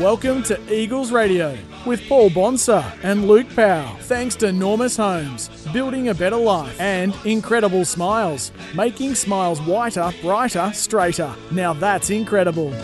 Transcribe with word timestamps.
Welcome 0.00 0.42
to 0.44 0.74
Eagles 0.74 1.12
Radio 1.12 1.56
with 1.86 2.04
Paul 2.08 2.28
Bonsor 2.28 2.84
and 3.04 3.28
Luke 3.28 3.46
Powell. 3.54 3.94
Thanks 4.00 4.34
to 4.36 4.46
Normus 4.46 4.96
Homes, 4.96 5.48
building 5.72 6.08
a 6.08 6.14
better 6.14 6.34
life, 6.34 6.80
and 6.80 7.14
Incredible 7.24 7.84
Smiles, 7.84 8.50
making 8.74 9.14
smiles 9.14 9.62
whiter, 9.62 10.12
brighter, 10.20 10.72
straighter. 10.74 11.32
Now 11.52 11.74
that's 11.74 12.10
incredible. 12.10 12.74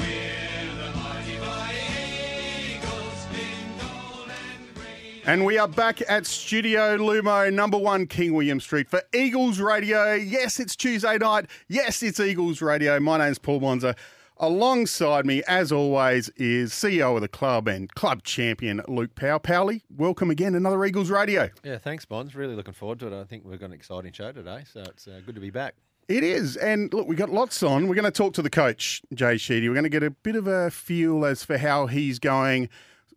And 5.26 5.44
we 5.44 5.58
are 5.58 5.66
back 5.66 6.02
at 6.08 6.26
Studio 6.26 6.96
Lumo, 6.96 7.52
number 7.52 7.76
one, 7.76 8.06
King 8.06 8.34
William 8.34 8.60
Street, 8.60 8.88
for 8.88 9.02
Eagles 9.12 9.58
Radio. 9.58 10.14
Yes, 10.14 10.60
it's 10.60 10.76
Tuesday 10.76 11.18
night. 11.18 11.46
Yes, 11.66 12.04
it's 12.04 12.20
Eagles 12.20 12.62
Radio. 12.62 13.00
My 13.00 13.18
name's 13.18 13.38
Paul 13.38 13.58
Bonsor. 13.58 13.96
Alongside 14.42 15.26
me, 15.26 15.42
as 15.46 15.70
always, 15.70 16.30
is 16.30 16.72
CEO 16.72 17.14
of 17.14 17.20
the 17.20 17.28
club 17.28 17.68
and 17.68 17.94
club 17.94 18.22
champion 18.22 18.80
Luke 18.88 19.14
Powell. 19.14 19.38
Powley, 19.38 19.82
welcome 19.94 20.30
again, 20.30 20.54
another 20.54 20.82
Eagles 20.86 21.10
Radio. 21.10 21.50
Yeah, 21.62 21.76
thanks, 21.76 22.06
Bonds. 22.06 22.34
Really 22.34 22.56
looking 22.56 22.72
forward 22.72 23.00
to 23.00 23.08
it. 23.08 23.20
I 23.20 23.24
think 23.24 23.44
we've 23.44 23.60
got 23.60 23.66
an 23.66 23.74
exciting 23.74 24.12
show 24.12 24.32
today, 24.32 24.62
so 24.72 24.80
it's 24.80 25.06
uh, 25.06 25.20
good 25.26 25.34
to 25.34 25.42
be 25.42 25.50
back. 25.50 25.74
It 26.08 26.24
is. 26.24 26.56
And 26.56 26.90
look, 26.94 27.06
we've 27.06 27.18
got 27.18 27.28
lots 27.28 27.62
on. 27.62 27.86
We're 27.86 27.94
going 27.94 28.06
to 28.06 28.10
talk 28.10 28.32
to 28.32 28.40
the 28.40 28.48
coach, 28.48 29.02
Jade 29.12 29.42
Sheedy. 29.42 29.68
We're 29.68 29.74
going 29.74 29.84
to 29.84 29.90
get 29.90 30.02
a 30.02 30.10
bit 30.10 30.36
of 30.36 30.46
a 30.46 30.70
feel 30.70 31.26
as 31.26 31.44
for 31.44 31.58
how 31.58 31.86
he's 31.86 32.18
going 32.18 32.70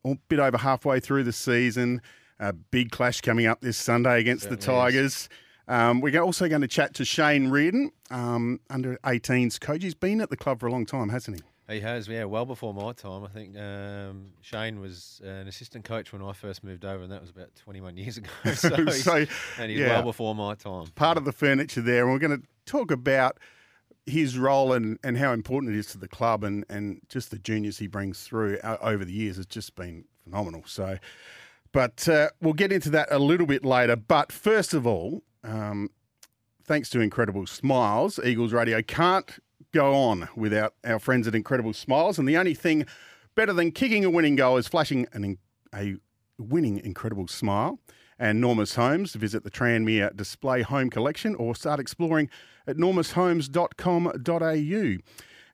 a 0.04 0.16
bit 0.28 0.40
over 0.40 0.58
halfway 0.58 1.00
through 1.00 1.24
the 1.24 1.32
season. 1.32 2.02
A 2.38 2.52
big 2.52 2.92
clash 2.92 3.22
coming 3.22 3.46
up 3.46 3.62
this 3.62 3.78
Sunday 3.78 4.20
against 4.20 4.50
the 4.50 4.58
Tigers. 4.58 5.30
Um, 5.68 6.02
we're 6.02 6.20
also 6.22 6.48
going 6.50 6.62
to 6.62 6.68
chat 6.68 6.94
to 6.96 7.06
Shane 7.06 7.50
Reardon, 7.50 7.92
um, 8.12 8.60
under 8.70 8.98
18s 9.04 9.60
coach. 9.60 9.84
He's 9.84 9.94
been 9.94 10.20
at 10.22 10.30
the 10.30 10.38
club 10.38 10.60
for 10.60 10.68
a 10.68 10.72
long 10.72 10.86
time, 10.86 11.10
hasn't 11.10 11.38
he? 11.38 11.44
He 11.74 11.80
has, 11.80 12.10
yeah, 12.10 12.26
well 12.26 12.46
before 12.46 12.74
my 12.74 12.92
time. 12.92 13.24
I 13.24 13.30
think 13.30 13.58
um, 13.58 14.32
Shane 14.42 14.82
was 14.82 15.22
an 15.24 15.48
assistant 15.48 15.86
coach 15.86 16.12
when 16.12 16.22
I 16.22 16.34
first 16.34 16.64
moved 16.64 16.84
over, 16.84 17.04
and 17.04 17.12
that 17.12 17.22
was 17.22 17.30
about 17.30 17.56
21 17.56 17.96
years 17.96 18.18
ago. 18.18 18.30
So, 18.54 18.86
So, 18.90 19.26
and 19.58 19.72
he's 19.72 19.80
yeah. 19.80 19.88
well 19.88 20.04
before 20.04 20.36
my 20.36 20.56
time. 20.56 20.88
Part 20.96 21.18
of 21.18 21.24
the 21.24 21.32
furniture 21.32 21.82
there. 21.82 22.04
And 22.04 22.12
we're 22.12 22.20
going 22.20 22.42
to 22.42 22.48
talk 22.66 22.92
about 22.92 23.40
his 24.06 24.38
role 24.38 24.74
and, 24.74 25.00
and 25.04 25.18
how 25.18 25.32
important 25.32 25.74
it 25.74 25.80
is 25.80 25.88
to 25.88 25.98
the 25.98 26.10
club 26.10 26.44
and, 26.44 26.66
and 26.70 27.00
just 27.08 27.32
the 27.32 27.40
juniors 27.40 27.78
he 27.78 27.88
brings 27.88 28.24
through 28.24 28.58
uh, 28.58 28.78
over 28.82 29.06
the 29.06 29.14
years. 29.14 29.38
It's 29.38 29.48
just 29.48 29.76
been 29.76 30.04
phenomenal. 30.26 30.64
So, 30.66 30.98
but 31.72 32.08
uh, 32.10 32.30
we'll 32.42 32.54
get 32.54 32.74
into 32.74 32.90
that 32.90 33.08
a 33.10 33.20
little 33.20 33.48
bit 33.48 33.64
later. 33.64 33.96
But 33.96 34.34
first 34.34 34.74
of 34.74 34.86
all, 34.86 35.24
um, 35.44 35.90
thanks 36.66 36.90
to 36.92 37.00
Incredible 37.00 37.46
Smiles, 37.46 38.20
Eagles 38.24 38.54
Radio 38.54 38.82
can't 38.82 39.40
go 39.74 39.94
on 39.94 40.30
without 40.36 40.74
our 40.84 41.00
friends 41.00 41.26
at 41.28 41.36
Incredible 41.36 41.74
Smiles. 41.74 42.20
And 42.20 42.28
the 42.28 42.38
only 42.38 42.54
thing 42.54 42.86
better 43.36 43.54
than 43.54 43.72
kicking 43.72 44.06
a 44.06 44.10
winning 44.10 44.36
goal 44.36 44.58
is 44.58 44.68
flashing 44.68 45.08
an, 45.14 45.38
a 45.74 45.96
winning 46.38 46.78
Incredible 46.78 47.28
Smile. 47.28 47.80
And 48.20 48.40
Normus 48.42 48.76
Homes, 48.76 49.16
visit 49.16 49.44
the 49.44 49.52
Tranmere 49.52 50.16
Display 50.16 50.62
Home 50.62 50.92
Collection 50.92 51.36
or 51.36 51.56
start 51.56 51.80
exploring 51.80 52.30
at 52.68 52.78
normushomes.com.au. 52.78 54.98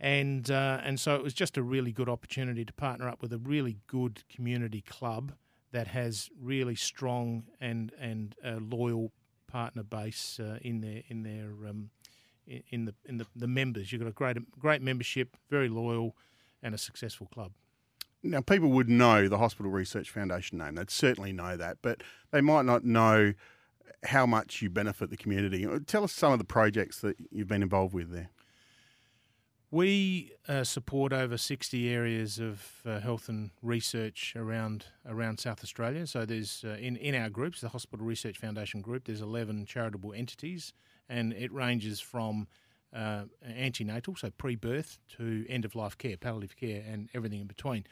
and 0.00 0.50
uh, 0.50 0.80
and 0.82 1.00
so 1.00 1.14
it 1.14 1.22
was 1.22 1.34
just 1.34 1.56
a 1.56 1.62
really 1.62 1.92
good 1.92 2.08
opportunity 2.08 2.64
to 2.64 2.72
partner 2.72 3.08
up 3.08 3.20
with 3.22 3.32
a 3.32 3.38
really 3.38 3.78
good 3.86 4.22
community 4.28 4.80
club 4.80 5.32
that 5.72 5.88
has 5.88 6.30
really 6.40 6.74
strong 6.74 7.44
and 7.60 7.92
and 8.00 8.34
uh, 8.44 8.58
loyal 8.60 9.12
partner 9.48 9.82
base 9.82 10.38
uh, 10.40 10.58
in 10.62 10.80
their 10.80 11.02
in 11.08 11.22
their 11.22 11.68
um, 11.68 11.90
in 12.46 12.84
the 12.84 12.94
in 13.06 13.18
the, 13.18 13.26
the 13.34 13.48
members. 13.48 13.92
You've 13.92 14.00
got 14.00 14.08
a 14.08 14.12
great 14.12 14.36
great 14.58 14.82
membership, 14.82 15.36
very 15.50 15.68
loyal, 15.68 16.16
and 16.62 16.74
a 16.74 16.78
successful 16.78 17.26
club. 17.32 17.52
Now, 18.22 18.40
people 18.40 18.70
would 18.70 18.88
know 18.88 19.28
the 19.28 19.38
Hospital 19.38 19.70
Research 19.70 20.10
Foundation 20.10 20.58
name. 20.58 20.74
They'd 20.74 20.90
certainly 20.90 21.32
know 21.32 21.56
that, 21.56 21.78
but 21.82 22.02
they 22.32 22.40
might 22.40 22.64
not 22.64 22.84
know 22.84 23.32
how 24.04 24.26
much 24.26 24.60
you 24.60 24.70
benefit 24.70 25.10
the 25.10 25.16
community. 25.16 25.66
Tell 25.86 26.02
us 26.02 26.12
some 26.12 26.32
of 26.32 26.38
the 26.38 26.44
projects 26.44 27.00
that 27.00 27.16
you've 27.30 27.48
been 27.48 27.62
involved 27.62 27.94
with 27.94 28.10
there. 28.10 28.30
We 29.70 30.32
uh, 30.48 30.64
support 30.64 31.12
over 31.12 31.36
60 31.36 31.90
areas 31.90 32.38
of 32.38 32.80
uh, 32.86 33.00
health 33.00 33.28
and 33.28 33.50
research 33.60 34.32
around 34.34 34.86
around 35.06 35.40
South 35.40 35.62
Australia. 35.62 36.06
So 36.06 36.24
there's 36.24 36.64
uh, 36.64 36.78
in 36.80 36.96
in 36.96 37.14
our 37.14 37.28
groups, 37.28 37.60
the 37.60 37.68
Hospital 37.68 38.06
Research 38.06 38.38
Foundation 38.38 38.80
group, 38.80 39.04
there's 39.04 39.20
11 39.20 39.66
charitable 39.66 40.14
entities, 40.14 40.72
and 41.06 41.34
it 41.34 41.52
ranges 41.52 42.00
from 42.00 42.48
uh, 42.94 43.24
antenatal, 43.46 44.16
so 44.16 44.30
pre-birth, 44.30 44.98
to 45.18 45.44
end-of-life 45.50 45.98
care, 45.98 46.16
palliative 46.16 46.56
care, 46.56 46.82
and 46.90 47.10
everything 47.12 47.40
in 47.40 47.46
between. 47.46 47.84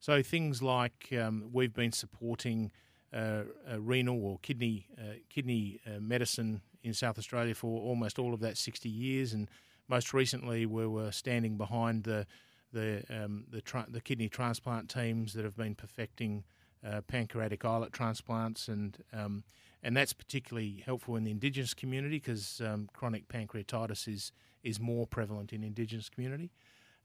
So 0.00 0.22
things 0.22 0.60
like 0.60 1.08
um, 1.18 1.48
we've 1.50 1.72
been 1.72 1.92
supporting 1.92 2.72
uh, 3.14 3.44
renal 3.78 4.22
or 4.22 4.38
kidney 4.42 4.86
uh, 4.98 5.14
kidney 5.30 5.80
uh, 5.86 5.98
medicine 6.00 6.60
in 6.82 6.92
South 6.92 7.16
Australia 7.16 7.54
for 7.54 7.80
almost 7.80 8.18
all 8.18 8.34
of 8.34 8.40
that 8.40 8.58
60 8.58 8.90
years, 8.90 9.32
and 9.32 9.48
most 9.92 10.14
recently 10.14 10.64
we 10.64 10.86
were 10.86 11.12
standing 11.12 11.58
behind 11.58 12.04
the 12.04 12.26
the 12.72 13.04
um, 13.10 13.44
the, 13.50 13.60
tra- 13.60 13.86
the, 13.86 14.00
kidney 14.00 14.30
transplant 14.30 14.88
teams 14.88 15.34
that 15.34 15.44
have 15.44 15.58
been 15.58 15.74
perfecting 15.74 16.44
uh, 16.86 17.02
pancreatic 17.02 17.62
islet 17.66 17.92
transplants, 17.92 18.68
and 18.68 19.04
um, 19.12 19.44
and 19.82 19.94
that's 19.94 20.14
particularly 20.14 20.82
helpful 20.86 21.16
in 21.16 21.24
the 21.24 21.30
Indigenous 21.30 21.74
community 21.74 22.16
because 22.16 22.62
um, 22.64 22.88
chronic 22.94 23.28
pancreatitis 23.28 24.08
is 24.08 24.32
is 24.62 24.80
more 24.80 25.06
prevalent 25.06 25.52
in 25.52 25.62
Indigenous 25.62 26.08
community. 26.08 26.50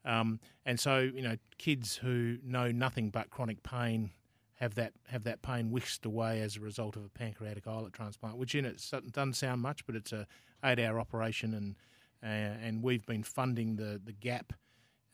Um, 0.06 0.40
and 0.64 0.80
so, 0.80 1.00
you 1.00 1.20
know, 1.20 1.36
kids 1.58 1.96
who 1.96 2.38
know 2.42 2.70
nothing 2.72 3.10
but 3.10 3.28
chronic 3.28 3.62
pain 3.62 4.12
have 4.54 4.76
that 4.76 4.94
have 5.08 5.24
that 5.24 5.42
pain 5.42 5.70
whisked 5.70 6.06
away 6.06 6.40
as 6.40 6.56
a 6.56 6.60
result 6.60 6.96
of 6.96 7.04
a 7.04 7.10
pancreatic 7.10 7.66
islet 7.66 7.92
transplant, 7.92 8.38
which 8.38 8.54
in 8.54 8.64
it 8.64 8.82
doesn't 9.12 9.34
sound 9.34 9.60
much, 9.60 9.84
but 9.84 9.94
it's 9.94 10.12
a 10.14 10.26
eight 10.64 10.78
hour 10.78 10.98
operation, 10.98 11.52
and 11.52 11.76
uh, 12.22 12.26
and 12.26 12.82
we've 12.82 13.06
been 13.06 13.22
funding 13.22 13.76
the 13.76 14.00
the 14.04 14.12
gap 14.12 14.52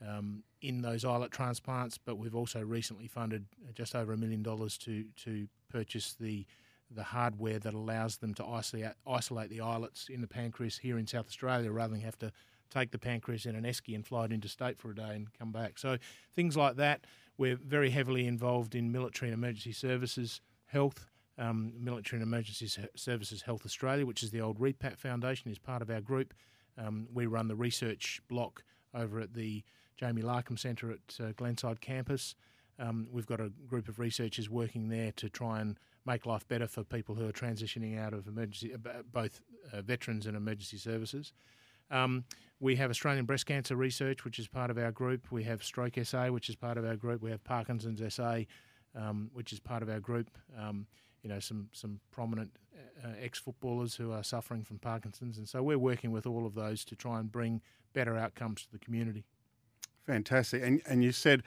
um, 0.06 0.42
in 0.60 0.82
those 0.82 1.04
islet 1.04 1.30
transplants, 1.30 1.98
but 1.98 2.16
we've 2.16 2.34
also 2.34 2.60
recently 2.60 3.06
funded 3.06 3.46
just 3.74 3.94
over 3.94 4.12
a 4.12 4.16
million 4.16 4.42
dollars 4.42 4.78
to 4.78 5.04
to 5.16 5.48
purchase 5.68 6.14
the 6.18 6.46
the 6.90 7.02
hardware 7.02 7.58
that 7.58 7.74
allows 7.74 8.18
them 8.18 8.34
to 8.34 8.44
isolate 8.44 8.92
isolate 9.06 9.50
the 9.50 9.60
islets 9.60 10.08
in 10.08 10.20
the 10.20 10.26
pancreas 10.26 10.78
here 10.78 10.98
in 10.98 11.06
South 11.06 11.26
Australia, 11.26 11.70
rather 11.70 11.92
than 11.92 12.02
have 12.02 12.18
to 12.18 12.32
take 12.70 12.90
the 12.90 12.98
pancreas 12.98 13.46
in 13.46 13.54
an 13.54 13.64
esky 13.64 13.94
and 13.94 14.06
fly 14.06 14.24
it 14.24 14.32
interstate 14.32 14.78
for 14.78 14.90
a 14.90 14.94
day 14.94 15.14
and 15.14 15.32
come 15.38 15.52
back. 15.52 15.78
So 15.78 15.98
things 16.34 16.56
like 16.56 16.76
that. 16.76 17.06
We're 17.36 17.56
very 17.56 17.90
heavily 17.90 18.26
involved 18.26 18.74
in 18.74 18.92
military 18.92 19.30
and 19.30 19.38
emergency 19.42 19.72
services, 19.72 20.40
health. 20.66 21.06
Um, 21.36 21.72
military 21.76 22.22
and 22.22 22.32
Emergency 22.32 22.68
Services 22.94 23.42
Health 23.42 23.66
Australia, 23.66 24.06
which 24.06 24.22
is 24.22 24.30
the 24.30 24.40
old 24.40 24.60
REPAT 24.60 24.96
Foundation, 24.96 25.50
is 25.50 25.58
part 25.58 25.82
of 25.82 25.90
our 25.90 26.00
group. 26.00 26.32
Um, 26.78 27.08
we 27.12 27.26
run 27.26 27.48
the 27.48 27.56
research 27.56 28.20
block 28.28 28.64
over 28.94 29.20
at 29.20 29.34
the 29.34 29.62
Jamie 29.96 30.22
Larcombe 30.22 30.58
Centre 30.58 30.90
at 30.90 31.20
uh, 31.20 31.32
Glenside 31.32 31.80
campus. 31.80 32.34
Um, 32.78 33.06
we've 33.12 33.26
got 33.26 33.40
a 33.40 33.50
group 33.68 33.88
of 33.88 33.98
researchers 33.98 34.50
working 34.50 34.88
there 34.88 35.12
to 35.12 35.28
try 35.28 35.60
and 35.60 35.78
make 36.06 36.26
life 36.26 36.46
better 36.48 36.66
for 36.66 36.82
people 36.82 37.14
who 37.14 37.26
are 37.26 37.32
transitioning 37.32 37.98
out 37.98 38.12
of 38.12 38.26
emergency, 38.26 38.74
uh, 38.74 39.02
both 39.12 39.40
uh, 39.72 39.82
veterans 39.82 40.26
and 40.26 40.36
emergency 40.36 40.76
services. 40.76 41.32
Um, 41.90 42.24
we 42.60 42.76
have 42.76 42.90
Australian 42.90 43.24
Breast 43.24 43.46
Cancer 43.46 43.76
Research, 43.76 44.24
which 44.24 44.38
is 44.38 44.48
part 44.48 44.70
of 44.70 44.78
our 44.78 44.90
group. 44.90 45.30
We 45.30 45.44
have 45.44 45.62
Stroke 45.62 45.94
SA, 46.02 46.28
which 46.28 46.48
is 46.48 46.56
part 46.56 46.78
of 46.78 46.84
our 46.84 46.96
group. 46.96 47.22
We 47.22 47.30
have 47.30 47.44
Parkinson's 47.44 48.02
SA, 48.14 48.40
um, 48.96 49.30
which 49.32 49.52
is 49.52 49.60
part 49.60 49.82
of 49.82 49.88
our 49.88 50.00
group. 50.00 50.30
You 51.24 51.30
know, 51.30 51.40
some 51.40 51.68
some 51.72 51.98
prominent 52.12 52.50
uh, 53.04 53.08
ex 53.20 53.40
footballers 53.40 53.96
who 53.96 54.12
are 54.12 54.22
suffering 54.22 54.62
from 54.62 54.78
Parkinson's, 54.78 55.38
and 55.38 55.48
so 55.48 55.62
we're 55.62 55.78
working 55.78 56.12
with 56.12 56.26
all 56.26 56.46
of 56.46 56.54
those 56.54 56.84
to 56.84 56.94
try 56.94 57.18
and 57.18 57.32
bring 57.32 57.60
better 57.92 58.16
outcomes 58.16 58.62
to 58.66 58.72
the 58.72 58.78
community. 58.78 59.24
Fantastic. 60.06 60.62
And 60.62 60.82
and 60.86 61.02
you 61.02 61.10
said 61.10 61.42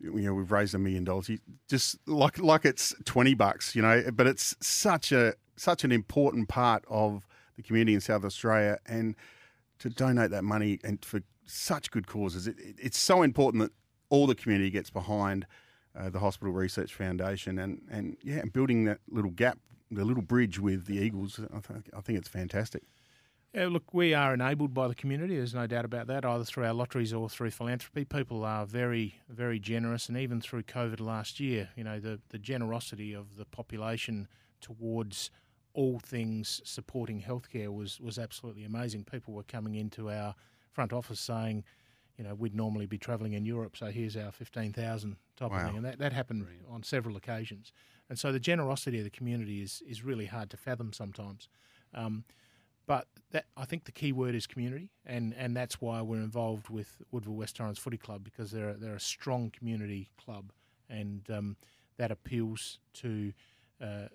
you 0.00 0.22
know 0.22 0.34
we've 0.34 0.50
raised 0.50 0.74
a 0.74 0.78
million 0.78 1.04
dollars 1.04 1.28
You 1.28 1.38
just 1.68 1.96
like 2.06 2.38
like 2.38 2.64
it's 2.64 2.94
20 3.04 3.34
bucks 3.34 3.76
you 3.76 3.82
know 3.82 4.04
but 4.12 4.26
it's 4.26 4.56
such 4.60 5.12
a 5.12 5.34
such 5.56 5.84
an 5.84 5.92
important 5.92 6.48
part 6.48 6.84
of 6.88 7.26
the 7.56 7.62
community 7.62 7.94
in 7.94 8.00
South 8.00 8.24
Australia 8.24 8.78
and 8.86 9.14
to 9.78 9.90
donate 9.90 10.30
that 10.30 10.44
money 10.44 10.78
and 10.82 11.04
for 11.04 11.22
such 11.46 11.90
good 11.90 12.06
causes 12.06 12.46
it, 12.46 12.58
it, 12.58 12.76
it's 12.78 12.98
so 12.98 13.22
important 13.22 13.62
that 13.62 13.72
all 14.08 14.26
the 14.26 14.34
community 14.34 14.70
gets 14.70 14.90
behind 14.90 15.46
uh, 15.96 16.10
the 16.10 16.20
Hospital 16.20 16.52
Research 16.52 16.94
Foundation 16.94 17.58
and 17.58 17.82
and 17.90 18.16
yeah 18.22 18.38
and 18.38 18.52
building 18.52 18.84
that 18.84 18.98
little 19.08 19.30
gap 19.30 19.58
the 19.90 20.04
little 20.04 20.22
bridge 20.22 20.58
with 20.58 20.86
the 20.86 20.98
Eagles 20.98 21.40
I 21.52 21.60
think 21.60 21.90
I 21.96 22.00
think 22.00 22.18
it's 22.18 22.28
fantastic 22.28 22.82
yeah, 23.52 23.66
look, 23.66 23.92
we 23.92 24.14
are 24.14 24.32
enabled 24.32 24.74
by 24.74 24.86
the 24.86 24.94
community. 24.94 25.34
There's 25.34 25.54
no 25.54 25.66
doubt 25.66 25.84
about 25.84 26.06
that, 26.06 26.24
either 26.24 26.44
through 26.44 26.66
our 26.66 26.72
lotteries 26.72 27.12
or 27.12 27.28
through 27.28 27.50
philanthropy. 27.50 28.04
People 28.04 28.44
are 28.44 28.64
very, 28.64 29.16
very 29.28 29.58
generous, 29.58 30.08
and 30.08 30.16
even 30.16 30.40
through 30.40 30.62
COVID 30.62 31.00
last 31.00 31.40
year, 31.40 31.70
you 31.74 31.82
know, 31.82 31.98
the, 31.98 32.20
the 32.28 32.38
generosity 32.38 33.12
of 33.12 33.36
the 33.36 33.44
population 33.44 34.28
towards 34.60 35.32
all 35.72 35.98
things 35.98 36.60
supporting 36.64 37.22
healthcare 37.22 37.74
was, 37.74 38.00
was 38.00 38.20
absolutely 38.20 38.62
amazing. 38.62 39.02
People 39.02 39.34
were 39.34 39.42
coming 39.42 39.74
into 39.74 40.10
our 40.10 40.36
front 40.70 40.92
office 40.92 41.18
saying, 41.18 41.64
you 42.20 42.28
know, 42.28 42.34
we'd 42.34 42.54
normally 42.54 42.84
be 42.84 42.98
travelling 42.98 43.32
in 43.32 43.46
Europe, 43.46 43.78
so 43.78 43.86
here's 43.86 44.14
our 44.14 44.30
15,000 44.30 45.16
type 45.38 45.50
wow. 45.50 45.56
of 45.56 45.64
thing. 45.64 45.76
And 45.76 45.86
that, 45.86 45.98
that 46.00 46.12
happened 46.12 46.42
Brilliant. 46.42 46.66
on 46.70 46.82
several 46.82 47.16
occasions. 47.16 47.72
And 48.10 48.18
so 48.18 48.30
the 48.30 48.38
generosity 48.38 48.98
of 48.98 49.04
the 49.04 49.10
community 49.10 49.62
is, 49.62 49.82
is 49.88 50.04
really 50.04 50.26
hard 50.26 50.50
to 50.50 50.58
fathom 50.58 50.92
sometimes. 50.92 51.48
Um, 51.94 52.24
but 52.86 53.06
that, 53.30 53.46
I 53.56 53.64
think 53.64 53.84
the 53.84 53.92
key 53.92 54.12
word 54.12 54.34
is 54.34 54.46
community, 54.46 54.90
and, 55.06 55.32
and 55.38 55.56
that's 55.56 55.80
why 55.80 56.02
we're 56.02 56.20
involved 56.20 56.68
with 56.68 57.00
Woodville 57.10 57.36
West 57.36 57.56
Torrens 57.56 57.78
Footy 57.78 57.96
Club 57.96 58.22
because 58.22 58.50
they're 58.50 58.74
they're 58.74 58.96
a 58.96 59.00
strong 59.00 59.50
community 59.50 60.10
club, 60.22 60.52
and 60.90 61.22
um, 61.30 61.56
that 61.96 62.10
appeals 62.10 62.80
to 62.94 63.32
uh, 63.80 64.08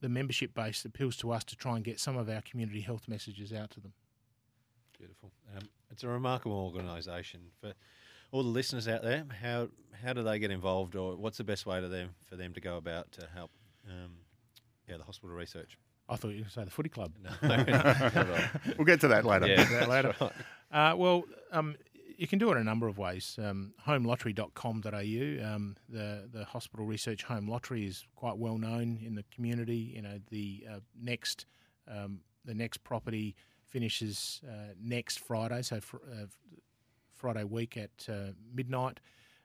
the 0.00 0.08
membership 0.08 0.52
base. 0.52 0.84
Appeals 0.84 1.16
to 1.18 1.30
us 1.30 1.44
to 1.44 1.56
try 1.56 1.76
and 1.76 1.84
get 1.84 2.00
some 2.00 2.16
of 2.16 2.28
our 2.28 2.40
community 2.40 2.80
health 2.80 3.06
messages 3.06 3.52
out 3.52 3.70
to 3.72 3.80
them. 3.80 3.92
Beautiful. 4.98 5.30
Um, 5.54 5.68
it's 5.90 6.02
a 6.02 6.08
remarkable 6.08 6.56
organisation 6.56 7.40
for 7.60 7.72
all 8.32 8.42
the 8.42 8.48
listeners 8.48 8.88
out 8.88 9.02
there. 9.02 9.24
How 9.40 9.68
how 10.04 10.12
do 10.12 10.22
they 10.22 10.38
get 10.38 10.50
involved, 10.50 10.94
or 10.96 11.16
what's 11.16 11.38
the 11.38 11.44
best 11.44 11.66
way 11.66 11.80
to 11.80 11.88
them 11.88 12.10
for 12.26 12.36
them 12.36 12.52
to 12.54 12.60
go 12.60 12.76
about 12.76 13.12
to 13.12 13.26
help? 13.34 13.50
Um, 13.88 14.12
yeah, 14.88 14.96
the 14.98 15.04
hospital 15.04 15.34
research. 15.34 15.78
I 16.08 16.16
thought 16.16 16.28
you 16.28 16.44
were 16.44 16.50
say 16.50 16.64
the 16.64 16.70
footy 16.70 16.88
club. 16.88 17.12
No, 17.22 17.30
we'll 18.76 18.84
get 18.84 19.00
to 19.00 19.08
that 19.08 19.24
later. 19.24 19.46
Yeah, 19.46 19.64
that 19.64 19.88
later. 19.88 20.14
Right. 20.20 20.32
Uh, 20.70 20.96
well, 20.96 21.24
um, 21.50 21.76
you 22.16 22.26
can 22.26 22.38
do 22.38 22.50
it 22.50 22.56
a 22.56 22.64
number 22.64 22.86
of 22.86 22.98
ways. 22.98 23.38
Um, 23.42 23.72
homelottery.com.au, 23.86 25.54
um, 25.54 25.76
the 25.88 26.28
the 26.32 26.44
hospital 26.44 26.86
research 26.86 27.24
home 27.24 27.48
lottery 27.48 27.86
is 27.86 28.04
quite 28.14 28.36
well 28.36 28.58
known 28.58 29.00
in 29.04 29.14
the 29.14 29.24
community. 29.34 29.92
You 29.94 30.02
know, 30.02 30.18
the 30.30 30.66
uh, 30.70 30.80
next 31.00 31.46
um, 31.88 32.20
the 32.44 32.54
next 32.54 32.84
property 32.84 33.34
finishes 33.68 34.40
uh, 34.46 34.72
next 34.80 35.20
Friday, 35.20 35.62
so 35.62 35.80
fr- 35.80 35.96
uh, 36.10 36.26
Friday 37.14 37.44
week 37.44 37.76
at 37.76 37.90
uh, 38.08 38.32
midnight. 38.54 39.00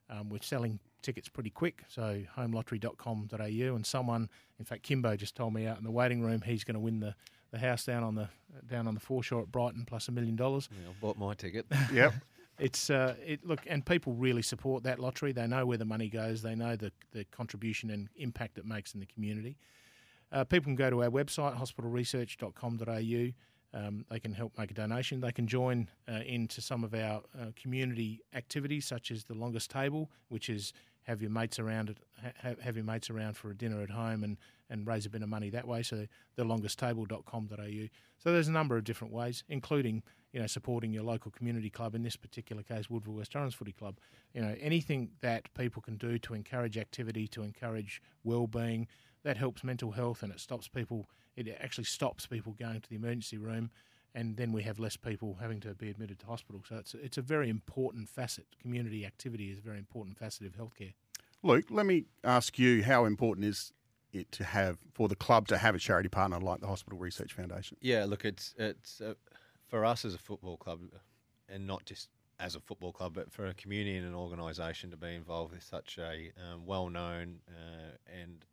Um, 0.09 0.29
we're 0.29 0.41
selling 0.41 0.79
tickets 1.01 1.29
pretty 1.29 1.49
quick. 1.49 1.83
So 1.87 2.23
homelottery.com.au 2.37 3.75
and 3.75 3.85
someone, 3.85 4.29
in 4.59 4.65
fact, 4.65 4.83
Kimbo 4.83 5.15
just 5.15 5.35
told 5.35 5.53
me 5.53 5.65
out 5.65 5.77
in 5.77 5.83
the 5.83 5.91
waiting 5.91 6.21
room 6.21 6.41
he's 6.41 6.63
going 6.63 6.75
to 6.75 6.79
win 6.79 6.99
the, 6.99 7.15
the 7.51 7.59
house 7.59 7.85
down 7.85 8.03
on 8.03 8.15
the 8.15 8.29
down 8.69 8.87
on 8.87 8.93
the 8.93 8.99
foreshore 8.99 9.41
at 9.41 9.51
Brighton 9.51 9.85
plus 9.85 10.07
a 10.07 10.11
million 10.11 10.35
dollars. 10.35 10.69
I 10.71 10.93
bought 11.01 11.17
my 11.17 11.33
ticket. 11.33 11.65
yep. 11.93 12.13
It's 12.59 12.89
uh, 12.89 13.15
it 13.25 13.45
look 13.45 13.61
and 13.67 13.85
people 13.85 14.13
really 14.13 14.41
support 14.41 14.83
that 14.83 14.99
lottery. 14.99 15.31
They 15.31 15.47
know 15.47 15.65
where 15.65 15.77
the 15.77 15.85
money 15.85 16.09
goes. 16.09 16.41
They 16.41 16.55
know 16.55 16.75
the 16.75 16.91
the 17.11 17.25
contribution 17.25 17.89
and 17.89 18.09
impact 18.15 18.57
it 18.57 18.65
makes 18.65 18.93
in 18.93 18.99
the 18.99 19.05
community. 19.05 19.57
Uh, 20.31 20.43
people 20.43 20.65
can 20.65 20.75
go 20.75 20.89
to 20.89 21.03
our 21.03 21.09
website 21.09 21.57
hospitalresearch.com.au 21.57 23.33
um, 23.73 24.05
they 24.09 24.19
can 24.19 24.33
help 24.33 24.57
make 24.57 24.71
a 24.71 24.73
donation. 24.73 25.21
They 25.21 25.31
can 25.31 25.47
join 25.47 25.87
uh, 26.07 26.19
into 26.25 26.61
some 26.61 26.83
of 26.83 26.93
our 26.93 27.21
uh, 27.39 27.47
community 27.55 28.21
activities, 28.33 28.85
such 28.85 29.11
as 29.11 29.25
the 29.25 29.33
longest 29.33 29.71
table, 29.71 30.11
which 30.29 30.49
is 30.49 30.73
have 31.03 31.21
your 31.21 31.31
mates 31.31 31.57
around 31.57 31.95
ha- 32.21 32.55
have 32.61 32.75
your 32.75 32.85
mates 32.85 33.09
around 33.09 33.35
for 33.35 33.49
a 33.49 33.55
dinner 33.55 33.81
at 33.81 33.89
home 33.89 34.23
and, 34.23 34.37
and 34.69 34.85
raise 34.85 35.05
a 35.05 35.09
bit 35.09 35.21
of 35.21 35.29
money 35.29 35.49
that 35.49 35.67
way. 35.67 35.81
So 35.83 36.05
the 36.35 36.43
longesttable.com.au. 36.43 37.87
So 38.17 38.31
there's 38.31 38.47
a 38.47 38.51
number 38.51 38.77
of 38.77 38.83
different 38.83 39.13
ways, 39.13 39.43
including 39.49 40.03
you 40.33 40.39
know 40.39 40.47
supporting 40.47 40.91
your 40.91 41.03
local 41.03 41.31
community 41.31 41.69
club. 41.69 41.95
In 41.95 42.03
this 42.03 42.17
particular 42.17 42.63
case, 42.63 42.89
Woodville 42.89 43.13
West 43.13 43.31
Torrens 43.31 43.53
Footy 43.53 43.73
Club. 43.73 43.97
You 44.33 44.41
know 44.41 44.55
anything 44.59 45.11
that 45.21 45.53
people 45.53 45.81
can 45.81 45.97
do 45.97 46.17
to 46.19 46.33
encourage 46.33 46.77
activity, 46.77 47.27
to 47.29 47.41
encourage 47.41 48.01
well-being, 48.23 48.87
that 49.23 49.37
helps 49.37 49.63
mental 49.63 49.91
health 49.91 50.23
and 50.23 50.31
it 50.31 50.39
stops 50.39 50.67
people 50.67 51.07
it 51.35 51.47
actually 51.61 51.85
stops 51.85 52.27
people 52.27 52.55
going 52.59 52.81
to 52.81 52.89
the 52.89 52.95
emergency 52.95 53.37
room, 53.37 53.71
and 54.13 54.37
then 54.37 54.51
we 54.51 54.63
have 54.63 54.79
less 54.79 54.97
people 54.97 55.37
having 55.39 55.59
to 55.61 55.73
be 55.73 55.89
admitted 55.89 56.19
to 56.19 56.25
hospital. 56.25 56.63
So 56.67 56.77
it's 56.77 56.93
it's 56.93 57.17
a 57.17 57.21
very 57.21 57.49
important 57.49 58.09
facet. 58.09 58.45
Community 58.61 59.05
activity 59.05 59.51
is 59.51 59.59
a 59.59 59.61
very 59.61 59.77
important 59.77 60.17
facet 60.17 60.47
of 60.47 60.53
healthcare. 60.53 60.93
Luke, 61.43 61.65
let 61.69 61.85
me 61.85 62.05
ask 62.23 62.59
you: 62.59 62.83
How 62.83 63.05
important 63.05 63.45
is 63.45 63.73
it 64.13 64.31
to 64.33 64.43
have 64.43 64.79
for 64.93 65.07
the 65.07 65.15
club 65.15 65.47
to 65.47 65.57
have 65.57 65.75
a 65.75 65.79
charity 65.79 66.09
partner 66.09 66.39
like 66.39 66.59
the 66.59 66.67
Hospital 66.67 66.99
Research 66.99 67.33
Foundation? 67.33 67.77
Yeah, 67.81 68.05
look, 68.05 68.25
it's 68.25 68.53
it's 68.57 69.01
uh, 69.01 69.13
for 69.67 69.85
us 69.85 70.05
as 70.05 70.13
a 70.13 70.19
football 70.19 70.57
club, 70.57 70.81
and 71.47 71.65
not 71.65 71.85
just 71.85 72.09
as 72.39 72.55
a 72.55 72.59
football 72.59 72.91
club, 72.91 73.13
but 73.13 73.31
for 73.31 73.45
a 73.45 73.53
community 73.53 73.95
and 73.95 74.07
an 74.07 74.15
organisation 74.15 74.89
to 74.89 74.97
be 74.97 75.13
involved 75.13 75.53
with 75.53 75.63
such 75.63 75.99
a 75.99 76.31
um, 76.41 76.65
well-known 76.65 77.39
uh, 77.47 77.91
and 78.19 78.45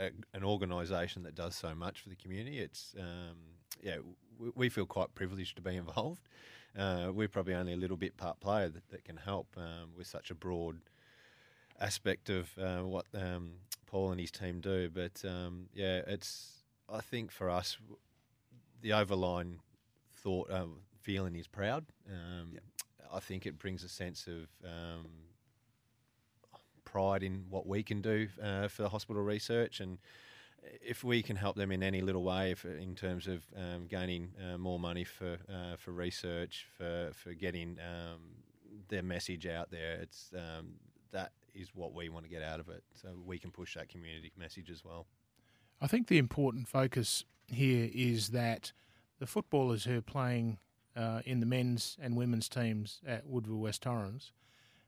a, 0.00 0.10
an 0.34 0.42
organisation 0.42 1.22
that 1.22 1.34
does 1.34 1.54
so 1.54 1.74
much 1.74 2.00
for 2.00 2.08
the 2.08 2.16
community. 2.16 2.58
It's 2.58 2.94
um, 2.98 3.36
yeah, 3.82 3.96
we, 4.38 4.50
we, 4.54 4.68
feel 4.68 4.86
quite 4.86 5.14
privileged 5.14 5.56
to 5.56 5.62
be 5.62 5.76
involved. 5.84 6.22
uh, 6.76 7.10
we're 7.12 7.28
probably 7.28 7.54
only 7.54 7.72
a 7.72 7.76
little 7.76 7.96
bit 7.96 8.16
part 8.16 8.40
player 8.40 8.68
that, 8.68 8.88
that 8.88 9.04
can 9.04 9.16
help 9.16 9.48
um, 9.56 9.90
with 9.96 10.06
such 10.06 10.30
a 10.30 10.34
broad 10.34 10.78
aspect 11.80 12.30
of 12.30 12.50
uh, 12.58 12.80
what 12.80 13.06
um, 13.14 13.52
Paul 13.86 14.12
and 14.12 14.20
his 14.20 14.30
team 14.30 14.60
do. 14.60 14.90
But 14.90 15.22
um, 15.24 15.66
yeah, 15.74 16.00
it's 16.06 16.64
I 16.92 17.00
think 17.00 17.30
for 17.30 17.50
us, 17.50 17.76
the 18.80 18.90
overline 18.90 19.56
thought 20.12 20.50
uh, 20.50 20.66
feeling 21.00 21.36
is 21.36 21.46
proud. 21.46 21.86
Um, 22.08 22.50
yep. 22.54 22.62
I 23.12 23.20
think 23.20 23.46
it 23.46 23.58
brings 23.58 23.82
a 23.82 23.88
sense 23.88 24.26
of 24.26 24.48
um, 24.64 25.06
pride 26.90 27.22
in 27.22 27.44
what 27.48 27.66
we 27.66 27.82
can 27.82 28.00
do 28.00 28.28
uh, 28.42 28.68
for 28.68 28.82
the 28.82 28.88
hospital 28.88 29.22
research 29.22 29.80
and 29.80 29.98
if 30.82 31.04
we 31.04 31.22
can 31.22 31.36
help 31.36 31.56
them 31.56 31.72
in 31.72 31.82
any 31.82 32.00
little 32.00 32.22
way, 32.22 32.50
if, 32.50 32.64
in 32.64 32.94
terms 32.94 33.26
of 33.26 33.44
um, 33.56 33.86
gaining 33.88 34.30
uh, 34.42 34.58
more 34.58 34.78
money 34.78 35.04
for 35.04 35.38
uh, 35.48 35.76
for 35.76 35.92
research, 35.92 36.66
for 36.76 37.10
for 37.12 37.32
getting 37.32 37.78
um, 37.80 38.20
their 38.88 39.02
message 39.02 39.46
out 39.46 39.70
there, 39.70 39.94
it's 40.02 40.32
um, 40.34 40.74
that 41.12 41.32
is 41.54 41.70
what 41.74 41.94
we 41.94 42.08
want 42.08 42.24
to 42.24 42.30
get 42.30 42.42
out 42.42 42.60
of 42.60 42.68
it. 42.68 42.82
So 42.94 43.08
we 43.24 43.38
can 43.38 43.50
push 43.50 43.74
that 43.74 43.88
community 43.88 44.32
message 44.38 44.70
as 44.70 44.84
well. 44.84 45.06
I 45.80 45.86
think 45.86 46.08
the 46.08 46.18
important 46.18 46.68
focus 46.68 47.24
here 47.46 47.88
is 47.92 48.28
that 48.28 48.72
the 49.18 49.26
footballers 49.26 49.84
who 49.84 49.98
are 49.98 50.02
playing 50.02 50.58
uh, 50.94 51.22
in 51.24 51.40
the 51.40 51.46
men's 51.46 51.96
and 52.00 52.16
women's 52.16 52.48
teams 52.48 53.00
at 53.06 53.26
Woodville 53.26 53.56
West 53.58 53.82
Torrens, 53.82 54.32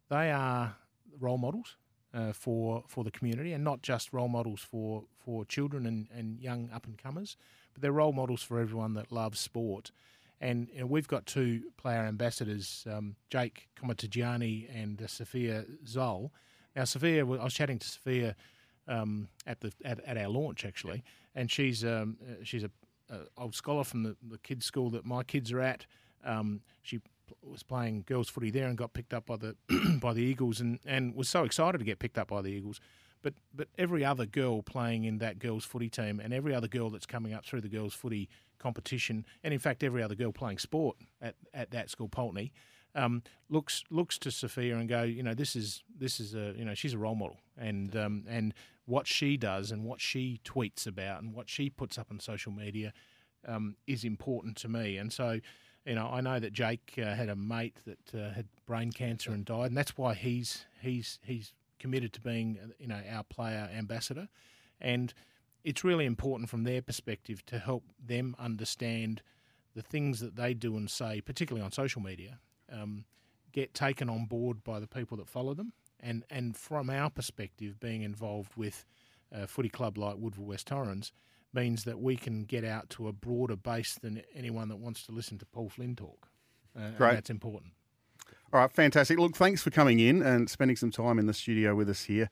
they 0.08 0.30
are 0.30 0.76
role 1.18 1.38
models 1.38 1.76
uh, 2.14 2.32
for 2.32 2.84
for 2.86 3.04
the 3.04 3.10
community, 3.10 3.52
and 3.52 3.64
not 3.64 3.82
just 3.82 4.12
role 4.12 4.28
models 4.28 4.60
for 4.60 5.04
for 5.24 5.44
children 5.44 5.86
and, 5.86 6.08
and 6.14 6.40
young 6.40 6.70
up 6.72 6.86
and 6.86 6.98
comers, 6.98 7.36
but 7.72 7.82
they're 7.82 7.92
role 7.92 8.12
models 8.12 8.42
for 8.42 8.58
everyone 8.58 8.94
that 8.94 9.12
loves 9.12 9.38
sport. 9.38 9.90
And 10.40 10.68
you 10.72 10.80
know, 10.80 10.86
we've 10.86 11.06
got 11.06 11.26
two 11.26 11.62
player 11.76 12.00
ambassadors, 12.00 12.84
um, 12.90 13.14
Jake 13.30 13.68
Komatagiani 13.80 14.68
and 14.74 15.00
uh, 15.00 15.06
Sophia 15.06 15.64
Zoll. 15.86 16.32
Now, 16.74 16.84
Sophia, 16.84 17.20
I 17.20 17.44
was 17.44 17.54
chatting 17.54 17.78
to 17.78 17.88
Sophia 17.88 18.34
um, 18.88 19.28
at 19.46 19.60
the 19.60 19.72
at, 19.84 20.00
at, 20.00 20.16
our 20.16 20.28
launch 20.28 20.64
actually, 20.64 21.04
and 21.34 21.50
she's 21.50 21.84
um, 21.84 22.16
uh, 22.28 22.34
she's 22.42 22.64
a, 22.64 22.70
a, 23.10 23.18
old 23.38 23.54
scholar 23.54 23.84
from 23.84 24.02
the, 24.02 24.16
the 24.28 24.38
kids' 24.38 24.66
school 24.66 24.90
that 24.90 25.04
my 25.04 25.22
kids 25.22 25.52
are 25.52 25.60
at. 25.60 25.86
Um, 26.24 26.62
she 26.82 27.00
was 27.42 27.62
playing 27.62 28.04
girls 28.06 28.28
footy 28.28 28.50
there 28.50 28.68
and 28.68 28.76
got 28.76 28.92
picked 28.92 29.14
up 29.14 29.26
by 29.26 29.36
the 29.36 29.56
by 30.00 30.12
the 30.12 30.22
Eagles 30.22 30.60
and, 30.60 30.78
and 30.84 31.14
was 31.14 31.28
so 31.28 31.44
excited 31.44 31.78
to 31.78 31.84
get 31.84 31.98
picked 31.98 32.18
up 32.18 32.28
by 32.28 32.42
the 32.42 32.48
Eagles. 32.48 32.80
But 33.22 33.34
but 33.54 33.68
every 33.78 34.04
other 34.04 34.26
girl 34.26 34.62
playing 34.62 35.04
in 35.04 35.18
that 35.18 35.38
girls 35.38 35.64
footy 35.64 35.88
team 35.88 36.20
and 36.20 36.32
every 36.32 36.54
other 36.54 36.68
girl 36.68 36.90
that's 36.90 37.06
coming 37.06 37.32
up 37.32 37.44
through 37.44 37.60
the 37.60 37.68
girls 37.68 37.94
footy 37.94 38.28
competition 38.58 39.26
and 39.42 39.52
in 39.52 39.58
fact 39.58 39.82
every 39.82 40.02
other 40.02 40.14
girl 40.14 40.32
playing 40.32 40.58
sport 40.58 40.96
at, 41.20 41.34
at 41.52 41.72
that 41.72 41.90
school 41.90 42.08
Pulteney 42.08 42.52
um, 42.94 43.22
looks 43.48 43.84
looks 43.90 44.18
to 44.18 44.30
Sophia 44.30 44.76
and 44.76 44.88
go 44.88 45.02
you 45.02 45.22
know 45.22 45.34
this 45.34 45.56
is 45.56 45.82
this 45.98 46.20
is 46.20 46.34
a 46.34 46.54
you 46.56 46.64
know 46.64 46.74
she's 46.74 46.94
a 46.94 46.98
role 46.98 47.14
model 47.14 47.38
and 47.56 47.96
um, 47.96 48.24
and 48.28 48.54
what 48.86 49.06
she 49.06 49.36
does 49.36 49.70
and 49.70 49.84
what 49.84 50.00
she 50.00 50.40
tweets 50.44 50.86
about 50.86 51.22
and 51.22 51.34
what 51.34 51.48
she 51.48 51.70
puts 51.70 51.98
up 51.98 52.08
on 52.10 52.20
social 52.20 52.52
media 52.52 52.92
um, 53.46 53.76
is 53.86 54.04
important 54.04 54.56
to 54.56 54.68
me 54.68 54.96
and 54.96 55.12
so 55.12 55.40
you 55.86 55.94
know, 55.94 56.08
I 56.12 56.20
know 56.20 56.38
that 56.38 56.52
Jake 56.52 56.94
uh, 56.98 57.14
had 57.14 57.28
a 57.28 57.36
mate 57.36 57.76
that 57.86 58.14
uh, 58.14 58.32
had 58.32 58.46
brain 58.66 58.92
cancer 58.92 59.32
and 59.32 59.44
died, 59.44 59.66
and 59.66 59.76
that's 59.76 59.96
why 59.96 60.14
he's 60.14 60.64
he's 60.80 61.18
he's 61.24 61.52
committed 61.78 62.12
to 62.14 62.20
being 62.20 62.58
you 62.78 62.86
know 62.86 63.00
our 63.10 63.24
player 63.24 63.68
ambassador, 63.76 64.28
and 64.80 65.12
it's 65.64 65.82
really 65.82 66.06
important 66.06 66.50
from 66.50 66.64
their 66.64 66.82
perspective 66.82 67.44
to 67.46 67.58
help 67.58 67.84
them 68.04 68.36
understand 68.38 69.22
the 69.74 69.82
things 69.82 70.20
that 70.20 70.36
they 70.36 70.54
do 70.54 70.76
and 70.76 70.90
say, 70.90 71.20
particularly 71.20 71.64
on 71.64 71.72
social 71.72 72.02
media, 72.02 72.38
um, 72.70 73.04
get 73.52 73.74
taken 73.74 74.08
on 74.08 74.26
board 74.26 74.62
by 74.62 74.78
the 74.78 74.86
people 74.86 75.16
that 75.16 75.28
follow 75.28 75.54
them, 75.54 75.72
and 75.98 76.24
and 76.30 76.56
from 76.56 76.90
our 76.90 77.10
perspective, 77.10 77.80
being 77.80 78.02
involved 78.02 78.52
with 78.56 78.84
a 79.32 79.48
footy 79.48 79.68
club 79.68 79.98
like 79.98 80.16
Woodville 80.16 80.44
West 80.44 80.68
Torrens 80.68 81.10
means 81.54 81.84
that 81.84 82.00
we 82.00 82.16
can 82.16 82.44
get 82.44 82.64
out 82.64 82.88
to 82.90 83.08
a 83.08 83.12
broader 83.12 83.56
base 83.56 83.94
than 83.94 84.22
anyone 84.34 84.68
that 84.68 84.76
wants 84.76 85.04
to 85.06 85.12
listen 85.12 85.38
to 85.38 85.46
Paul 85.46 85.68
Flynn 85.68 85.96
talk. 85.96 86.28
Uh, 86.76 86.90
Great. 86.96 87.14
that's 87.14 87.30
important. 87.30 87.72
All 88.52 88.60
right, 88.60 88.70
fantastic. 88.70 89.18
Look, 89.18 89.36
thanks 89.36 89.62
for 89.62 89.70
coming 89.70 89.98
in 90.00 90.22
and 90.22 90.48
spending 90.48 90.76
some 90.76 90.90
time 90.90 91.18
in 91.18 91.26
the 91.26 91.34
studio 91.34 91.74
with 91.74 91.88
us 91.88 92.04
here. 92.04 92.28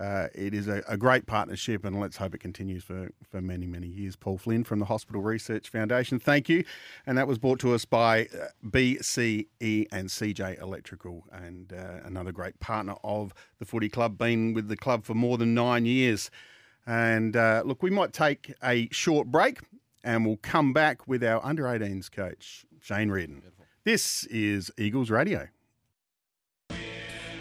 Uh, 0.00 0.28
it 0.34 0.54
is 0.54 0.66
a, 0.66 0.82
a, 0.88 0.96
great 0.96 1.26
partnership, 1.26 1.84
and 1.84 2.00
let's 2.00 2.16
hope 2.16 2.34
it 2.34 2.40
continues 2.40 2.82
for, 2.82 3.10
for 3.22 3.42
many, 3.42 3.66
many 3.66 3.86
years. 3.86 4.16
Paul 4.16 4.38
Flynn 4.38 4.64
from 4.64 4.78
the 4.78 4.86
Hospital 4.86 5.20
Research 5.20 5.68
Foundation, 5.68 6.18
thank 6.18 6.48
you. 6.48 6.64
And 7.06 7.18
that 7.18 7.28
was 7.28 7.36
brought 7.36 7.60
to 7.60 7.74
us 7.74 7.84
by 7.84 8.22
uh, 8.22 8.46
BCE 8.64 9.88
and 9.92 10.08
CJ 10.08 10.58
Electrical, 10.60 11.26
and 11.30 11.74
uh, 11.74 12.00
another 12.02 12.32
great 12.32 12.58
partner 12.60 12.94
of 13.04 13.34
the 13.58 13.66
footy 13.66 13.90
club, 13.90 14.16
been 14.16 14.54
with 14.54 14.68
the 14.68 14.76
club 14.76 15.04
for 15.04 15.12
more 15.12 15.36
than 15.36 15.52
nine 15.52 15.84
years. 15.84 16.30
And 16.90 17.36
uh, 17.36 17.62
look, 17.64 17.84
we 17.84 17.90
might 17.90 18.12
take 18.12 18.52
a 18.64 18.88
short 18.90 19.28
break 19.28 19.60
and 20.02 20.26
we'll 20.26 20.38
come 20.38 20.72
back 20.72 21.06
with 21.06 21.22
our 21.22 21.40
under 21.46 21.62
18s 21.62 22.10
coach, 22.10 22.66
Shane 22.80 23.10
Reardon. 23.10 23.42
This 23.84 24.24
is 24.24 24.72
Eagles 24.76 25.08
Radio. 25.08 25.46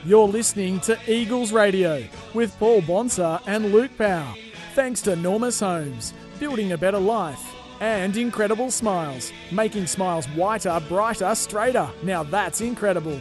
You're 0.06 0.28
listening 0.28 0.80
to 0.82 1.00
Eagles 1.08 1.52
Radio 1.52 2.06
with 2.36 2.56
Paul 2.60 2.82
Bonsor 2.84 3.40
and 3.48 3.74
Luke 3.74 3.90
Powell. 3.98 4.36
Thanks 4.76 5.02
to 5.02 5.16
Normus 5.16 5.60
Homes, 5.62 6.14
building 6.40 6.74
a 6.74 6.78
better 6.78 7.00
life, 7.00 7.44
and 7.80 8.16
Incredible 8.18 8.70
Smiles, 8.70 9.34
making 9.52 9.88
smiles 9.88 10.28
whiter, 10.28 10.80
brighter, 10.88 11.34
straighter. 11.34 11.90
Now 12.04 12.22
that's 12.22 12.62
incredible. 12.62 13.20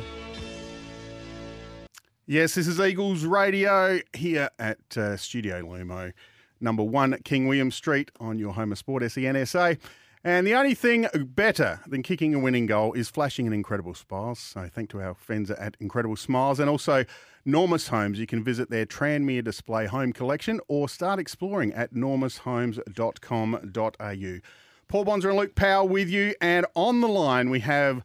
Yes, 2.30 2.56
this 2.56 2.66
is 2.66 2.78
Eagles 2.78 3.24
Radio 3.24 4.00
here 4.12 4.50
at 4.58 4.98
uh, 4.98 5.16
Studio 5.16 5.62
Lumo, 5.62 6.12
number 6.60 6.82
one 6.82 7.16
King 7.24 7.48
William 7.48 7.70
Street 7.70 8.10
on 8.20 8.38
your 8.38 8.52
home 8.52 8.70
of 8.70 8.76
sport, 8.76 9.02
SENSA. 9.02 9.78
And 10.24 10.46
the 10.46 10.54
only 10.54 10.74
thing 10.74 11.06
better 11.14 11.80
than 11.86 12.02
kicking 12.02 12.34
a 12.34 12.38
winning 12.38 12.66
goal 12.66 12.92
is 12.92 13.08
flashing 13.08 13.46
an 13.46 13.54
incredible 13.54 13.94
smiles. 13.94 14.40
So 14.40 14.68
thank 14.70 14.90
to 14.90 15.00
our 15.00 15.14
friends 15.14 15.50
at 15.50 15.78
Incredible 15.80 16.16
Smiles 16.16 16.60
and 16.60 16.68
also 16.68 17.06
Normus 17.46 17.88
Homes. 17.88 18.18
You 18.18 18.26
can 18.26 18.44
visit 18.44 18.68
their 18.68 18.84
Tranmere 18.84 19.42
Display 19.42 19.86
Home 19.86 20.12
Collection 20.12 20.60
or 20.68 20.90
start 20.90 21.18
exploring 21.18 21.72
at 21.72 21.94
normushomes.com.au. 21.94 24.40
Paul 24.86 25.04
Bonsor 25.04 25.30
and 25.30 25.38
Luke 25.38 25.54
Powell 25.54 25.88
with 25.88 26.10
you. 26.10 26.34
And 26.42 26.66
on 26.74 27.00
the 27.00 27.08
line 27.08 27.48
we 27.48 27.60
have 27.60 28.04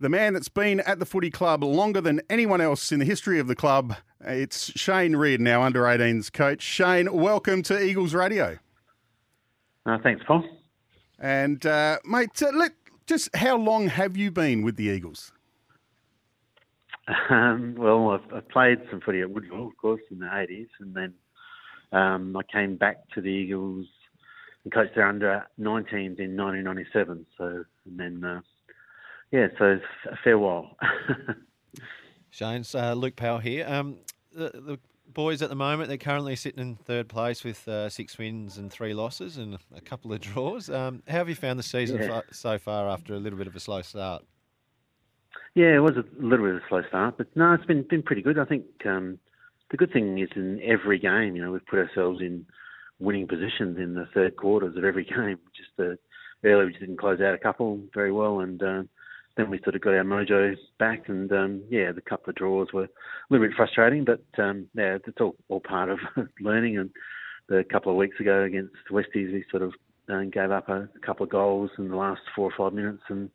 the 0.00 0.08
man 0.08 0.32
that's 0.32 0.48
been 0.48 0.80
at 0.80 0.98
the 0.98 1.06
footy 1.06 1.30
club 1.30 1.62
longer 1.62 2.00
than 2.00 2.20
anyone 2.30 2.60
else 2.60 2.92
in 2.92 2.98
the 2.98 3.04
history 3.04 3.38
of 3.38 3.48
the 3.48 3.56
club. 3.56 3.96
It's 4.20 4.72
Shane 4.78 5.16
Reardon, 5.16 5.44
now 5.44 5.62
under 5.62 5.82
18s 5.82 6.32
coach. 6.32 6.62
Shane, 6.62 7.12
welcome 7.12 7.62
to 7.64 7.80
Eagles 7.80 8.14
Radio. 8.14 8.58
Uh, 9.86 9.98
thanks, 10.02 10.24
Paul. 10.26 10.44
And, 11.18 11.64
uh, 11.66 11.98
mate, 12.04 12.42
uh, 12.42 12.50
let, 12.54 12.72
just 13.06 13.34
how 13.34 13.56
long 13.56 13.88
have 13.88 14.16
you 14.16 14.30
been 14.30 14.62
with 14.62 14.76
the 14.76 14.84
Eagles? 14.84 15.32
Um, 17.30 17.74
well, 17.76 18.10
I've, 18.10 18.34
I've, 18.34 18.48
played 18.50 18.78
some 18.90 19.00
footy 19.00 19.22
at 19.22 19.30
Woodville, 19.30 19.68
of 19.68 19.76
course, 19.78 20.02
in 20.10 20.18
the 20.18 20.26
80s, 20.26 20.68
and 20.78 20.94
then 20.94 21.14
um, 21.90 22.36
I 22.36 22.42
came 22.52 22.76
back 22.76 23.08
to 23.14 23.22
the 23.22 23.30
Eagles 23.30 23.86
and 24.64 24.72
coached 24.72 24.94
their 24.94 25.08
under 25.08 25.46
19s 25.58 26.18
in 26.18 26.36
1997. 26.36 27.26
So, 27.38 27.64
and 27.86 27.98
then 27.98 28.22
uh, 28.22 28.40
yeah, 29.30 29.48
so 29.58 29.78
a 30.10 30.16
fair 30.22 30.38
while. 30.38 30.76
Shane's 32.30 32.74
uh, 32.74 32.94
Luke 32.94 33.16
Powell 33.16 33.38
here. 33.38 33.66
Um, 33.68 33.98
the, 34.32 34.50
the, 34.50 34.78
boys 35.14 35.40
at 35.42 35.48
the 35.48 35.56
moment, 35.56 35.88
they're 35.88 35.96
currently 35.96 36.36
sitting 36.36 36.60
in 36.60 36.76
third 36.76 37.08
place 37.08 37.42
with 37.42 37.66
uh, 37.66 37.88
six 37.88 38.18
wins 38.18 38.58
and 38.58 38.70
three 38.70 38.92
losses 38.92 39.38
and 39.38 39.58
a 39.74 39.80
couple 39.80 40.12
of 40.12 40.20
draws. 40.20 40.70
Um, 40.70 41.02
how 41.08 41.18
have 41.18 41.28
you 41.28 41.34
found 41.34 41.58
the 41.58 41.62
season 41.62 42.00
yeah. 42.00 42.20
so 42.30 42.58
far 42.58 42.88
after 42.88 43.14
a 43.14 43.16
little 43.16 43.38
bit 43.38 43.46
of 43.46 43.56
a 43.56 43.60
slow 43.60 43.82
start? 43.82 44.24
Yeah, 45.54 45.74
it 45.74 45.80
was 45.80 45.96
a 45.96 46.04
little 46.22 46.46
bit 46.46 46.56
of 46.56 46.62
a 46.62 46.68
slow 46.68 46.82
start, 46.88 47.16
but 47.16 47.26
no, 47.34 47.52
it's 47.52 47.64
been 47.64 47.82
been 47.82 48.02
pretty 48.02 48.22
good. 48.22 48.38
I 48.38 48.44
think 48.44 48.64
um, 48.84 49.18
the 49.70 49.76
good 49.76 49.92
thing 49.92 50.18
is 50.18 50.28
in 50.36 50.60
every 50.62 50.98
game, 50.98 51.34
you 51.34 51.42
know, 51.42 51.50
we've 51.50 51.66
put 51.66 51.78
ourselves 51.78 52.20
in 52.20 52.46
winning 53.00 53.26
positions 53.26 53.78
in 53.78 53.94
the 53.94 54.06
third 54.14 54.36
quarters 54.36 54.76
of 54.76 54.84
every 54.84 55.04
game. 55.16 55.38
Just 55.56 55.70
the 55.76 55.98
early, 56.44 56.66
we 56.66 56.72
just 56.72 56.80
didn't 56.80 57.00
close 57.00 57.20
out 57.20 57.34
a 57.34 57.38
couple 57.38 57.80
very 57.94 58.12
well, 58.12 58.40
and 58.40 58.62
uh, 58.62 58.82
then 59.38 59.50
we 59.50 59.60
sort 59.62 59.76
of 59.76 59.80
got 59.80 59.94
our 59.94 60.02
mojo 60.02 60.56
back, 60.80 61.08
and 61.08 61.30
um, 61.32 61.62
yeah, 61.70 61.92
the 61.92 62.00
couple 62.00 62.28
of 62.28 62.34
draws 62.34 62.72
were 62.72 62.84
a 62.84 62.88
little 63.30 63.46
bit 63.46 63.56
frustrating, 63.56 64.04
but 64.04 64.20
um, 64.42 64.66
yeah, 64.74 64.98
it's 65.06 65.20
all, 65.20 65.36
all 65.48 65.60
part 65.60 65.88
of 65.88 66.00
learning. 66.40 66.76
And 66.76 66.90
the 67.48 67.64
couple 67.70 67.92
of 67.92 67.96
weeks 67.96 68.18
ago 68.18 68.42
against 68.42 68.74
Westies, 68.90 69.32
we 69.32 69.44
sort 69.48 69.62
of 69.62 69.74
uh, 70.10 70.22
gave 70.24 70.50
up 70.50 70.68
a, 70.68 70.88
a, 70.92 71.06
couple 71.06 71.22
of 71.22 71.30
goals 71.30 71.70
in 71.78 71.88
the 71.88 71.96
last 71.96 72.20
four 72.34 72.50
or 72.50 72.54
five 72.58 72.74
minutes, 72.74 73.02
and 73.08 73.30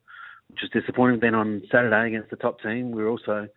which 0.50 0.60
was 0.62 0.72
disappointing. 0.72 1.22
Then 1.22 1.36
on 1.36 1.62
Saturday 1.72 2.10
against 2.10 2.32
the 2.32 2.36
top 2.36 2.62
team, 2.62 2.92
we 2.92 3.02
were 3.02 3.10
also 3.10 3.48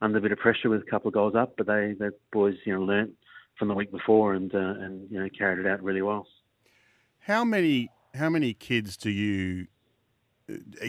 under 0.00 0.18
a 0.18 0.20
bit 0.20 0.32
of 0.32 0.38
pressure 0.38 0.70
with 0.70 0.82
a 0.82 0.90
couple 0.90 1.06
of 1.06 1.14
goals 1.14 1.36
up, 1.36 1.54
but 1.56 1.68
they 1.68 1.94
the 1.96 2.12
boys 2.32 2.56
you 2.66 2.74
know 2.74 2.82
learnt 2.82 3.12
from 3.60 3.68
the 3.68 3.74
week 3.74 3.92
before 3.92 4.34
and 4.34 4.52
uh, 4.52 4.58
and 4.58 5.08
you 5.08 5.20
know 5.20 5.28
carried 5.38 5.64
it 5.64 5.70
out 5.70 5.80
really 5.84 6.02
well. 6.02 6.26
How 7.20 7.44
many 7.44 7.90
how 8.12 8.28
many 8.28 8.54
kids 8.54 8.96
do 8.96 9.08
you 9.08 9.68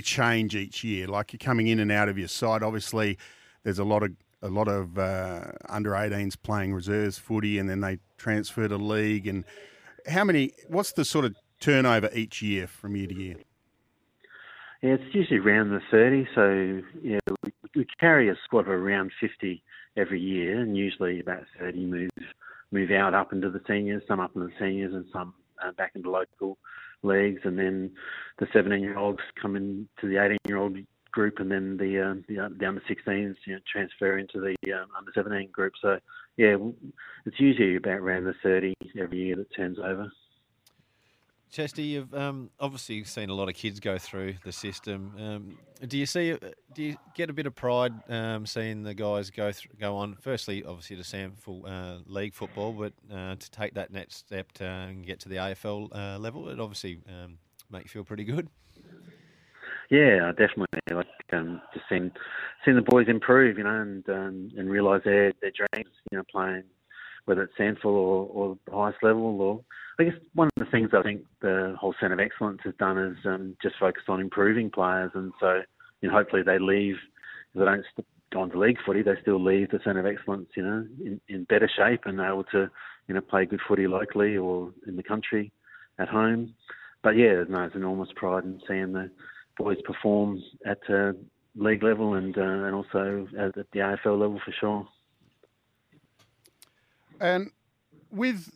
change 0.02 0.56
each 0.56 0.84
year? 0.84 1.08
Like 1.08 1.34
you're 1.34 1.40
coming 1.40 1.68
in 1.68 1.80
and 1.80 1.92
out 1.92 2.10
of 2.10 2.18
your 2.18 2.28
side. 2.28 2.64
Obviously, 2.64 3.18
there's 3.64 3.80
a 3.80 3.84
lot 3.84 4.04
of 4.04 4.12
a 4.42 4.50
lot 4.50 4.68
of 4.68 5.00
uh, 5.00 5.52
under 5.70 5.92
18s 5.92 6.36
playing 6.42 6.74
reserves 6.74 7.18
footy, 7.18 7.58
and 7.58 7.70
then 7.70 7.82
they 7.82 8.00
transfer 8.18 8.68
to 8.68 8.76
league. 8.76 9.28
And 9.28 9.46
how 10.08 10.24
many? 10.24 10.52
What's 10.68 10.92
the 10.92 11.06
sort 11.06 11.26
of 11.26 11.36
turnover 11.60 12.10
each 12.14 12.42
year 12.42 12.68
from 12.68 12.96
year 12.96 13.08
to 13.08 13.16
year? 13.16 13.36
Yeah, 14.82 14.96
it's 14.96 15.16
usually 15.16 15.40
around 15.40 15.70
the 15.70 15.80
30. 15.90 16.28
So 16.36 16.82
yeah, 17.02 17.20
we, 17.44 17.54
we 17.74 17.88
carry 18.00 18.30
a 18.30 18.36
squad 18.44 18.62
of 18.62 18.68
around 18.68 19.12
50 19.20 19.64
every 19.96 20.20
year, 20.20 20.60
and 20.60 20.76
usually 20.76 21.20
about 21.20 21.44
30 21.60 21.86
move 21.86 22.10
move 22.72 22.92
out 22.92 23.14
up 23.14 23.32
into 23.32 23.50
the 23.50 23.62
seniors, 23.68 24.04
some 24.08 24.20
up 24.20 24.36
into 24.36 24.48
the 24.48 24.54
seniors, 24.60 24.94
and 24.94 25.06
some 25.14 25.34
uh, 25.64 25.72
back 25.72 25.92
into 25.96 26.10
local 26.10 26.58
leagues, 27.04 27.42
and 27.44 27.58
then 27.58 27.92
the 28.40 28.48
17 28.54 28.82
year 28.82 28.98
olds 28.98 29.20
come 29.42 29.56
into 29.56 29.86
the 30.04 30.24
18 30.24 30.38
year 30.48 30.58
old 30.58 30.78
group, 31.12 31.40
and 31.40 31.52
then 31.52 31.78
the 31.78 32.00
uh, 32.00 32.14
the, 32.28 32.56
the 32.58 32.66
under 32.68 32.82
16s 32.82 33.36
you 33.46 33.54
know, 33.54 33.60
transfer 33.72 34.18
into 34.18 34.40
the 34.40 34.56
uh, 34.74 34.86
under 34.98 35.12
17 35.14 35.50
group. 35.52 35.74
So 35.82 36.00
yeah, 36.38 36.58
it's 37.26 37.40
usually 37.40 37.76
about 37.76 38.00
around 38.00 38.26
the 38.26 38.34
30 38.44 38.74
every 39.00 39.18
year 39.18 39.36
that 39.36 39.56
turns 39.56 39.78
over. 39.80 40.12
Chesty, 41.54 41.84
you've 41.84 42.12
um, 42.16 42.50
obviously 42.60 43.04
seen 43.04 43.30
a 43.30 43.34
lot 43.36 43.48
of 43.48 43.54
kids 43.54 43.80
go 43.80 44.00
through 44.00 44.34
the 44.44 44.52
system. 44.52 45.14
Um, 45.20 45.58
do 45.88 46.00
you 46.00 46.08
see? 46.08 46.36
Do 46.74 46.84
you 46.84 46.98
get 47.14 47.30
a 47.30 47.34
bit 47.34 47.46
of 47.46 47.54
pride 47.54 47.94
um, 48.10 48.48
seeing 48.48 48.82
the 48.82 48.96
guys 48.96 49.30
go 49.30 49.52
go 49.80 49.96
on? 49.98 50.16
Firstly, 50.16 50.64
obviously 50.64 50.96
to 50.96 51.04
sample 51.04 51.64
uh, 51.68 51.98
league 52.08 52.34
football, 52.34 52.74
but 52.74 52.94
uh, 53.16 53.36
to 53.36 53.52
take 53.52 53.76
that 53.76 53.92
next 53.92 54.16
step 54.16 54.52
to, 54.54 54.66
and 54.66 55.06
get 55.06 55.20
to 55.20 55.30
the 55.30 55.36
AFL 55.36 55.96
uh, 55.96 56.18
level, 56.18 56.50
it 56.50 56.60
obviously 56.60 56.98
um, 57.08 57.38
make 57.70 57.84
you 57.84 57.90
feel 57.90 58.04
pretty 58.04 58.24
good. 58.24 58.48
Yeah, 59.92 60.32
definitely. 60.32 60.80
Like 60.92 61.06
um, 61.34 61.62
just 61.72 61.86
seeing 61.88 62.12
seeing 62.66 62.78
the 62.78 62.82
boys 62.82 63.06
improve, 63.08 63.60
you 63.60 63.64
know, 63.64 63.80
and 63.80 64.10
um, 64.10 64.50
and 64.58 64.72
realise 64.72 65.04
their 65.04 65.34
their 65.40 65.52
dreams, 65.52 65.94
you 66.12 66.18
know, 66.18 66.24
playing 66.32 66.64
whether 67.26 67.44
it's 67.44 67.54
SANFL 67.60 67.86
or, 67.86 68.28
or 68.28 68.58
the 68.66 68.72
highest 68.72 69.04
level. 69.04 69.40
Or 69.40 69.64
I 70.00 70.06
guess 70.06 70.14
one 70.34 70.50
of 70.58 70.66
the 70.66 70.72
things 70.72 70.90
I 70.94 71.04
think 71.04 71.22
the 71.42 71.76
whole 71.80 71.94
Centre 72.00 72.16
of 72.16 72.20
Excellence 72.20 72.62
has 72.64 72.74
done 72.80 72.98
is 72.98 73.18
um, 73.26 73.56
just 73.62 73.76
focused 73.80 74.10
on 74.10 74.20
improving 74.20 74.72
players, 74.72 75.12
and 75.14 75.32
so 75.40 75.62
you 76.02 76.10
know, 76.10 76.16
hopefully 76.16 76.42
they 76.44 76.60
leave. 76.60 76.96
If 77.54 77.60
they 77.60 77.66
don't 77.66 77.86
go 78.32 78.42
on 78.42 78.50
to 78.50 78.60
league 78.60 78.80
footy, 78.86 79.04
they 79.04 79.14
still 79.22 79.44
leave 79.44 79.70
the 79.70 79.80
Centre 79.84 80.00
of 80.00 80.06
Excellence, 80.08 80.50
you 80.58 80.64
know, 80.64 80.86
in, 81.04 81.22
in 81.30 81.44
better 81.44 81.70
shape 81.78 82.02
and 82.06 82.20
able 82.20 82.44
to, 82.46 82.70
you 83.08 83.14
know, 83.14 83.22
play 83.22 83.46
good 83.46 83.62
footy 83.68 83.88
locally 83.88 84.36
or 84.36 84.72
in 84.88 84.96
the 84.96 85.04
country, 85.04 85.52
at 86.00 86.10
home. 86.10 86.56
But 87.04 87.12
yeah, 87.12 87.44
no, 87.48 87.60
there's 87.60 87.76
enormous 87.76 88.10
pride 88.16 88.46
in 88.46 88.60
seeing 88.68 88.94
the 88.94 89.12
boys 89.58 89.78
perform 89.86 90.42
at 90.66 90.80
uh, 90.90 91.14
league 91.56 91.84
level 91.84 92.16
and 92.16 92.36
uh, 92.38 92.42
and 92.42 92.74
also 92.74 93.28
at 93.38 93.54
the 93.56 93.66
AFL 93.76 94.20
level 94.20 94.42
for 94.44 94.54
sure. 94.60 94.88
And 97.20 97.52
with 98.12 98.52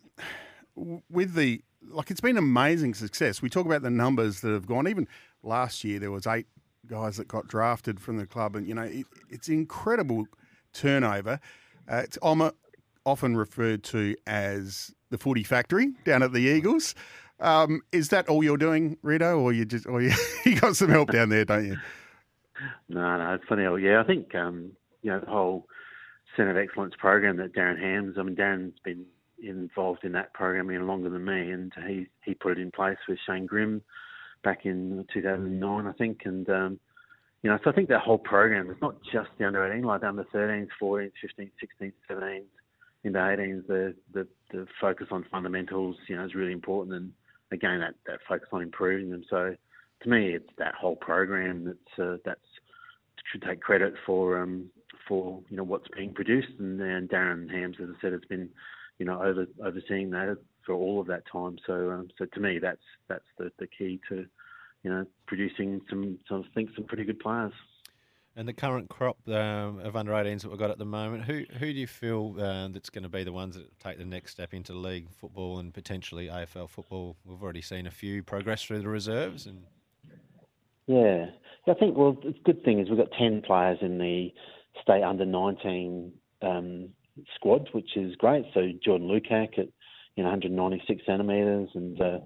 with 1.10 1.34
the 1.34 1.62
like, 1.90 2.12
it's 2.12 2.22
been 2.22 2.38
amazing 2.38 2.94
success. 2.94 3.42
We 3.42 3.50
talk 3.50 3.66
about 3.66 3.82
the 3.82 3.90
numbers 3.90 4.42
that 4.42 4.52
have 4.52 4.68
gone. 4.68 4.88
Even 4.88 5.08
last 5.44 5.84
year, 5.84 6.00
there 6.00 6.12
was 6.12 6.28
eight 6.28 6.48
guys 6.88 7.18
that 7.18 7.28
got 7.28 7.48
drafted 7.48 8.00
from 8.00 8.18
the 8.18 8.26
club, 8.26 8.56
and 8.56 8.68
you 8.68 8.74
know, 8.74 8.84
it, 8.84 9.06
it's 9.30 9.50
incredible 9.50 10.26
turnover. 10.74 11.40
Uh, 11.90 11.98
it's 11.98 12.18
often 12.22 13.38
referred 13.38 13.84
to 13.84 14.16
as 14.26 14.94
the 15.10 15.18
footy 15.18 15.44
factory 15.44 15.94
down 16.04 16.24
at 16.24 16.34
the 16.34 16.40
Eagles. 16.42 16.94
Um, 17.40 17.82
is 17.92 18.10
that 18.10 18.28
all 18.28 18.44
you're 18.44 18.58
doing, 18.58 18.98
Rito, 19.04 19.40
or 19.40 19.54
you 19.54 19.64
just, 19.64 19.86
or 19.86 20.02
you, 20.02 20.12
you 20.46 20.60
got 20.60 20.76
some 20.76 20.90
help 20.90 21.12
down 21.12 21.30
there, 21.30 21.46
don't 21.46 21.66
you? 21.66 21.78
No, 22.90 23.18
no, 23.18 23.34
it's 23.34 23.44
funny. 23.48 23.64
Yeah, 23.84 24.02
I 24.02 24.04
think 24.04 24.34
um, 24.34 24.72
you 25.04 25.12
know 25.12 25.20
the 25.20 25.28
whole 25.28 25.68
Centre 26.36 26.52
of 26.52 26.58
Excellence 26.58 26.96
program 26.98 27.38
that 27.38 27.54
Darren 27.54 27.80
Hams. 27.80 28.18
I 28.18 28.24
mean, 28.24 28.36
Darren's 28.36 28.80
been 28.84 29.06
involved 29.42 30.04
in 30.04 30.12
that 30.14 30.34
program 30.34 30.72
even 30.72 30.88
longer 30.88 31.10
than 31.10 31.26
me, 31.26 31.52
and 31.52 31.72
he 31.88 32.08
he 32.24 32.34
put 32.34 32.54
it 32.54 32.62
in 32.62 32.72
place 32.72 32.98
with 33.08 33.20
Shane 33.26 33.46
Grimm 33.46 33.82
back 34.44 34.66
in 34.66 35.06
2009, 35.14 35.88
I 35.88 35.92
think, 35.94 36.22
and. 36.26 36.50
Um, 36.50 36.80
you 37.44 37.52
know, 37.52 37.60
so 37.64 37.70
I 37.70 37.74
think 37.74 37.88
that 37.90 38.02
whole 38.02 38.18
program 38.18 38.70
is 38.72 38.78
not 38.82 38.96
just 39.14 39.30
the 39.38 39.46
under 39.46 39.72
18, 39.72 39.84
like 39.84 40.02
the 40.02 40.10
under 40.10 40.24
13s, 40.34 40.68
14s, 40.82 41.12
15s, 41.40 41.52
16s, 41.82 41.94
17s, 42.10 42.42
into 43.04 43.20
18s. 43.20 43.68
The, 43.68 43.96
the 44.14 44.28
the 44.52 44.66
focus 44.82 45.08
on 45.12 45.26
fundamentals, 45.32 45.96
you 46.08 46.16
know, 46.16 46.26
is 46.26 46.36
really 46.36 46.52
important, 46.52 46.96
and 46.96 47.12
again, 47.52 47.80
that, 47.80 47.96
that 48.06 48.20
focus 48.28 48.50
on 48.52 48.62
improving 48.62 49.12
them. 49.12 49.24
So, 49.30 49.56
to 50.02 50.10
me, 50.10 50.34
it's 50.34 50.50
that 50.58 50.76
whole 50.76 50.96
program 50.96 51.66
that's 51.66 52.00
uh, 52.00 52.18
that's 52.26 52.40
should 53.32 53.44
take 53.44 53.62
credit 53.62 53.94
for 54.06 54.42
um, 54.42 54.70
for 55.08 55.42
you 55.50 55.58
know 55.58 55.64
what's 55.64 55.88
being 55.96 56.14
produced, 56.14 56.54
and, 56.60 56.82
and 56.82 57.10
Darren 57.10 57.50
Hams, 57.52 57.78
as 57.82 57.90
I 57.90 58.02
said, 58.02 58.14
has 58.14 58.22
been 58.30 58.50
you 59.00 59.06
know 59.06 59.22
over 59.22 59.46
overseeing 59.64 60.10
that 60.12 60.38
for 60.66 60.76
all 60.76 61.00
of 61.00 61.08
that 61.08 61.24
time. 61.32 61.58
So 61.66 61.92
um, 61.92 62.10
so 62.18 62.26
to 62.26 62.40
me, 62.40 62.60
that's 62.60 62.82
that's 63.08 63.26
the, 63.38 63.52
the 63.60 63.68
key 63.68 64.00
to 64.10 64.26
you 64.84 64.90
know 64.90 65.06
producing 65.26 65.82
some 65.90 66.20
some 66.28 66.44
I 66.46 66.54
think 66.54 66.70
some 66.76 66.86
pretty 66.86 67.04
good 67.04 67.20
players. 67.20 67.54
And 68.36 68.48
the 68.48 68.54
current 68.54 68.88
crop 68.88 69.18
um, 69.30 69.80
of 69.80 69.96
under 69.96 70.12
18s 70.12 70.42
that 70.42 70.50
we've 70.50 70.60
got 70.60 70.70
at 70.70 70.78
the 70.78 70.86
moment, 70.86 71.24
who 71.24 71.44
who 71.58 71.74
do 71.74 71.80
you 71.80 71.88
feel 71.88 72.36
uh, 72.40 72.68
that's 72.68 72.92
going 72.92 73.04
to 73.04 73.10
be 73.10 73.24
the 73.24 73.32
ones 73.32 73.56
that 73.56 73.80
take 73.80 73.98
the 73.98 74.06
next 74.06 74.32
step 74.32 74.54
into 74.54 74.74
league 74.74 75.10
football 75.10 75.58
and 75.58 75.74
potentially 75.74 76.28
AFL 76.28 76.70
football? 76.70 77.16
We've 77.26 77.42
already 77.42 77.62
seen 77.62 77.88
a 77.88 77.92
few 77.92 78.22
progress 78.22 78.64
through 78.64 78.80
the 78.80 78.90
reserves 78.90 79.48
and. 79.48 79.64
Yeah, 80.86 81.26
I 81.68 81.74
think 81.74 81.98
well, 81.98 82.14
the 82.14 82.34
good 82.46 82.64
thing 82.64 82.80
is 82.80 82.88
we've 82.90 82.98
got 82.98 83.12
ten 83.18 83.42
players 83.42 83.80
in 83.82 83.98
the 83.98 84.32
state 84.82 85.04
under 85.04 85.26
19 85.26 86.14
um, 86.42 86.90
squad, 87.36 87.70
which 87.72 87.96
is 87.96 88.16
great. 88.16 88.46
So 88.54 88.70
Jordan 88.84 89.08
Lukac 89.08 89.58
at 89.60 89.68
you 90.16 90.24
know 90.24 90.30
196 90.30 91.02
centimetres 91.06 91.70
and 91.74 92.02
uh, 92.02 92.20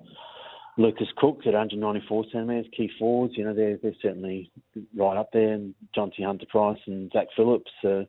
Lucas 0.78 1.08
Cook 1.18 1.40
at 1.42 1.54
194 1.54 2.26
centimetres, 2.32 2.72
key 2.76 2.90
forwards. 2.98 3.34
You 3.36 3.46
know 3.46 3.54
they're 3.54 3.78
they're 3.78 3.94
certainly 4.02 4.52
right 4.96 5.18
up 5.18 5.32
there. 5.34 5.54
And 5.54 5.76
Jonty 5.96 6.26
Hunter 6.26 6.46
Price 6.50 6.80
and 6.88 7.12
Zach 7.12 7.28
Phillips, 7.36 7.72
uh, 7.84 8.04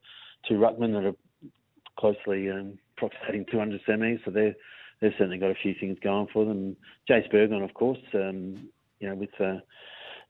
two 0.49 0.55
ruckmen 0.55 0.93
that 0.93 1.05
are 1.05 1.17
closely 1.99 2.51
um, 2.51 2.79
approximating 2.97 3.47
200 3.51 3.81
centimetres. 3.87 4.21
So 4.25 4.31
they're 4.31 4.55
they've 5.01 5.13
certainly 5.19 5.39
got 5.39 5.51
a 5.51 5.57
few 5.63 5.75
things 5.79 5.99
going 6.03 6.29
for 6.33 6.45
them. 6.45 6.77
Jase 7.09 7.27
Burgoyne, 7.31 7.63
of 7.63 7.75
course, 7.75 7.99
um, 8.15 8.69
you 9.01 9.09
know 9.09 9.15
with 9.17 9.41
uh, 9.41 9.59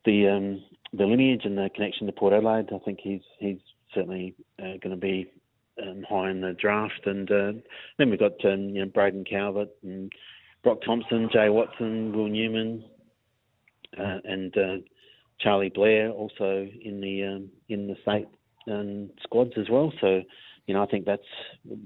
the 0.05 0.29
um, 0.29 0.65
the 0.93 1.05
lineage 1.07 1.45
and 1.45 1.57
the 1.57 1.71
connection 1.75 2.07
to 2.07 2.13
Port 2.13 2.33
Adelaide, 2.33 2.71
I 2.75 2.79
think 2.85 2.99
he's 3.03 3.23
he's 3.39 3.61
certainly 3.95 4.35
uh, 4.59 4.79
going 4.83 4.91
to 4.91 4.97
be 4.97 5.31
um, 5.81 6.05
high 6.09 6.31
in 6.31 6.41
the 6.41 6.53
draft. 6.53 7.07
And 7.07 7.31
uh, 7.31 7.53
then 7.99 8.11
we've 8.11 8.19
got 8.19 8.45
um, 8.45 8.71
you 8.71 8.85
know 8.85 8.91
Braden 8.93 9.25
Calvert 9.25 9.69
and 9.83 10.13
Brock 10.63 10.79
Thompson, 10.85 11.29
Jay 11.33 11.49
Watson, 11.49 12.13
Will 12.13 12.29
Newman, 12.29 12.85
uh, 13.99 14.19
and 14.25 14.57
uh, 14.57 14.77
Charlie 15.41 15.73
Blair 15.75 16.11
also 16.11 16.69
in 16.83 17.01
the 17.01 17.25
um, 17.25 17.51
in 17.69 17.89
the 17.89 17.97
state 18.03 18.29
um, 18.71 19.11
squads 19.23 19.53
as 19.57 19.69
well. 19.71 19.93
So 20.01 20.23
you 20.67 20.75
know 20.75 20.83
I 20.83 20.87
think 20.87 21.07
that's 21.07 21.23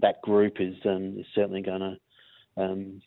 that 0.00 0.22
group 0.22 0.60
is 0.60 0.74
um, 0.84 1.16
is 1.18 1.26
certainly 1.34 1.62
going 1.62 1.80
to. 1.80 1.96
Um, 2.58 3.02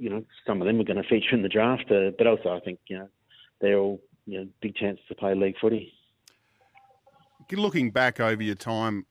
you 0.00 0.08
know, 0.08 0.24
some 0.46 0.62
of 0.62 0.66
them 0.68 0.80
are 0.80 0.84
going 0.84 1.02
to 1.02 1.08
feature 1.08 1.34
in 1.34 1.42
the 1.42 1.48
draft, 1.48 1.90
uh, 1.90 2.12
but 2.16 2.28
also 2.28 2.50
I 2.50 2.60
think 2.60 2.78
you 2.86 2.98
know 2.98 3.08
they're 3.60 3.76
all 3.76 4.00
you 4.26 4.38
know 4.38 4.48
big 4.62 4.76
chance 4.76 5.00
to 5.08 5.14
play 5.16 5.34
league 5.34 5.56
footy 5.60 5.92
looking 7.56 7.90
back 7.90 8.20
over 8.20 8.42
your 8.42 8.54
time, 8.54 9.06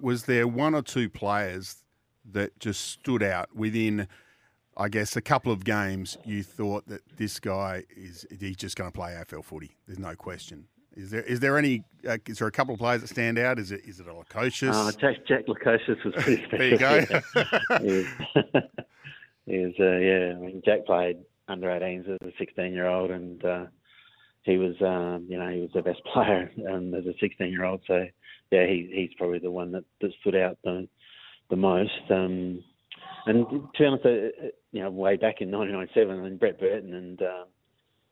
was 0.00 0.24
there 0.24 0.46
one 0.46 0.74
or 0.74 0.82
two 0.82 1.08
players 1.08 1.76
that 2.30 2.58
just 2.58 2.82
stood 2.90 3.22
out 3.22 3.54
within, 3.54 4.08
I 4.76 4.88
guess, 4.88 5.16
a 5.16 5.20
couple 5.20 5.52
of 5.52 5.64
games? 5.64 6.16
You 6.24 6.42
thought 6.42 6.86
that 6.88 7.02
this 7.16 7.40
guy 7.40 7.84
is 7.96 8.26
he's 8.38 8.56
just 8.56 8.76
going 8.76 8.90
to 8.90 8.94
play 8.94 9.12
AFL 9.12 9.44
footy. 9.44 9.76
There's 9.86 9.98
no 9.98 10.14
question. 10.14 10.66
Is 10.94 11.10
there 11.10 11.22
is 11.22 11.40
there 11.40 11.56
any? 11.56 11.84
Uh, 12.06 12.18
is 12.26 12.38
there 12.38 12.48
a 12.48 12.52
couple 12.52 12.74
of 12.74 12.80
players 12.80 13.00
that 13.00 13.08
stand 13.08 13.38
out? 13.38 13.58
Is 13.58 13.72
it 13.72 13.82
is 13.86 13.98
it 13.98 14.06
a 14.06 14.12
Lukosius? 14.12 14.74
Uh, 14.74 14.92
Jack 14.92 15.26
Jack 15.26 15.46
Lukosius 15.46 16.04
was 16.04 16.14
pretty 16.18 16.44
special. 16.46 16.58
there 16.58 17.80
you 17.80 18.06
go. 18.52 18.60
he 19.46 19.58
was, 19.58 19.74
uh, 19.80 19.96
yeah. 19.96 20.34
I 20.36 20.40
mean, 20.40 20.62
Jack 20.64 20.84
played 20.84 21.18
under 21.48 21.68
18s 21.68 22.08
as 22.08 22.18
a 22.28 22.32
16 22.38 22.72
year 22.72 22.86
old, 22.86 23.10
and 23.10 23.44
uh, 23.44 23.66
he 24.42 24.56
was, 24.56 24.74
um, 24.80 25.26
you 25.28 25.38
know, 25.38 25.48
he 25.48 25.60
was 25.60 25.70
the 25.74 25.82
best 25.82 26.02
player 26.12 26.50
um, 26.70 26.94
as 26.94 27.06
a 27.06 27.14
16 27.20 27.50
year 27.50 27.64
old. 27.64 27.80
So, 27.86 28.06
yeah, 28.52 28.66
he, 28.66 28.90
he's 28.92 29.14
probably 29.16 29.40
the 29.40 29.50
one 29.50 29.72
that, 29.72 29.84
that 30.00 30.12
stood 30.20 30.36
out 30.36 30.58
the, 30.62 30.86
the 31.50 31.56
most. 31.56 31.90
Um, 32.10 32.62
and 33.26 33.46
to 33.48 33.68
be 33.78 33.84
honest, 33.84 34.06
uh, 34.06 34.08
uh 34.08 34.48
you 34.72 34.82
know, 34.82 34.90
way 34.90 35.16
back 35.16 35.40
in 35.40 35.50
1997, 35.50 36.18
I 36.18 36.22
mean, 36.22 36.36
Brett 36.36 36.60
Burton 36.60 36.94
and 36.94 37.22
uh, 37.22 37.44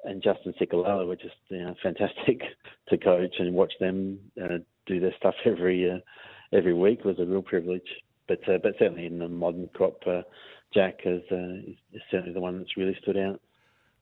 and 0.04 0.22
Justin 0.22 0.54
Cicolella 0.60 1.06
were 1.06 1.16
just 1.16 1.36
you 1.48 1.62
know 1.62 1.74
fantastic 1.82 2.40
to 2.88 2.98
coach 2.98 3.34
and 3.38 3.54
watch 3.54 3.72
them 3.80 4.18
uh, 4.42 4.58
do 4.86 5.00
their 5.00 5.14
stuff 5.18 5.34
every 5.44 5.90
uh, 5.90 5.98
every 6.56 6.74
week 6.74 7.04
was 7.04 7.18
a 7.18 7.24
real 7.24 7.42
privilege. 7.42 7.88
But 8.28 8.40
uh, 8.48 8.58
but 8.62 8.74
certainly 8.78 9.06
in 9.06 9.18
the 9.18 9.28
modern 9.28 9.68
crop, 9.74 10.02
uh, 10.06 10.22
Jack 10.72 11.00
is, 11.04 11.22
uh, 11.32 11.70
is 11.92 12.02
certainly 12.10 12.32
the 12.32 12.40
one 12.40 12.58
that's 12.58 12.76
really 12.76 12.96
stood 13.02 13.16
out. 13.16 13.40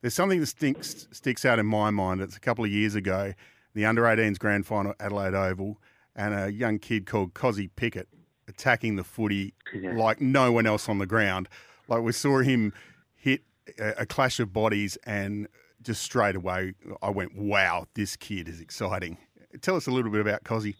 there's 0.01 0.13
something 0.13 0.39
that 0.39 0.45
stinks, 0.45 1.07
sticks 1.11 1.45
out 1.45 1.59
in 1.59 1.65
my 1.65 1.89
mind. 1.89 2.21
It's 2.21 2.37
a 2.37 2.39
couple 2.39 2.63
of 2.63 2.71
years 2.71 2.93
ago, 2.93 3.33
the 3.73 3.85
under 3.85 4.03
18s 4.03 4.37
grand 4.37 4.67
final 4.67 4.91
at 4.91 5.07
Adelaide 5.07 5.33
Oval, 5.33 5.81
and 6.19 6.33
a 6.33 6.51
young 6.51 6.77
kid 6.79 7.05
called 7.05 7.33
Kozzy 7.33 7.69
Pickett 7.77 8.09
attacking 8.49 8.97
the 8.97 9.05
footy 9.05 9.53
Yeah. 9.73 9.93
like 9.93 10.19
no 10.19 10.51
one 10.51 10.67
else 10.67 10.89
on 10.89 10.97
the 10.97 11.05
ground. 11.05 11.47
Like 11.87 12.01
we 12.01 12.11
saw 12.11 12.39
him 12.41 12.73
hit 13.15 13.41
a, 13.79 14.01
a 14.01 14.05
clash 14.05 14.39
of 14.41 14.51
bodies, 14.51 14.97
and 15.05 15.47
just 15.81 16.03
straight 16.03 16.35
away, 16.35 16.73
I 17.01 17.09
went, 17.09 17.35
"Wow, 17.35 17.87
this 17.93 18.17
kid 18.17 18.49
is 18.49 18.59
exciting." 18.59 19.17
Tell 19.61 19.77
us 19.77 19.87
a 19.87 19.91
little 19.91 20.11
bit 20.11 20.19
about 20.21 20.43
Kozzy. 20.43 20.75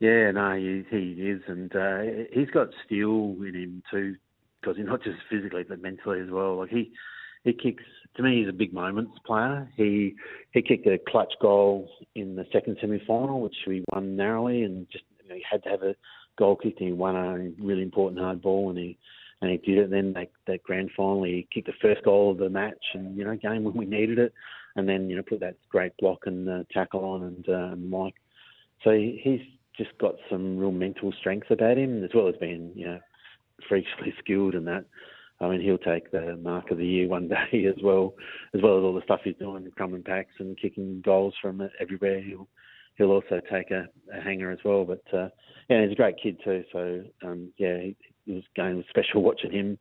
Yeah, 0.00 0.32
no, 0.32 0.54
he, 0.56 0.84
he 0.90 1.12
is, 1.22 1.42
and 1.46 1.74
uh, 1.74 2.00
he's 2.32 2.50
got 2.50 2.68
steel 2.84 3.36
in 3.46 3.54
him 3.54 3.82
too, 3.90 4.16
because 4.60 4.76
he's 4.76 4.86
not 4.86 5.02
just 5.04 5.18
physically 5.30 5.62
but 5.62 5.80
mentally 5.80 6.20
as 6.20 6.30
well. 6.30 6.56
Like 6.58 6.70
he, 6.70 6.92
he 7.44 7.52
kicks. 7.52 7.84
To 8.16 8.22
me, 8.22 8.40
he's 8.40 8.48
a 8.48 8.52
big 8.52 8.72
moments 8.72 9.18
player. 9.26 9.68
He 9.76 10.14
he 10.52 10.62
kicked 10.62 10.86
a 10.86 10.98
clutch 11.08 11.32
goal 11.40 11.90
in 12.14 12.36
the 12.36 12.46
second 12.52 12.78
semi 12.80 13.00
final, 13.06 13.40
which 13.40 13.56
we 13.66 13.84
won 13.92 14.16
narrowly, 14.16 14.62
and 14.62 14.86
just 14.90 15.04
you 15.22 15.30
know, 15.30 15.34
he 15.34 15.42
had 15.48 15.62
to 15.64 15.70
have 15.70 15.82
a 15.82 15.96
goal 16.38 16.56
kicked, 16.56 16.80
and 16.80 16.88
he 16.88 16.92
won 16.92 17.16
a 17.16 17.62
really 17.62 17.82
important 17.82 18.20
hard 18.20 18.40
ball, 18.40 18.70
and 18.70 18.78
he 18.78 18.96
and 19.40 19.50
he 19.50 19.56
did 19.58 19.78
it. 19.78 19.84
And 19.84 19.92
then 19.92 20.12
that 20.12 20.30
that 20.46 20.62
grand 20.62 20.90
final, 20.96 21.24
he 21.24 21.48
kicked 21.52 21.66
the 21.66 21.72
first 21.82 22.04
goal 22.04 22.30
of 22.30 22.38
the 22.38 22.48
match, 22.48 22.84
and 22.94 23.16
you 23.16 23.24
know, 23.24 23.36
game 23.36 23.64
when 23.64 23.74
we 23.74 23.84
needed 23.84 24.18
it, 24.18 24.32
and 24.76 24.88
then 24.88 25.10
you 25.10 25.16
know 25.16 25.22
put 25.22 25.40
that 25.40 25.56
great 25.68 25.96
block 25.98 26.26
and 26.26 26.48
uh, 26.48 26.62
tackle 26.72 27.04
on, 27.04 27.22
and 27.24 27.48
uh, 27.48 27.76
Mike. 27.76 28.14
So 28.84 28.90
he, 28.90 29.20
he's 29.22 29.40
just 29.76 29.96
got 29.98 30.14
some 30.30 30.58
real 30.58 30.72
mental 30.72 31.12
strength 31.18 31.50
about 31.50 31.78
him, 31.78 32.04
as 32.04 32.10
well 32.14 32.28
as 32.28 32.34
being, 32.40 32.72
you 32.74 32.86
know, 32.86 33.00
freakishly 33.68 34.14
skilled 34.22 34.54
and 34.54 34.66
that. 34.66 34.84
I 35.40 35.48
mean, 35.48 35.60
he'll 35.60 35.78
take 35.78 36.10
the 36.10 36.36
mark 36.36 36.70
of 36.70 36.78
the 36.78 36.86
year 36.86 37.08
one 37.08 37.28
day 37.52 37.66
as 37.66 37.82
well, 37.82 38.14
as 38.54 38.62
well 38.62 38.78
as 38.78 38.84
all 38.84 38.94
the 38.94 39.02
stuff 39.02 39.20
he's 39.24 39.36
doing, 39.36 39.68
crumbling 39.76 40.02
packs 40.02 40.34
and 40.38 40.58
kicking 40.60 41.02
goals 41.04 41.34
from 41.40 41.68
everywhere. 41.80 42.20
He'll 42.20 42.48
he'll 42.96 43.10
also 43.10 43.40
take 43.50 43.70
a, 43.70 43.88
a 44.16 44.20
hanger 44.20 44.50
as 44.50 44.60
well. 44.64 44.84
But 44.84 45.02
uh, 45.12 45.28
yeah, 45.68 45.82
he's 45.82 45.92
a 45.92 45.96
great 45.96 46.16
kid 46.22 46.40
too. 46.44 46.64
So 46.72 47.02
um, 47.24 47.52
yeah, 47.58 47.68
it, 47.68 47.96
was 48.26 48.44
going 48.56 48.82
special 48.88 49.22
watching 49.22 49.52
him 49.52 49.78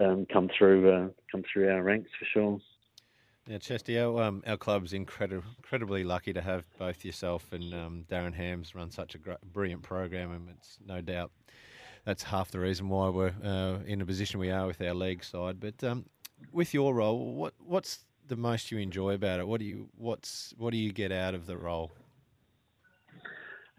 um, 0.00 0.26
come 0.32 0.50
through 0.56 0.90
uh, 0.90 1.08
come 1.30 1.42
through 1.50 1.70
our 1.70 1.82
ranks 1.82 2.10
for 2.18 2.26
sure. 2.32 2.58
Yeah, 3.48 3.58
Chesty, 3.58 3.96
our, 4.00 4.20
um, 4.24 4.42
our 4.44 4.56
club's 4.56 4.92
incredi- 4.92 5.40
incredibly 5.58 6.02
lucky 6.02 6.32
to 6.32 6.40
have 6.40 6.64
both 6.78 7.04
yourself 7.04 7.52
and 7.52 7.72
um, 7.72 8.04
Darren 8.10 8.34
Hams 8.34 8.74
run 8.74 8.90
such 8.90 9.14
a 9.14 9.18
gr- 9.18 9.34
brilliant 9.52 9.82
program, 9.82 10.32
and 10.32 10.48
it's 10.48 10.78
no 10.84 11.00
doubt 11.00 11.30
that's 12.06 12.22
half 12.22 12.52
the 12.52 12.60
reason 12.60 12.88
why 12.88 13.08
we're 13.10 13.34
uh, 13.44 13.80
in 13.84 13.98
the 13.98 14.06
position 14.06 14.40
we 14.40 14.50
are 14.50 14.66
with 14.66 14.80
our 14.80 14.94
league 14.94 15.24
side. 15.24 15.60
But 15.60 15.82
um, 15.84 16.06
with 16.52 16.72
your 16.72 16.94
role, 16.94 17.34
what 17.34 17.52
what's 17.58 18.04
the 18.28 18.36
most 18.36 18.70
you 18.70 18.78
enjoy 18.78 19.14
about 19.14 19.40
it? 19.40 19.46
What 19.46 19.60
do 19.60 19.66
you 19.66 19.88
what's 19.98 20.54
what 20.56 20.70
do 20.70 20.78
you 20.78 20.92
get 20.92 21.12
out 21.12 21.34
of 21.34 21.46
the 21.46 21.56
role? 21.56 21.92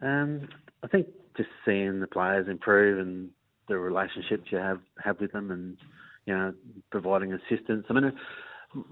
Um, 0.02 0.50
I 0.84 0.88
think 0.88 1.08
just 1.38 1.50
seeing 1.66 2.02
the 2.02 2.08
players 2.08 2.48
improve 2.48 3.00
and 3.00 3.30
the 3.68 3.78
relationships 3.78 4.52
you 4.52 4.58
have 4.58 4.82
have 5.04 5.20
with 5.22 5.32
them, 5.32 5.50
and 5.50 5.78
you 6.26 6.36
know, 6.36 6.54
providing 6.92 7.32
assistance. 7.34 7.86
I 7.90 7.94
mean, 7.94 8.12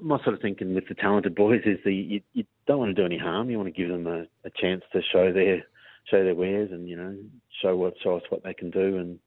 my 0.01 0.17
sort 0.23 0.35
of 0.35 0.41
thinking 0.41 0.73
with 0.73 0.87
the 0.87 0.95
talented 0.95 1.35
boys 1.35 1.61
is 1.65 1.77
that 1.83 1.91
you, 1.91 2.21
you 2.33 2.45
don't 2.67 2.79
want 2.79 2.95
to 2.95 3.01
do 3.01 3.05
any 3.05 3.17
harm. 3.17 3.49
You 3.49 3.57
want 3.57 3.73
to 3.73 3.81
give 3.81 3.89
them 3.89 4.07
a, 4.07 4.21
a 4.47 4.51
chance 4.55 4.83
to 4.93 5.01
show 5.11 5.33
their 5.33 5.63
show 6.09 6.23
their 6.23 6.35
wares 6.35 6.69
and 6.71 6.87
you 6.87 6.95
know 6.95 7.15
show 7.61 7.75
what 7.75 7.95
show 8.01 8.15
us 8.15 8.23
what 8.29 8.43
they 8.43 8.53
can 8.53 8.71
do. 8.71 8.97
And 8.97 9.19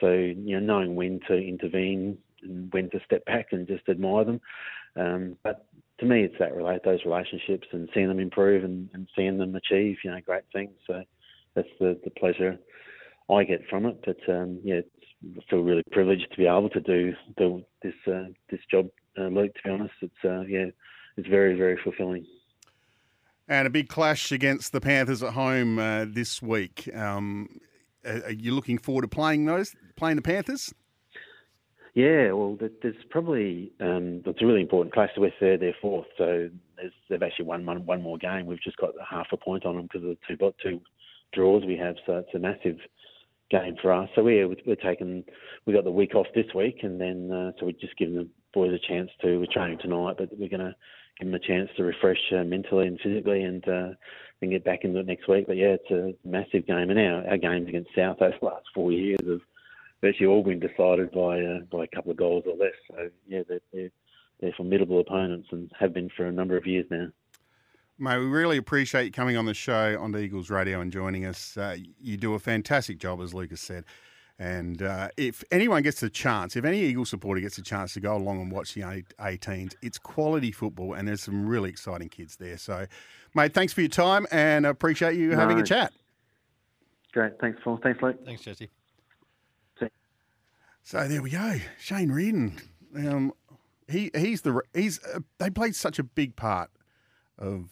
so 0.00 0.10
you 0.10 0.60
know, 0.60 0.60
knowing 0.60 0.94
when 0.94 1.20
to 1.28 1.34
intervene 1.34 2.18
and 2.42 2.72
when 2.72 2.90
to 2.90 3.00
step 3.04 3.24
back 3.24 3.48
and 3.52 3.66
just 3.66 3.88
admire 3.88 4.24
them. 4.24 4.40
Um, 4.96 5.36
but 5.42 5.66
to 5.98 6.06
me, 6.06 6.22
it's 6.22 6.38
that 6.38 6.54
relate 6.54 6.82
those 6.84 7.04
relationships 7.04 7.68
and 7.72 7.88
seeing 7.94 8.08
them 8.08 8.20
improve 8.20 8.64
and, 8.64 8.88
and 8.92 9.08
seeing 9.16 9.38
them 9.38 9.54
achieve 9.54 9.98
you 10.04 10.10
know 10.10 10.20
great 10.20 10.44
things. 10.52 10.72
So 10.86 11.02
that's 11.54 11.68
the, 11.80 11.98
the 12.04 12.10
pleasure 12.10 12.58
I 13.30 13.44
get 13.44 13.66
from 13.68 13.86
it. 13.86 14.04
But 14.04 14.18
um, 14.32 14.60
yeah, 14.62 14.80
I 15.24 15.40
feel 15.50 15.60
really 15.60 15.82
privileged 15.92 16.30
to 16.30 16.36
be 16.36 16.46
able 16.46 16.70
to 16.70 16.80
do, 16.80 17.14
do 17.36 17.62
this 17.82 17.94
uh, 18.06 18.28
this 18.50 18.60
job, 18.70 18.88
uh, 19.18 19.22
Luke. 19.22 19.54
To 19.54 19.62
be 19.64 19.70
honest, 19.70 19.94
it's 20.00 20.24
uh, 20.24 20.42
yeah, 20.42 20.66
it's 21.16 21.28
very 21.28 21.56
very 21.56 21.78
fulfilling. 21.82 22.26
And 23.48 23.66
a 23.66 23.70
big 23.70 23.88
clash 23.88 24.32
against 24.32 24.72
the 24.72 24.80
Panthers 24.80 25.22
at 25.22 25.34
home 25.34 25.78
uh, 25.78 26.04
this 26.08 26.42
week. 26.42 26.90
Um, 26.92 27.60
are 28.06 28.32
you 28.32 28.54
looking 28.54 28.78
forward 28.78 29.02
to 29.02 29.08
playing 29.08 29.44
those, 29.44 29.74
playing 29.96 30.16
the 30.16 30.22
Panthers? 30.22 30.72
Yeah, 31.94 32.32
well, 32.32 32.58
there's 32.82 32.94
probably 33.08 33.72
um, 33.80 34.22
it's 34.26 34.42
a 34.42 34.46
really 34.46 34.60
important 34.60 34.92
clash 34.92 35.10
with 35.16 35.32
their 35.40 35.56
their 35.56 35.74
fourth. 35.80 36.06
So 36.18 36.50
they've 37.08 37.22
actually 37.22 37.46
won 37.46 37.64
one, 37.64 37.86
one 37.86 38.02
more 38.02 38.18
game. 38.18 38.44
We've 38.44 38.62
just 38.62 38.76
got 38.76 38.90
half 39.08 39.28
a 39.32 39.38
point 39.38 39.64
on 39.64 39.76
them 39.76 39.84
because 39.84 40.06
of 40.06 40.10
the 40.10 40.36
two 40.36 40.52
two 40.62 40.80
draws 41.32 41.64
we 41.64 41.76
have. 41.78 41.96
So 42.04 42.18
it's 42.18 42.34
a 42.34 42.38
massive 42.38 42.76
game 43.50 43.76
for 43.80 43.92
us. 43.92 44.10
So 44.14 44.22
we're 44.22 44.46
we're 44.66 44.76
taking 44.76 45.24
we 45.64 45.72
got 45.72 45.84
the 45.84 45.90
week 45.90 46.14
off 46.14 46.26
this 46.34 46.52
week, 46.54 46.80
and 46.82 47.00
then 47.00 47.30
uh, 47.32 47.52
so 47.58 47.64
we're 47.66 47.72
just 47.72 47.96
giving 47.96 48.16
the 48.16 48.28
boys 48.52 48.72
a 48.72 48.88
chance 48.88 49.10
to. 49.22 49.38
We're 49.38 49.46
training 49.50 49.78
tonight, 49.80 50.16
but 50.18 50.28
we're 50.38 50.50
to 50.50 50.76
give 51.18 51.28
them 51.28 51.34
a 51.34 51.38
chance 51.38 51.70
to 51.76 51.84
refresh 51.84 52.20
uh, 52.32 52.44
mentally 52.44 52.86
and 52.86 53.00
physically, 53.00 53.42
and 53.42 53.66
uh, 53.68 53.88
then 54.40 54.50
get 54.50 54.64
back 54.64 54.84
into 54.84 55.00
it 55.00 55.06
next 55.06 55.28
week. 55.28 55.46
But 55.46 55.56
yeah, 55.56 55.76
it's 55.80 55.90
a 55.90 56.14
massive 56.26 56.66
game, 56.66 56.90
and 56.90 56.98
our 56.98 57.28
our 57.28 57.38
games 57.38 57.68
against 57.68 57.90
South 57.94 58.20
over 58.20 58.34
the 58.38 58.46
last 58.46 58.66
four 58.74 58.92
years 58.92 59.18
have 59.26 59.40
virtually 60.00 60.28
all 60.28 60.42
been 60.42 60.60
decided 60.60 61.10
by 61.12 61.40
uh, 61.40 61.60
by 61.70 61.84
a 61.84 61.94
couple 61.94 62.10
of 62.10 62.16
goals 62.16 62.44
or 62.46 62.56
less. 62.56 62.74
So 62.90 63.10
yeah, 63.26 63.42
they're, 63.48 63.60
they're 63.72 63.90
they're 64.40 64.54
formidable 64.56 65.00
opponents 65.00 65.48
and 65.50 65.70
have 65.78 65.94
been 65.94 66.10
for 66.16 66.26
a 66.26 66.32
number 66.32 66.56
of 66.56 66.66
years 66.66 66.86
now. 66.90 67.08
Mate, 67.98 68.18
we 68.18 68.26
really 68.26 68.58
appreciate 68.58 69.04
you 69.04 69.10
coming 69.12 69.38
on 69.38 69.46
the 69.46 69.54
show 69.54 69.96
on 69.98 70.12
the 70.12 70.18
Eagles 70.18 70.50
Radio 70.50 70.82
and 70.82 70.92
joining 70.92 71.24
us. 71.24 71.56
Uh, 71.56 71.76
you 71.98 72.18
do 72.18 72.34
a 72.34 72.38
fantastic 72.38 72.98
job, 72.98 73.22
as 73.22 73.32
Lucas 73.32 73.62
said. 73.62 73.84
And 74.38 74.82
uh, 74.82 75.08
if 75.16 75.42
anyone 75.50 75.82
gets 75.82 76.02
a 76.02 76.10
chance, 76.10 76.56
if 76.56 76.64
any 76.64 76.80
Eagle 76.80 77.06
supporter 77.06 77.40
gets 77.40 77.56
a 77.56 77.62
chance 77.62 77.94
to 77.94 78.00
go 78.00 78.14
along 78.16 78.40
and 78.42 78.52
watch 78.52 78.74
the 78.74 78.82
18s, 78.82 79.74
it's 79.80 79.98
quality 79.98 80.52
football 80.52 80.92
and 80.92 81.08
there's 81.08 81.22
some 81.22 81.46
really 81.46 81.70
exciting 81.70 82.10
kids 82.10 82.36
there. 82.36 82.58
So, 82.58 82.84
mate, 83.34 83.54
thanks 83.54 83.72
for 83.72 83.80
your 83.80 83.88
time 83.88 84.26
and 84.30 84.66
appreciate 84.66 85.16
you 85.16 85.28
No. 85.30 85.38
having 85.38 85.58
a 85.58 85.62
chat. 85.64 85.92
Great, 87.12 87.32
thanks, 87.40 87.58
Paul. 87.64 87.78
Thanks, 87.82 88.02
Luke. 88.02 88.18
Thanks, 88.26 88.42
Jesse. 88.42 88.68
So 90.82 91.08
there 91.08 91.20
we 91.20 91.30
go, 91.30 91.56
Shane 91.80 92.12
Reardon. 92.12 92.60
Um, 92.96 93.32
he 93.88 94.10
he's 94.16 94.42
the 94.42 94.60
he's 94.72 95.00
uh, 95.04 95.18
they 95.38 95.50
played 95.50 95.74
such 95.74 95.98
a 95.98 96.04
big 96.04 96.36
part 96.36 96.70
of 97.38 97.70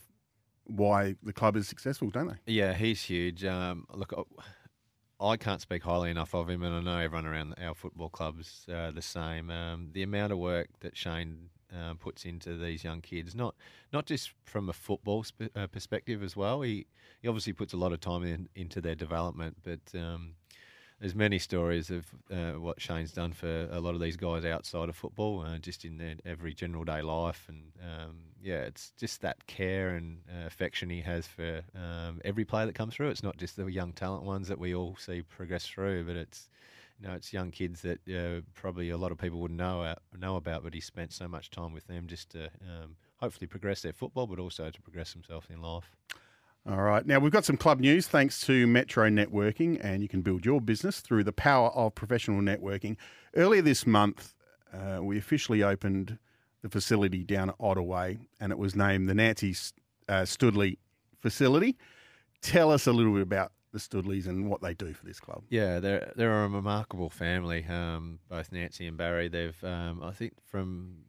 why 0.65 1.15
the 1.23 1.33
club 1.33 1.55
is 1.57 1.69
successful, 1.69 2.11
don't 2.11 2.27
they? 2.27 2.53
Yeah, 2.53 2.73
he's 2.75 3.03
huge. 3.03 3.45
Um, 3.45 3.87
look, 3.95 4.13
I- 4.17 4.43
I 5.25 5.37
can't 5.37 5.61
speak 5.61 5.83
highly 5.83 6.11
enough 6.11 6.35
of 6.35 6.49
him, 6.51 6.63
and 6.63 6.75
I 6.75 6.81
know 6.81 6.99
everyone 6.99 7.27
around 7.27 7.55
our 7.61 7.75
football 7.75 8.11
club's 8.11 8.67
uh, 8.73 8.91
the 8.91 9.03
same. 9.03 9.51
Um, 9.51 9.91
the 9.93 10.03
amount 10.03 10.33
of 10.33 10.39
work 10.39 10.69
that 10.81 10.97
Shane 10.97 11.49
uh, 11.75 11.95
puts 11.95 12.25
into 12.25 12.57
these 12.57 12.85
young 12.85 13.01
kids, 13.01 13.35
not 13.35 13.55
not 13.93 14.07
just 14.07 14.33
from 14.45 14.69
a 14.69 14.73
football 14.73 15.25
sp- 15.25 15.51
uh, 15.57 15.67
perspective 15.67 16.23
as 16.23 16.37
well. 16.37 16.61
He 16.61 16.87
he 17.23 17.29
obviously 17.29 17.55
puts 17.55 17.73
a 17.73 17.77
lot 17.77 17.93
of 17.93 18.01
time 18.01 18.23
in, 18.23 18.49
into 18.55 18.81
their 18.81 18.95
development, 18.95 19.57
but 19.63 19.99
um, 19.99 20.35
there's 21.01 21.15
many 21.15 21.39
stories 21.39 21.91
of 21.91 22.07
uh, 22.31 22.53
what 22.53 22.81
Shane's 22.81 23.13
done 23.13 23.33
for 23.33 23.69
a 23.71 23.81
lot 23.81 23.95
of 23.95 24.01
these 24.01 24.17
guys 24.17 24.45
outside 24.45 24.89
of 24.89 24.97
football, 24.97 25.41
uh, 25.41 25.59
just 25.59 25.85
in 25.85 25.99
their 25.99 26.15
every 26.25 26.55
general 26.55 26.85
day 26.85 27.03
life, 27.03 27.47
and 27.49 27.73
um, 27.83 28.17
yeah, 28.41 28.61
it's 28.61 28.93
just 28.97 29.21
that 29.23 29.47
care 29.47 29.91
and 29.97 30.19
uh, 30.29 30.47
affection 30.47 30.89
he 30.91 31.01
has 31.01 31.27
for 31.27 31.63
um, 31.75 32.21
every 32.25 32.45
player 32.45 32.67
that 32.67 32.75
comes 32.75 32.95
through. 32.95 33.09
It's 33.09 33.23
not 33.23 33.37
just 33.37 33.57
the 33.57 33.67
young 33.67 33.93
talent 33.93 34.23
ones 34.25 34.49
that 34.49 34.59
we 34.59 34.75
all 34.75 34.97
see 34.97 35.23
progress 35.23 35.67
through, 35.67 36.05
but 36.05 36.17
it's 36.17 36.49
you 37.01 37.09
know 37.09 37.15
it's 37.15 37.33
young 37.33 37.51
kids 37.51 37.83
that 37.83 37.99
uh, 38.09 38.41
probably 38.55 38.91
a 38.91 38.97
lot 38.97 39.13
of 39.13 39.19
people 39.19 39.41
wouldn't 39.41 39.59
know 39.59 39.83
uh, 39.83 39.97
know 40.19 40.37
about, 40.37 40.63
but 40.63 40.75
he 40.75 40.81
spent 40.81 41.13
so 41.13 41.27
much 41.27 41.51
time 41.51 41.73
with 41.73 41.87
them 41.87 42.07
just 42.07 42.31
to 42.31 42.45
um, 42.45 42.97
hopefully 43.17 43.47
progress 43.47 43.83
their 43.83 43.93
football, 43.93 44.27
but 44.27 44.39
also 44.39 44.71
to 44.71 44.81
progress 44.83 45.13
himself 45.13 45.49
in 45.51 45.61
life. 45.61 45.91
All 46.67 46.81
right. 46.81 47.05
Now, 47.05 47.19
we've 47.19 47.33
got 47.33 47.45
some 47.45 47.59
club 47.59 47.79
news 47.79 48.09
thanks 48.09 48.41
to 48.47 48.67
Metro 48.67 49.11
Networking, 49.11 49.79
and 49.85 50.03
you 50.03 50.09
can 50.09 50.23
build 50.23 50.47
your 50.47 50.63
business 50.63 51.01
through 51.01 51.25
the 51.25 51.33
power 51.33 51.69
of 51.71 51.95
professional 51.95 52.41
networking. 52.41 52.97
Earlier 53.37 53.61
this 53.61 53.87
month, 53.87 54.35
uh, 54.73 55.03
we 55.03 55.19
officially 55.19 55.63
opened 55.63 56.19
the 56.63 56.71
facility 56.71 57.23
down 57.23 57.51
at 57.51 57.59
Ottoway, 57.59 58.19
and 58.41 58.51
it 58.51 58.57
was 58.57 58.75
named 58.75 59.11
the 59.11 59.15
Nancy 59.15 59.55
uh, 60.09 60.25
Studley 60.25 60.79
facility. 61.21 61.77
Tell 62.41 62.71
us 62.71 62.87
a 62.87 62.93
little 62.93 63.13
bit 63.13 63.23
about 63.23 63.53
the 63.73 63.79
Studleys 63.79 64.27
and 64.27 64.49
what 64.49 64.63
they 64.63 64.73
do 64.73 64.95
for 64.95 65.05
this 65.05 65.21
club. 65.21 65.43
Yeah, 65.51 65.81
they're 65.81 66.13
they're 66.17 66.45
a 66.45 66.49
remarkable 66.49 67.11
family. 67.11 67.67
Um, 67.69 68.21
both 68.31 68.53
Nancy 68.53 68.87
and 68.87 68.97
Barry. 68.97 69.29
They've 69.29 69.63
um, 69.65 70.03
I 70.03 70.13
think 70.13 70.33
from 70.47 71.05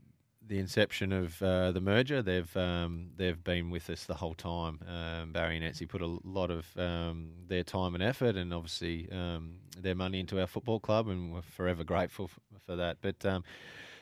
the 0.48 0.60
inception 0.60 1.12
of 1.12 1.42
uh, 1.42 1.72
the 1.72 1.82
merger, 1.82 2.22
they've 2.22 2.56
um, 2.58 3.10
they've 3.18 3.44
been 3.44 3.70
with 3.70 3.90
us 3.90 4.06
the 4.06 4.14
whole 4.14 4.34
time. 4.36 4.80
Um, 4.88 5.32
Barry 5.32 5.56
and 5.56 5.64
Nancy 5.66 5.86
put 5.86 6.02
a 6.02 6.20
lot 6.24 6.52
of 6.52 6.66
um, 6.78 7.30
their 7.48 7.64
time 7.64 7.96
and 7.96 8.04
effort, 8.04 8.36
and 8.36 8.54
obviously 8.54 9.10
um, 9.12 9.56
their 9.78 9.96
money 9.96 10.20
into 10.20 10.40
our 10.40 10.48
football 10.48 10.80
club, 10.80 11.08
and 11.08 11.34
we're 11.34 11.42
forever 11.42 11.84
grateful 11.84 12.26
f- 12.26 12.40
for 12.66 12.76
that. 12.76 12.98
But 13.02 13.26
um, 13.26 13.44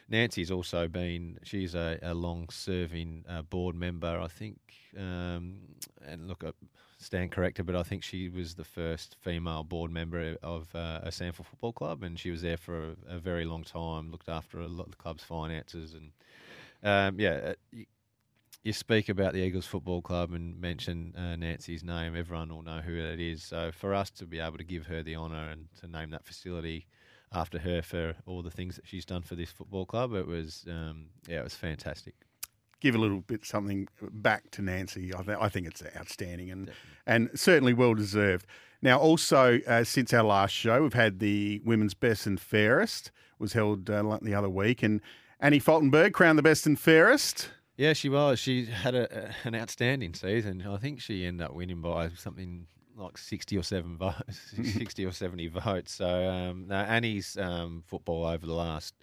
Nancy's 0.10 0.52
also 0.52 0.88
been, 0.88 1.40
she's 1.44 1.76
a, 1.76 1.98
a 2.02 2.14
long 2.14 2.50
serving 2.50 3.26
uh, 3.30 3.42
board 3.42 3.76
member, 3.76 4.20
I 4.20 4.28
think. 4.28 4.60
Um, 4.98 5.60
and 6.06 6.28
look, 6.28 6.44
I 6.46 6.52
stand 7.04 7.32
corrected, 7.32 7.66
but 7.66 7.76
I 7.76 7.84
think 7.84 8.04
she 8.04 8.30
was 8.30 8.56
the 8.56 8.64
first 8.64 9.16
female 9.22 9.64
board 9.64 9.92
member 9.92 10.38
of 10.42 10.68
uh, 10.74 11.02
a 11.04 11.10
SANFL 11.10 11.46
football 11.46 11.74
club, 11.74 12.04
and 12.04 12.20
she 12.20 12.32
was 12.32 12.42
there 12.42 12.58
for 12.58 12.96
a, 13.10 13.16
a, 13.16 13.20
very 13.20 13.46
long 13.46 13.64
time, 13.64 14.12
looked 14.12 14.30
after 14.30 14.60
a 14.60 14.68
lot 14.68 14.86
of 14.86 14.92
the 14.92 14.98
club's 14.98 15.24
finances. 15.24 15.94
And 15.94 16.12
um, 16.84 17.20
yeah, 17.20 17.54
uh, 17.54 17.78
you 18.64 18.74
speak 18.74 19.10
about 19.10 19.34
the 19.34 19.40
Eagles 19.40 19.66
Football 19.66 20.02
Club 20.02 20.32
and 20.32 20.60
mention 20.60 21.14
uh, 21.18 21.36
Nancy's 21.36 21.84
name, 21.84 22.16
everyone 22.16 22.50
will 22.50 22.62
know 22.62 22.80
who 22.80 22.96
it 22.96 23.20
is. 23.20 23.44
So 23.44 23.72
for 23.72 23.94
us 23.94 24.10
to 24.12 24.26
be 24.26 24.40
able 24.40 24.58
to 24.58 24.64
give 24.64 24.88
her 24.88 25.04
the 25.04 25.18
honour 25.18 25.50
and 25.50 25.68
to 25.82 25.88
name 25.88 26.12
that 26.12 26.26
facility 26.26 26.88
after 27.34 27.60
her 27.60 27.82
for 27.82 28.16
all 28.26 28.42
the 28.42 28.52
things 28.52 28.78
that 28.78 28.88
she's 28.88 29.06
done 29.06 29.24
for 29.24 29.36
this 29.36 29.50
football 29.50 29.86
club, 29.86 30.14
it 30.14 30.26
was 30.26 30.66
um, 30.70 31.08
yeah, 31.28 31.40
it 31.40 31.44
was 31.44 31.56
fantastic. 31.56 32.16
Give 32.84 32.96
a 32.96 32.98
little 32.98 33.22
bit 33.22 33.46
something 33.46 33.88
back 34.12 34.52
to 34.52 34.62
Nancy. 34.62 35.14
I, 35.16 35.24
th- 35.24 35.38
I 35.40 35.48
think 35.48 35.68
it's 35.68 35.82
outstanding 35.96 36.52
and 36.52 36.70
and 37.08 37.30
certainly 37.34 37.74
well 37.74 37.94
deserved. 37.94 38.46
Now, 38.82 39.00
also 39.00 39.62
uh, 39.66 39.86
since 39.86 40.14
our 40.14 40.24
last 40.24 40.52
show, 40.52 40.84
we've 40.84 40.94
had 40.94 41.20
the 41.20 41.62
women's 41.64 41.94
best 41.94 42.28
and 42.28 42.38
fairest 42.38 43.10
was 43.40 43.54
held 43.54 43.90
uh, 43.90 44.18
the 44.22 44.36
other 44.36 44.50
week, 44.50 44.84
and 44.84 45.00
Annie 45.40 45.62
Faltenberg 45.62 46.12
crowned 46.12 46.38
the 46.38 46.44
best 46.44 46.66
and 46.66 46.78
fairest. 46.78 47.50
Yeah, 47.78 47.94
she 47.94 48.10
was. 48.10 48.38
She 48.38 48.66
had 48.66 48.96
a, 48.96 49.28
a, 49.28 49.48
an 49.48 49.56
outstanding 49.56 50.14
season. 50.14 50.62
I 50.68 50.76
think 50.76 51.00
she 51.00 51.26
ended 51.26 51.48
up 51.48 51.54
winning 51.56 51.80
by 51.80 52.10
something 52.10 52.68
like 52.98 53.18
sixty 53.18 53.58
or 53.58 53.64
seven 53.64 53.98
votes, 53.98 54.54
sixty 54.74 55.06
or 55.06 55.14
seventy 55.14 55.48
votes. 55.48 55.94
So 55.94 56.28
um, 56.28 56.70
Annie's 56.70 57.38
um, 57.38 57.84
football 57.88 58.26
over 58.26 58.46
the 58.46 58.54
last 58.54 58.94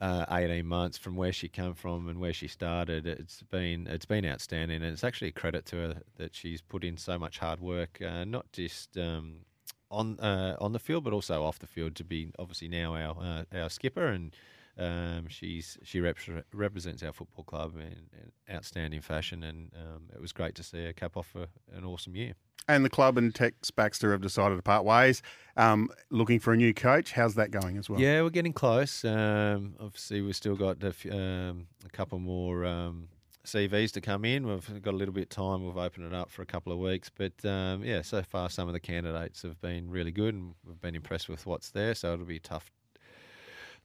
uh, 0.00 0.26
eighteen 0.30 0.66
months, 0.66 0.98
from 0.98 1.16
where 1.16 1.32
she 1.32 1.48
came 1.48 1.74
from 1.74 2.08
and 2.08 2.20
where 2.20 2.32
she 2.32 2.48
started, 2.48 3.06
it's 3.06 3.42
been 3.42 3.86
it's 3.86 4.06
been 4.06 4.26
outstanding, 4.26 4.82
and 4.82 4.92
it's 4.92 5.04
actually 5.04 5.28
a 5.28 5.32
credit 5.32 5.66
to 5.66 5.76
her 5.76 6.02
that 6.16 6.34
she's 6.34 6.60
put 6.60 6.84
in 6.84 6.96
so 6.96 7.18
much 7.18 7.38
hard 7.38 7.60
work, 7.60 8.00
uh, 8.02 8.24
not 8.24 8.50
just. 8.52 8.96
Um, 8.96 9.40
on 9.88 10.18
uh, 10.18 10.56
on 10.60 10.72
the 10.72 10.80
field, 10.80 11.04
but 11.04 11.12
also 11.12 11.44
off 11.44 11.60
the 11.60 11.66
field 11.66 11.94
to 11.94 12.02
be 12.02 12.32
obviously 12.40 12.66
now 12.66 12.96
our 12.96 13.16
uh, 13.22 13.44
our 13.56 13.70
skipper 13.70 14.08
and 14.08 14.34
um, 14.78 15.28
she's 15.28 15.78
she 15.82 16.00
rep- 16.00 16.18
represents 16.52 17.02
our 17.02 17.12
football 17.12 17.44
club 17.44 17.76
in, 17.76 17.82
in 17.82 18.54
outstanding 18.54 19.00
fashion, 19.00 19.42
and 19.42 19.70
um, 19.74 20.02
it 20.14 20.20
was 20.20 20.32
great 20.32 20.54
to 20.56 20.62
see 20.62 20.84
her 20.84 20.92
cap 20.92 21.16
off 21.16 21.26
for 21.28 21.46
an 21.74 21.84
awesome 21.84 22.14
year. 22.16 22.34
And 22.68 22.84
the 22.84 22.90
club 22.90 23.16
and 23.16 23.32
Tess 23.32 23.52
Baxter 23.74 24.10
have 24.10 24.20
decided 24.20 24.56
to 24.56 24.62
part 24.62 24.84
ways. 24.84 25.22
Um, 25.56 25.88
looking 26.10 26.40
for 26.40 26.52
a 26.52 26.56
new 26.56 26.74
coach. 26.74 27.12
How's 27.12 27.36
that 27.36 27.52
going 27.52 27.76
as 27.76 27.88
well? 27.88 28.00
Yeah, 28.00 28.22
we're 28.22 28.30
getting 28.30 28.52
close. 28.52 29.04
Um, 29.04 29.76
obviously, 29.78 30.20
we've 30.20 30.34
still 30.34 30.56
got 30.56 30.82
a, 30.82 30.88
f- 30.88 31.06
um, 31.12 31.68
a 31.84 31.88
couple 31.92 32.18
more 32.18 32.64
um, 32.64 33.08
CVs 33.44 33.92
to 33.92 34.00
come 34.00 34.24
in. 34.24 34.48
We've 34.48 34.82
got 34.82 34.94
a 34.94 34.96
little 34.96 35.14
bit 35.14 35.22
of 35.22 35.28
time. 35.28 35.64
We've 35.64 35.76
opened 35.76 36.06
it 36.06 36.12
up 36.14 36.28
for 36.28 36.42
a 36.42 36.46
couple 36.46 36.72
of 36.72 36.80
weeks, 36.80 37.08
but 37.08 37.32
um, 37.48 37.84
yeah, 37.84 38.02
so 38.02 38.22
far 38.22 38.50
some 38.50 38.66
of 38.66 38.72
the 38.74 38.80
candidates 38.80 39.42
have 39.42 39.60
been 39.60 39.88
really 39.88 40.10
good, 40.10 40.34
and 40.34 40.54
we've 40.66 40.80
been 40.80 40.96
impressed 40.96 41.28
with 41.28 41.46
what's 41.46 41.70
there. 41.70 41.94
So 41.94 42.14
it'll 42.14 42.26
be 42.26 42.40
tough 42.40 42.72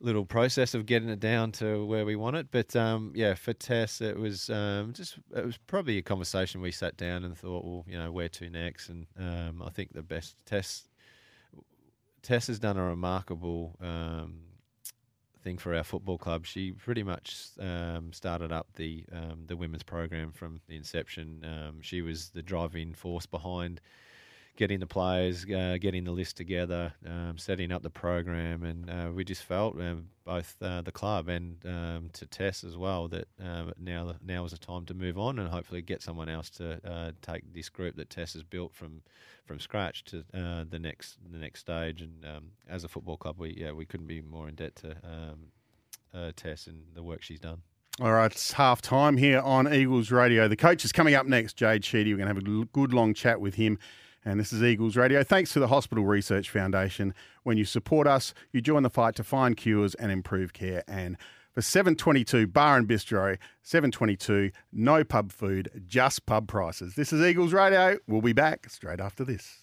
little 0.01 0.25
process 0.25 0.73
of 0.73 0.85
getting 0.85 1.09
it 1.09 1.19
down 1.19 1.51
to 1.53 1.85
where 1.85 2.05
we 2.05 2.15
want 2.15 2.35
it. 2.35 2.47
But 2.51 2.75
um, 2.75 3.13
yeah, 3.15 3.35
for 3.35 3.53
Tess, 3.53 4.01
it 4.01 4.17
was 4.17 4.49
um, 4.49 4.93
just 4.93 5.17
it 5.35 5.45
was 5.45 5.57
probably 5.57 5.97
a 5.97 6.01
conversation 6.01 6.61
we 6.61 6.71
sat 6.71 6.97
down 6.97 7.23
and 7.23 7.37
thought, 7.37 7.63
well, 7.63 7.85
you 7.87 7.97
know, 7.97 8.11
where 8.11 8.29
to 8.29 8.49
next? 8.49 8.89
And 8.89 9.05
um, 9.19 9.61
I 9.65 9.69
think 9.69 9.93
the 9.93 10.01
best 10.01 10.35
Tess 10.45 10.87
Tess 12.21 12.47
has 12.47 12.59
done 12.59 12.77
a 12.77 12.83
remarkable 12.83 13.75
um, 13.81 14.41
thing 15.43 15.57
for 15.57 15.75
our 15.75 15.83
football 15.83 16.17
club. 16.17 16.45
She 16.45 16.71
pretty 16.71 17.03
much 17.03 17.47
um, 17.59 18.11
started 18.13 18.51
up 18.51 18.67
the 18.75 19.05
um, 19.11 19.43
the 19.47 19.57
women's 19.57 19.83
program 19.83 20.31
from 20.31 20.61
the 20.67 20.75
inception. 20.75 21.79
she 21.81 22.01
was 22.01 22.29
the 22.29 22.43
driving 22.43 22.93
force 22.93 23.25
behind 23.25 23.81
getting 24.57 24.79
the 24.79 24.87
players, 24.87 25.45
uh, 25.45 25.77
getting 25.79 26.03
the 26.03 26.11
list 26.11 26.37
together, 26.37 26.93
um, 27.05 27.37
setting 27.37 27.71
up 27.71 27.83
the 27.83 27.89
program, 27.89 28.63
and 28.63 28.89
uh, 28.89 29.11
we 29.13 29.23
just 29.23 29.43
felt 29.43 29.79
um, 29.79 30.07
both 30.25 30.55
uh, 30.61 30.81
the 30.81 30.91
club 30.91 31.29
and 31.29 31.57
um, 31.65 32.09
to 32.13 32.25
Tess 32.25 32.63
as 32.63 32.77
well 32.77 33.07
that 33.07 33.27
um, 33.43 33.71
now 33.79 34.13
now 34.23 34.45
is 34.45 34.51
the 34.51 34.57
time 34.57 34.85
to 34.85 34.93
move 34.93 35.17
on 35.17 35.39
and 35.39 35.49
hopefully 35.49 35.81
get 35.81 36.01
someone 36.01 36.29
else 36.29 36.49
to 36.51 36.79
uh, 36.85 37.11
take 37.21 37.53
this 37.53 37.69
group 37.69 37.95
that 37.95 38.09
Tess 38.09 38.33
has 38.33 38.43
built 38.43 38.73
from 38.73 39.01
from 39.45 39.59
scratch 39.59 40.03
to 40.05 40.19
uh, 40.33 40.65
the 40.69 40.79
next 40.79 41.17
the 41.31 41.39
next 41.39 41.61
stage. 41.61 42.01
And 42.01 42.25
um, 42.25 42.51
as 42.69 42.83
a 42.83 42.87
football 42.87 43.17
club, 43.17 43.37
we 43.39 43.55
yeah 43.57 43.71
we 43.71 43.85
couldn't 43.85 44.07
be 44.07 44.21
more 44.21 44.47
in 44.47 44.55
debt 44.55 44.75
to 44.77 44.91
um, 45.03 45.51
uh, 46.13 46.31
Tess 46.35 46.67
and 46.67 46.83
the 46.93 47.03
work 47.03 47.23
she's 47.23 47.39
done. 47.39 47.61
All 47.99 48.13
right, 48.13 48.31
it's 48.31 48.53
half 48.53 48.81
time 48.81 49.17
here 49.17 49.41
on 49.41 49.71
Eagles 49.71 50.11
Radio. 50.11 50.47
The 50.47 50.55
coach 50.55 50.85
is 50.85 50.91
coming 50.91 51.13
up 51.13 51.25
next, 51.25 51.57
Jade 51.57 51.83
Sheedy. 51.83 52.13
We're 52.13 52.17
going 52.17 52.33
to 52.33 52.33
have 52.33 52.61
a 52.61 52.65
good 52.67 52.93
long 52.93 53.13
chat 53.13 53.41
with 53.41 53.55
him 53.55 53.77
and 54.23 54.39
this 54.39 54.53
is 54.53 54.61
Eagles 54.61 54.95
Radio. 54.95 55.23
Thanks 55.23 55.53
to 55.53 55.59
the 55.59 55.67
Hospital 55.67 56.05
Research 56.05 56.49
Foundation. 56.49 57.13
When 57.43 57.57
you 57.57 57.65
support 57.65 58.07
us, 58.07 58.33
you 58.51 58.61
join 58.61 58.83
the 58.83 58.89
fight 58.89 59.15
to 59.15 59.23
find 59.23 59.57
cures 59.57 59.95
and 59.95 60.11
improve 60.11 60.53
care. 60.53 60.83
And 60.87 61.17
for 61.53 61.61
722 61.61 62.47
Bar 62.47 62.77
and 62.77 62.87
Bistro, 62.87 63.37
722 63.63 64.51
no 64.71 65.03
pub 65.03 65.31
food, 65.31 65.83
just 65.85 66.25
pub 66.25 66.47
prices. 66.47 66.95
This 66.95 67.11
is 67.11 67.21
Eagles 67.21 67.53
Radio. 67.53 67.97
We'll 68.07 68.21
be 68.21 68.33
back 68.33 68.69
straight 68.69 68.99
after 68.99 69.25
this. 69.25 69.59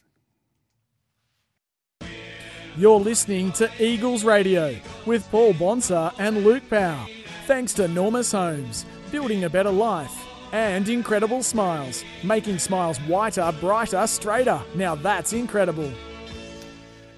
You're 2.76 3.00
listening 3.00 3.52
to 3.52 3.70
Eagles 3.80 4.24
Radio 4.24 4.76
with 5.06 5.28
Paul 5.30 5.54
Bonsor 5.54 6.12
and 6.18 6.44
Luke 6.44 6.68
Powell. 6.68 7.08
Thanks 7.46 7.72
to 7.74 7.88
Normus 7.88 8.32
Homes, 8.32 8.84
building 9.10 9.44
a 9.44 9.50
better 9.50 9.70
life 9.70 10.27
and 10.52 10.88
incredible 10.88 11.42
smiles, 11.42 12.04
making 12.22 12.58
smiles 12.58 12.98
whiter, 12.98 13.52
brighter, 13.60 14.06
straighter. 14.06 14.60
Now 14.74 14.94
that's 14.94 15.32
incredible. 15.32 15.92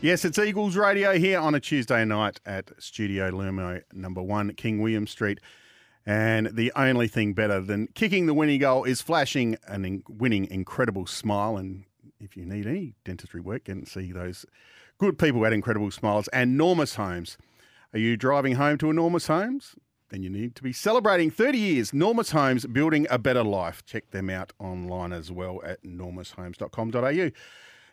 Yes, 0.03 0.25
it's 0.25 0.39
Eagles 0.39 0.77
Radio 0.77 1.19
here 1.19 1.39
on 1.39 1.55
a 1.55 1.61
Tuesday 1.61 2.05
night 2.07 2.41
at 2.47 2.71
Studio 2.79 3.31
Lumo 3.31 3.83
number 3.93 4.23
one, 4.23 4.55
King 4.55 4.81
William 4.81 5.07
Street. 5.07 5.41
And 6.07 6.47
the 6.57 6.73
only 6.75 7.07
thing 7.07 7.35
better 7.35 7.61
than 7.61 7.89
kicking 7.89 8.25
the 8.25 8.33
winning 8.33 8.61
goal 8.61 8.85
is 8.85 9.03
flashing 9.03 9.59
an 9.67 10.03
winning 10.09 10.51
incredible 10.51 11.07
smile. 11.07 11.59
And 11.59 11.85
if 12.19 12.37
you 12.37 12.47
need 12.47 12.67
any 12.67 12.95
dentistry 13.05 13.43
work, 13.43 13.65
get 13.65 13.77
and 13.77 13.87
see 13.87 14.11
those 14.11 14.47
good 14.97 15.19
people 15.19 15.45
at 15.45 15.53
Incredible 15.53 15.91
Smiles 15.91 16.29
and 16.29 16.59
Normus 16.59 16.95
Homes. 16.95 17.37
Are 17.93 17.99
you 17.99 18.17
driving 18.17 18.55
home 18.55 18.79
to 18.79 18.89
Enormous 18.89 19.27
Homes? 19.27 19.77
Then 20.11 20.23
you 20.23 20.31
need 20.31 20.55
to 20.57 20.63
be 20.63 20.73
celebrating 20.73 21.31
30 21.31 21.59
years. 21.59 21.91
Normus 21.93 22.33
Homes, 22.33 22.67
building 22.67 23.07
a 23.11 23.19
better 23.19 23.43
life. 23.43 23.85
Check 23.87 24.11
them 24.11 24.29
out 24.29 24.53
online 24.59 25.13
as 25.13 25.33
well 25.33 25.61
at 25.65 25.83
normushomes.com.au. 25.83 27.31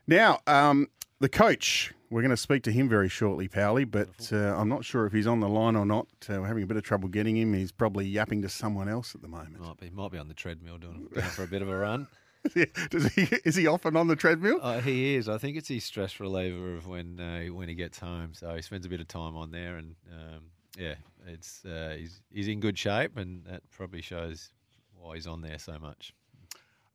Now, 0.07 0.39
um, 0.47 0.87
the 1.19 1.29
coach, 1.29 1.93
we're 2.09 2.21
going 2.21 2.31
to 2.31 2.37
speak 2.37 2.63
to 2.63 2.71
him 2.71 2.89
very 2.89 3.09
shortly, 3.09 3.47
Powley, 3.47 3.89
but 3.89 4.31
uh, 4.31 4.55
I'm 4.55 4.69
not 4.69 4.85
sure 4.85 5.05
if 5.05 5.13
he's 5.13 5.27
on 5.27 5.39
the 5.39 5.49
line 5.49 5.75
or 5.75 5.85
not. 5.85 6.07
Uh, 6.29 6.39
we're 6.41 6.47
having 6.47 6.63
a 6.63 6.67
bit 6.67 6.77
of 6.77 6.83
trouble 6.83 7.09
getting 7.09 7.37
him. 7.37 7.53
He's 7.53 7.71
probably 7.71 8.05
yapping 8.05 8.41
to 8.43 8.49
someone 8.49 8.89
else 8.89 9.13
at 9.15 9.21
the 9.21 9.27
moment. 9.27 9.59
Might 9.59 9.79
be, 9.79 9.89
might 9.89 10.11
be 10.11 10.17
on 10.17 10.27
the 10.27 10.33
treadmill 10.33 10.77
doing, 10.77 11.09
for 11.31 11.43
a 11.43 11.47
bit 11.47 11.61
of 11.61 11.69
a 11.69 11.75
run. 11.75 12.07
Does 12.89 13.13
he, 13.13 13.27
is 13.43 13.55
he 13.55 13.67
often 13.67 13.95
on 13.97 14.07
the 14.07 14.15
treadmill? 14.15 14.59
Uh, 14.61 14.79
he 14.79 15.15
is. 15.15 15.27
I 15.27 15.37
think 15.37 15.57
it's 15.57 15.67
his 15.67 15.83
stress 15.83 16.19
reliever 16.19 16.75
of 16.75 16.87
when 16.87 17.19
uh, 17.19 17.53
when 17.53 17.67
he 17.67 17.75
gets 17.75 17.99
home. 17.99 18.33
So 18.33 18.55
he 18.55 18.61
spends 18.61 18.85
a 18.85 18.89
bit 18.89 19.01
of 19.01 19.07
time 19.07 19.35
on 19.35 19.51
there, 19.51 19.75
and 19.75 19.95
um, 20.09 20.43
yeah, 20.77 20.95
it's 21.27 21.65
uh, 21.65 21.95
he's 21.97 22.21
he's 22.31 22.47
in 22.47 22.59
good 22.59 22.77
shape, 22.77 23.17
and 23.17 23.45
that 23.45 23.61
probably 23.71 24.01
shows 24.01 24.51
why 24.99 25.15
he's 25.15 25.27
on 25.27 25.41
there 25.41 25.59
so 25.59 25.77
much. 25.79 26.13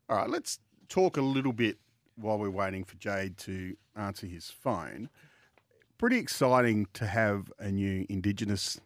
All 0.09 0.17
right, 0.17 0.29
let's 0.29 0.59
talk 0.89 1.17
a 1.17 1.23
little 1.23 1.53
bit 1.53 1.79
while 2.17 2.39
we're 2.39 2.51
waiting 2.51 2.85
for 2.85 2.97
Jade 2.97 3.37
to 3.39 3.77
answer 3.97 4.27
his 4.27 4.51
phone. 4.51 5.09
Pretty 5.99 6.19
exciting 6.19 6.87
to 6.95 7.07
have 7.07 7.53
a 7.59 7.71
new 7.71 8.05
Indigenous 8.09 8.81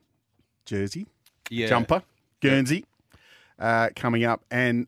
jersey, 0.66 1.06
yeah. 1.50 1.66
jumper, 1.66 2.02
Guernsey, 2.40 2.84
uh, 3.58 3.88
coming 3.96 4.24
up, 4.24 4.44
and 4.50 4.86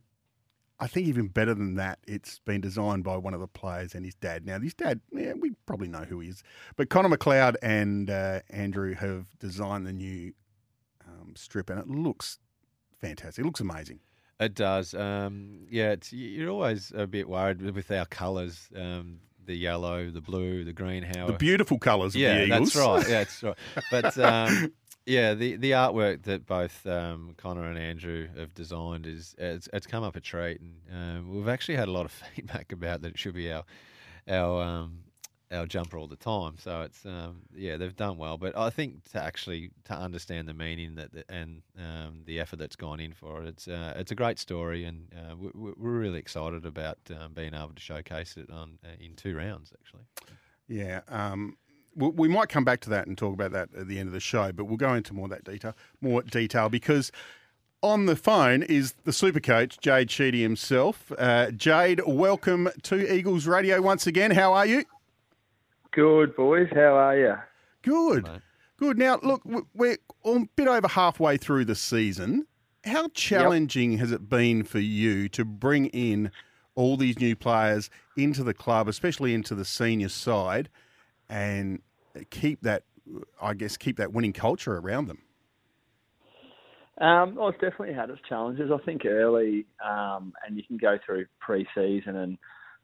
I 0.80 0.86
think 0.86 1.08
even 1.08 1.26
better 1.28 1.54
than 1.54 1.74
that, 1.76 1.98
it's 2.06 2.38
been 2.40 2.60
designed 2.60 3.02
by 3.02 3.16
one 3.16 3.34
of 3.34 3.40
the 3.40 3.48
players 3.48 3.94
and 3.94 4.04
his 4.04 4.14
dad. 4.14 4.46
Now, 4.46 4.60
his 4.60 4.74
dad, 4.74 5.00
yeah, 5.12 5.32
we 5.32 5.52
probably 5.66 5.88
know 5.88 6.04
who 6.04 6.20
he 6.20 6.28
is, 6.28 6.44
but 6.76 6.88
Connor 6.88 7.08
McLeod 7.08 7.56
and 7.62 8.10
uh, 8.10 8.40
Andrew 8.50 8.94
have 8.94 9.26
designed 9.40 9.86
the 9.86 9.92
new 9.92 10.34
um, 11.28 11.36
strip, 11.36 11.70
and 11.70 11.78
it 11.78 11.88
looks 11.88 12.38
fantastic. 13.00 13.42
It 13.42 13.46
looks 13.46 13.60
amazing. 13.60 14.00
It 14.40 14.54
does. 14.54 14.94
Um, 14.94 15.66
yeah, 15.68 15.90
It's 15.90 16.12
you're 16.12 16.50
always 16.50 16.92
a 16.94 17.06
bit 17.06 17.28
worried 17.28 17.60
with 17.62 17.90
our 17.90 18.06
colours. 18.06 18.68
Um, 18.74 19.20
the 19.44 19.56
yellow, 19.56 20.10
the 20.10 20.20
blue, 20.20 20.62
the 20.62 20.74
green, 20.74 21.02
how 21.02 21.26
the 21.26 21.32
beautiful 21.32 21.78
colours. 21.78 22.14
Yeah, 22.14 22.44
that's 22.46 22.76
right. 22.76 23.02
Yeah, 23.08 23.24
that's 23.24 23.42
right. 23.42 23.56
But 23.90 24.18
um, 24.18 24.72
yeah, 25.06 25.34
the 25.34 25.56
the 25.56 25.72
artwork 25.72 26.22
that 26.24 26.46
both 26.46 26.86
um, 26.86 27.34
Connor 27.38 27.64
and 27.64 27.78
Andrew 27.78 28.28
have 28.36 28.54
designed 28.54 29.06
is 29.06 29.34
it's, 29.38 29.68
it's 29.72 29.86
come 29.86 30.04
up 30.04 30.16
a 30.16 30.20
treat, 30.20 30.60
and 30.60 30.74
um, 30.92 31.34
we've 31.34 31.48
actually 31.48 31.76
had 31.76 31.88
a 31.88 31.92
lot 31.92 32.04
of 32.04 32.12
feedback 32.36 32.72
about 32.72 33.00
that. 33.02 33.12
It 33.12 33.18
should 33.18 33.34
be 33.34 33.50
our 33.50 33.64
our 34.28 34.62
um, 34.62 34.98
our 35.50 35.66
jumper 35.66 35.98
all 35.98 36.06
the 36.06 36.16
time. 36.16 36.56
So 36.58 36.82
it's 36.82 37.04
um, 37.06 37.42
yeah, 37.54 37.76
they've 37.76 37.94
done 37.94 38.18
well. 38.18 38.38
But 38.38 38.56
I 38.56 38.70
think 38.70 39.04
to 39.12 39.22
actually 39.22 39.70
to 39.84 39.94
understand 39.94 40.48
the 40.48 40.54
meaning 40.54 40.94
that 40.96 41.12
the, 41.12 41.24
and 41.28 41.62
um, 41.78 42.22
the 42.26 42.40
effort 42.40 42.58
that's 42.58 42.76
gone 42.76 43.00
in 43.00 43.12
for 43.12 43.42
it, 43.42 43.48
it's 43.48 43.68
uh, 43.68 43.94
it's 43.96 44.10
a 44.10 44.14
great 44.14 44.38
story, 44.38 44.84
and 44.84 45.06
uh, 45.14 45.36
we, 45.36 45.50
we're 45.54 45.72
really 45.76 46.18
excited 46.18 46.66
about 46.66 46.98
um, 47.18 47.32
being 47.32 47.54
able 47.54 47.72
to 47.74 47.80
showcase 47.80 48.36
it 48.36 48.50
on 48.50 48.78
uh, 48.84 48.88
in 49.00 49.14
two 49.14 49.36
rounds 49.36 49.72
actually. 49.78 50.04
Yeah. 50.68 51.00
Um, 51.08 51.56
we, 51.96 52.08
we 52.08 52.28
might 52.28 52.48
come 52.48 52.64
back 52.64 52.80
to 52.80 52.90
that 52.90 53.06
and 53.06 53.16
talk 53.16 53.34
about 53.34 53.52
that 53.52 53.70
at 53.76 53.88
the 53.88 53.98
end 53.98 54.08
of 54.08 54.12
the 54.12 54.20
show, 54.20 54.52
but 54.52 54.66
we'll 54.66 54.76
go 54.76 54.94
into 54.94 55.14
more 55.14 55.28
that 55.28 55.44
detail, 55.44 55.74
more 56.00 56.22
detail 56.22 56.68
because 56.68 57.10
on 57.82 58.06
the 58.06 58.16
phone 58.16 58.62
is 58.62 58.94
the 59.04 59.12
super 59.12 59.40
coach, 59.40 59.78
Jade 59.80 60.10
Sheedy 60.10 60.42
himself. 60.42 61.12
Uh, 61.16 61.50
Jade, 61.52 62.00
welcome 62.06 62.68
to 62.82 63.12
Eagles 63.12 63.46
Radio 63.46 63.80
once 63.80 64.06
again. 64.06 64.32
How 64.32 64.52
are 64.52 64.66
you? 64.66 64.84
Good, 65.92 66.36
boys. 66.36 66.68
How 66.72 66.96
are 66.96 67.18
you? 67.18 67.34
Good. 67.82 68.24
Mate. 68.24 68.40
Good. 68.76 68.98
Now, 68.98 69.18
look, 69.22 69.42
we're 69.74 69.96
a 70.24 70.40
bit 70.54 70.68
over 70.68 70.86
halfway 70.88 71.36
through 71.36 71.64
the 71.64 71.74
season. 71.74 72.46
How 72.84 73.08
challenging 73.08 73.98
has 73.98 74.12
it 74.12 74.28
been 74.28 74.62
for 74.62 74.78
you 74.78 75.28
to 75.30 75.44
bring 75.44 75.86
in 75.86 76.30
all 76.74 76.96
these 76.96 77.18
new 77.18 77.34
players 77.34 77.90
into 78.16 78.44
the 78.44 78.54
club, 78.54 78.86
especially 78.86 79.34
into 79.34 79.54
the 79.54 79.64
senior 79.64 80.08
side, 80.08 80.68
and 81.28 81.82
keep 82.30 82.62
that, 82.62 82.84
I 83.42 83.54
guess, 83.54 83.76
keep 83.76 83.96
that 83.96 84.12
winning 84.12 84.32
culture 84.32 84.76
around 84.76 85.08
them? 85.08 85.18
Um, 87.00 87.34
well, 87.34 87.48
it's 87.48 87.60
definitely 87.60 87.94
had 87.94 88.10
its 88.10 88.20
challenges. 88.28 88.70
I 88.72 88.78
think 88.84 89.04
early, 89.04 89.66
um, 89.84 90.32
and 90.46 90.56
you 90.56 90.62
can 90.64 90.76
go 90.76 90.98
through 91.04 91.26
pre-season 91.40 92.16
and 92.16 92.38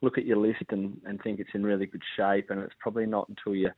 look 0.05 0.19
at 0.19 0.27
your 0.27 0.37
list 0.37 0.65
and, 0.71 1.01
and 1.05 1.21
think 1.23 1.41
it's 1.41 1.51
in 1.55 1.65
really 1.65 1.87
good 1.87 2.03
shape, 2.17 2.51
and 2.51 2.61
it's 2.61 2.75
probably 2.81 3.07
not 3.07 3.29
until 3.29 3.55
you 3.55 3.71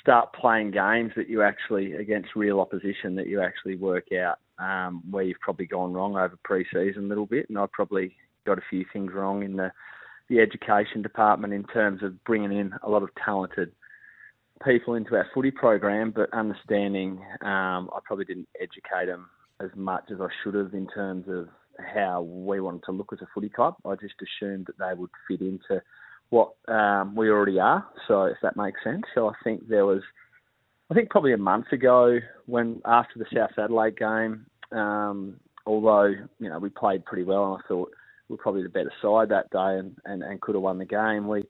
start 0.00 0.32
playing 0.32 0.70
games 0.70 1.12
that 1.16 1.28
you 1.28 1.42
actually 1.42 1.92
against 1.94 2.36
real 2.36 2.60
opposition 2.60 3.14
that 3.16 3.26
you 3.26 3.40
actually 3.40 3.76
work 3.76 4.06
out 4.12 4.38
um, 4.58 5.02
where 5.10 5.24
you've 5.24 5.40
probably 5.40 5.66
gone 5.66 5.92
wrong 5.92 6.16
over 6.16 6.38
pre-season 6.44 7.04
a 7.04 7.08
little 7.08 7.26
bit, 7.26 7.48
and 7.48 7.58
I 7.58 7.66
probably 7.72 8.14
got 8.46 8.58
a 8.58 8.62
few 8.70 8.84
things 8.92 9.12
wrong 9.12 9.42
in 9.42 9.56
the 9.56 9.72
the 10.28 10.40
education 10.40 11.02
department 11.02 11.54
in 11.54 11.62
terms 11.64 12.02
of 12.02 12.22
bringing 12.24 12.50
in 12.50 12.74
a 12.82 12.90
lot 12.90 13.04
of 13.04 13.10
talented 13.24 13.70
people 14.64 14.94
into 14.94 15.14
our 15.14 15.26
footy 15.32 15.52
program, 15.52 16.10
but 16.10 16.32
understanding 16.32 17.18
um, 17.42 17.90
I 17.94 17.98
probably 18.04 18.24
didn't 18.24 18.48
educate 18.60 19.06
them 19.06 19.28
as 19.60 19.70
much 19.76 20.04
as 20.10 20.20
I 20.20 20.28
should 20.42 20.54
have 20.54 20.74
in 20.74 20.88
terms 20.88 21.26
of 21.28 21.48
how 21.78 22.22
we 22.22 22.60
wanted 22.60 22.84
to 22.84 22.92
look 22.92 23.10
as 23.12 23.20
a 23.20 23.28
footy 23.34 23.48
club. 23.48 23.76
I 23.84 23.94
just 23.94 24.14
assumed 24.20 24.66
that 24.66 24.78
they 24.78 24.98
would 24.98 25.10
fit 25.28 25.40
into 25.40 25.82
what 26.30 26.52
um, 26.68 27.14
we 27.14 27.30
already 27.30 27.58
are. 27.60 27.86
So 28.08 28.24
if 28.24 28.38
that 28.42 28.56
makes 28.56 28.82
sense. 28.82 29.02
So 29.14 29.28
I 29.28 29.34
think 29.44 29.68
there 29.68 29.86
was, 29.86 30.02
I 30.90 30.94
think 30.94 31.10
probably 31.10 31.32
a 31.32 31.38
month 31.38 31.72
ago 31.72 32.18
when 32.46 32.80
after 32.84 33.18
the 33.18 33.26
South 33.34 33.50
Adelaide 33.58 33.96
game, 33.96 34.46
um, 34.72 35.36
although 35.66 36.12
you 36.38 36.48
know 36.48 36.58
we 36.58 36.68
played 36.68 37.04
pretty 37.04 37.24
well 37.24 37.54
and 37.54 37.62
I 37.62 37.68
thought 37.68 37.90
we 38.28 38.34
were 38.34 38.42
probably 38.42 38.62
the 38.62 38.68
better 38.68 38.92
side 39.00 39.28
that 39.28 39.50
day 39.50 39.78
and, 39.78 39.96
and, 40.04 40.22
and 40.22 40.40
could 40.40 40.54
have 40.54 40.62
won 40.62 40.78
the 40.78 40.84
game. 40.84 41.28
We 41.28 41.44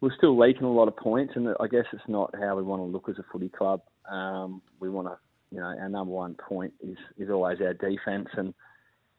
we're 0.00 0.14
still 0.16 0.38
leaking 0.38 0.64
a 0.64 0.72
lot 0.72 0.88
of 0.88 0.96
points, 0.96 1.32
and 1.34 1.48
I 1.60 1.66
guess 1.66 1.86
it's 1.92 2.02
not 2.08 2.34
how 2.38 2.56
we 2.56 2.62
want 2.62 2.80
to 2.80 2.86
look 2.86 3.08
as 3.08 3.18
a 3.18 3.24
footy 3.32 3.48
club. 3.48 3.80
Um, 4.10 4.60
we 4.78 4.90
want 4.90 5.08
to, 5.08 5.16
you 5.50 5.60
know, 5.60 5.66
our 5.66 5.88
number 5.88 6.12
one 6.12 6.34
point 6.34 6.74
is 6.82 6.98
is 7.16 7.30
always 7.30 7.58
our 7.62 7.72
defence, 7.72 8.28
and 8.36 8.52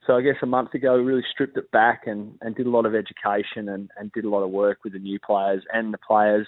so 0.06 0.16
I 0.16 0.22
guess 0.22 0.36
a 0.42 0.46
month 0.48 0.74
ago 0.74 0.96
we 0.96 1.04
really 1.04 1.26
stripped 1.32 1.58
it 1.58 1.72
back 1.72 2.04
and, 2.06 2.38
and 2.42 2.56
did 2.56 2.68
a 2.68 2.70
lot 2.70 2.86
of 2.86 2.94
education 2.96 3.70
and, 3.70 3.90
and 3.98 4.12
did 4.12 4.26
a 4.26 4.30
lot 4.30 4.44
of 4.44 4.52
work 4.52 4.80
with 4.84 4.94
the 4.94 5.00
new 5.00 5.20
players 5.20 5.64
and 5.74 5.94
the 5.94 5.98
players 5.98 6.48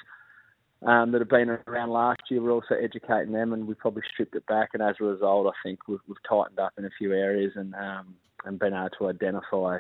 um, 0.86 1.12
that 1.12 1.22
have 1.22 1.30
been 1.30 1.50
around 1.68 1.90
last 1.90 2.22
year. 2.30 2.42
We're 2.42 2.52
also 2.52 2.76
educating 2.76 3.34
them, 3.34 3.54
and 3.54 3.68
we 3.68 3.74
probably 3.74 4.04
stripped 4.14 4.36
it 4.36 4.46
back. 4.46 4.70
And 4.74 4.84
as 4.84 4.96
a 5.02 5.06
result, 5.06 5.48
I 5.48 5.68
think 5.68 5.88
we've, 5.88 6.00
we've 6.08 6.18
tightened 6.28 6.60
up 6.60 6.74
in 6.78 6.86
a 6.86 6.90
few 6.98 7.14
areas 7.14 7.54
and 7.56 7.74
um, 7.76 8.16
and 8.46 8.60
been 8.60 8.74
able 8.74 8.90
to 9.00 9.10
identify 9.10 9.80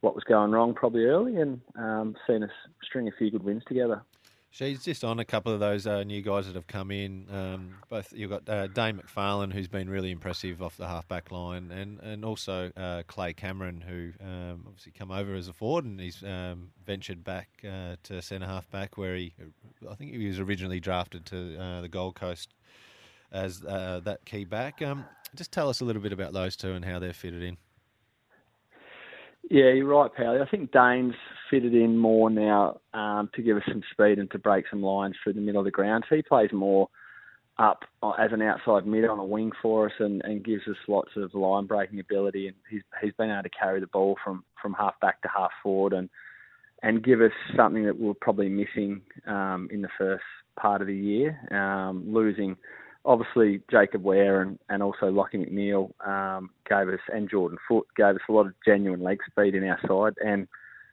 what 0.00 0.14
was 0.14 0.24
going 0.24 0.52
wrong 0.52 0.72
probably 0.72 1.04
early, 1.04 1.36
and 1.36 1.60
um, 1.76 2.16
seen 2.26 2.42
us 2.42 2.50
string 2.82 3.08
a 3.08 3.12
few 3.18 3.30
good 3.30 3.42
wins 3.42 3.62
together. 3.66 4.02
Sheeds 4.52 4.82
just 4.82 5.04
on 5.04 5.20
a 5.20 5.24
couple 5.24 5.52
of 5.52 5.60
those 5.60 5.86
uh, 5.86 6.02
new 6.02 6.22
guys 6.22 6.46
that 6.46 6.56
have 6.56 6.66
come 6.66 6.90
in. 6.90 7.26
Um, 7.30 7.76
both 7.88 8.12
you've 8.12 8.30
got 8.30 8.48
uh, 8.48 8.66
Dane 8.66 9.00
McFarlane, 9.00 9.52
who's 9.52 9.68
been 9.68 9.88
really 9.88 10.10
impressive 10.10 10.60
off 10.60 10.76
the 10.76 10.88
halfback 10.88 11.30
line, 11.30 11.70
and 11.70 12.00
and 12.00 12.24
also 12.24 12.72
uh, 12.76 13.04
Clay 13.06 13.32
Cameron, 13.32 13.80
who 13.80 14.12
um, 14.24 14.64
obviously 14.66 14.90
come 14.90 15.12
over 15.12 15.34
as 15.34 15.46
a 15.46 15.52
forward, 15.52 15.84
and 15.84 16.00
he's 16.00 16.24
um, 16.24 16.70
ventured 16.84 17.22
back 17.22 17.48
uh, 17.64 17.94
to 18.02 18.20
centre 18.20 18.46
halfback, 18.46 18.98
where 18.98 19.14
he, 19.14 19.32
I 19.88 19.94
think 19.94 20.12
he 20.14 20.26
was 20.26 20.40
originally 20.40 20.80
drafted 20.80 21.26
to 21.26 21.56
uh, 21.56 21.80
the 21.82 21.88
Gold 21.88 22.16
Coast 22.16 22.52
as 23.30 23.64
uh, 23.64 24.00
that 24.02 24.24
key 24.24 24.44
back. 24.44 24.82
Um, 24.82 25.04
just 25.36 25.52
tell 25.52 25.68
us 25.68 25.80
a 25.80 25.84
little 25.84 26.02
bit 26.02 26.12
about 26.12 26.32
those 26.32 26.56
two 26.56 26.72
and 26.72 26.84
how 26.84 26.98
they're 26.98 27.12
fitted 27.12 27.44
in. 27.44 27.56
Yeah, 29.50 29.72
you're 29.72 29.86
right, 29.86 30.14
Pally. 30.14 30.38
I 30.40 30.48
think 30.48 30.70
Dane's 30.70 31.14
fitted 31.50 31.74
in 31.74 31.98
more 31.98 32.30
now 32.30 32.80
um, 32.94 33.28
to 33.34 33.42
give 33.42 33.56
us 33.56 33.64
some 33.66 33.82
speed 33.90 34.20
and 34.20 34.30
to 34.30 34.38
break 34.38 34.66
some 34.70 34.80
lines 34.80 35.16
through 35.22 35.32
the 35.32 35.40
middle 35.40 35.60
of 35.60 35.64
the 35.64 35.72
ground. 35.72 36.04
So 36.08 36.14
he 36.14 36.22
plays 36.22 36.50
more 36.52 36.88
up 37.58 37.80
as 38.18 38.30
an 38.32 38.42
outside 38.42 38.86
mid 38.86 39.04
on 39.06 39.18
a 39.18 39.24
wing 39.24 39.50
for 39.60 39.86
us 39.86 39.92
and, 39.98 40.22
and 40.24 40.44
gives 40.44 40.62
us 40.68 40.76
lots 40.86 41.10
of 41.16 41.34
line 41.34 41.66
breaking 41.66 41.98
ability. 41.98 42.46
And 42.46 42.56
he's 42.70 42.82
he's 43.02 43.12
been 43.14 43.28
able 43.30 43.42
to 43.42 43.48
carry 43.50 43.80
the 43.80 43.88
ball 43.88 44.16
from, 44.24 44.44
from 44.62 44.72
half 44.74 44.94
back 45.00 45.20
to 45.22 45.28
half 45.36 45.50
forward 45.64 45.94
and 45.94 46.08
and 46.84 47.02
give 47.02 47.20
us 47.20 47.32
something 47.56 47.84
that 47.84 47.98
we 47.98 48.06
we're 48.06 48.14
probably 48.14 48.48
missing 48.48 49.02
um, 49.26 49.68
in 49.72 49.82
the 49.82 49.88
first 49.98 50.24
part 50.58 50.80
of 50.80 50.86
the 50.86 50.96
year, 50.96 51.38
um, 51.52 52.04
losing 52.06 52.56
obviously 53.04 53.62
Jacob 53.70 54.02
Ware 54.02 54.42
and, 54.42 54.58
and 54.68 54.82
also 54.82 55.06
Lockie 55.06 55.38
McNeil 55.38 55.90
um, 56.06 56.50
gave 56.68 56.88
us, 56.88 57.00
and 57.12 57.30
Jordan 57.30 57.58
Foot 57.66 57.86
gave 57.96 58.14
us 58.14 58.20
a 58.28 58.32
lot 58.32 58.46
of 58.46 58.54
genuine 58.64 59.02
leg 59.02 59.18
speed 59.30 59.54
in 59.54 59.64
our 59.64 59.80
side. 59.86 60.14
And 60.24 60.46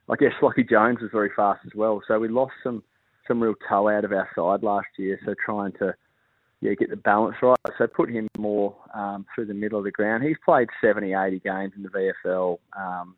I 0.10 0.16
guess 0.16 0.34
Lockie 0.42 0.64
Jones 0.64 1.00
was 1.02 1.12
very 1.12 1.32
fast 1.36 1.62
as 1.66 1.74
well. 1.76 2.02
So 2.08 2.20
we 2.20 2.28
lost 2.28 2.54
some, 2.64 2.84
some 3.28 3.42
real 3.42 3.56
toe 3.68 3.90
out 3.90 4.06
of 4.06 4.12
our 4.12 4.30
side 4.36 4.64
last 4.64 4.88
year. 4.98 5.20
So 5.26 5.34
trying 5.46 5.74
to 5.74 5.94
yeah, 6.62 6.74
get 6.74 6.90
the 6.90 6.96
balance 6.96 7.36
right. 7.42 7.58
So 7.78 7.88
put 7.88 8.10
him 8.10 8.28
more 8.38 8.76
um, 8.94 9.26
through 9.36 9.46
the 9.46 9.54
middle 9.54 9.78
of 9.78 9.86
the 9.86 9.92
ground. 9.92 10.24
He's 10.24 10.38
played 10.44 10.70
70, 10.82 11.14
80 11.14 11.40
games 11.40 11.74
in 11.76 11.84
the 11.84 11.90
VFL. 11.90 12.58
Um, 12.78 13.16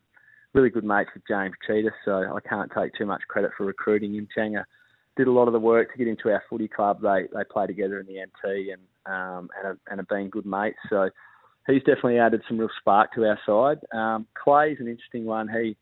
really 0.52 0.68
good 0.68 0.84
mates 0.84 1.10
with 1.14 1.22
James 1.26 1.54
Cheetah, 1.66 1.92
so 2.04 2.36
I 2.36 2.40
can't 2.46 2.70
take 2.76 2.92
too 2.94 3.06
much 3.06 3.22
credit 3.28 3.52
for 3.56 3.64
recruiting 3.64 4.14
him. 4.14 4.28
Changa 4.36 4.64
did 5.16 5.28
a 5.28 5.32
lot 5.32 5.46
of 5.46 5.52
the 5.52 5.60
work 5.60 5.92
to 5.92 5.98
get 5.98 6.08
into 6.08 6.30
our 6.30 6.42
footy 6.48 6.68
club. 6.68 7.00
They 7.02 7.26
they 7.32 7.44
play 7.44 7.66
together 7.66 8.00
in 8.00 8.06
the 8.06 8.20
NT 8.20 8.72
and 8.72 8.82
um, 9.06 9.48
and, 9.56 9.66
have, 9.66 9.78
and 9.90 9.98
have 9.98 10.08
been 10.08 10.28
good 10.28 10.46
mates. 10.46 10.78
So 10.88 11.10
he's 11.66 11.82
definitely 11.82 12.18
added 12.18 12.42
some 12.48 12.58
real 12.58 12.68
spark 12.78 13.12
to 13.14 13.24
our 13.24 13.38
side. 13.46 13.80
Um, 13.96 14.26
Clay's 14.34 14.78
an 14.80 14.88
interesting 14.88 15.24
one. 15.24 15.48
He 15.48 15.76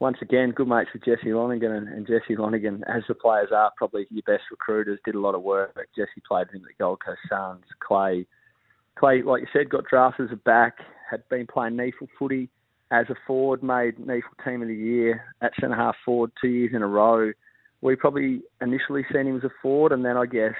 once 0.00 0.18
again 0.22 0.52
good 0.52 0.68
mates 0.68 0.90
with 0.92 1.04
Jesse 1.04 1.32
Lonergan 1.32 1.72
and, 1.72 1.88
and 1.88 2.06
Jesse 2.06 2.36
Lonergan, 2.36 2.84
as 2.86 3.02
the 3.08 3.14
players 3.14 3.48
are, 3.54 3.72
probably 3.76 4.06
your 4.10 4.22
best 4.26 4.44
recruiters. 4.50 5.00
Did 5.04 5.16
a 5.16 5.20
lot 5.20 5.34
of 5.34 5.42
work. 5.42 5.76
Jesse 5.96 6.22
played 6.26 6.46
in 6.54 6.62
the 6.62 6.68
Gold 6.78 7.00
Coast 7.04 7.20
Suns. 7.28 7.64
Clay, 7.80 8.26
Clay, 8.96 9.22
like 9.22 9.42
you 9.42 9.48
said, 9.52 9.70
got 9.70 9.84
drafted 9.86 10.26
as 10.26 10.32
a 10.32 10.36
back. 10.36 10.78
Had 11.10 11.28
been 11.28 11.46
playing 11.46 11.74
NEAFL 11.74 12.08
footy 12.18 12.48
as 12.90 13.06
a 13.08 13.14
forward. 13.26 13.62
Made 13.62 13.96
NEAFL 13.96 14.44
Team 14.44 14.62
of 14.62 14.68
the 14.68 14.74
Year 14.74 15.24
at 15.40 15.52
centre 15.60 15.74
half 15.74 15.96
forward 16.04 16.30
two 16.40 16.48
years 16.48 16.72
in 16.74 16.82
a 16.82 16.86
row 16.86 17.32
we 17.80 17.96
probably 17.96 18.42
initially 18.60 19.04
seen 19.12 19.26
him 19.26 19.36
as 19.36 19.44
a 19.44 19.50
forward, 19.62 19.92
and 19.92 20.04
then 20.04 20.16
I 20.16 20.26
guess 20.26 20.54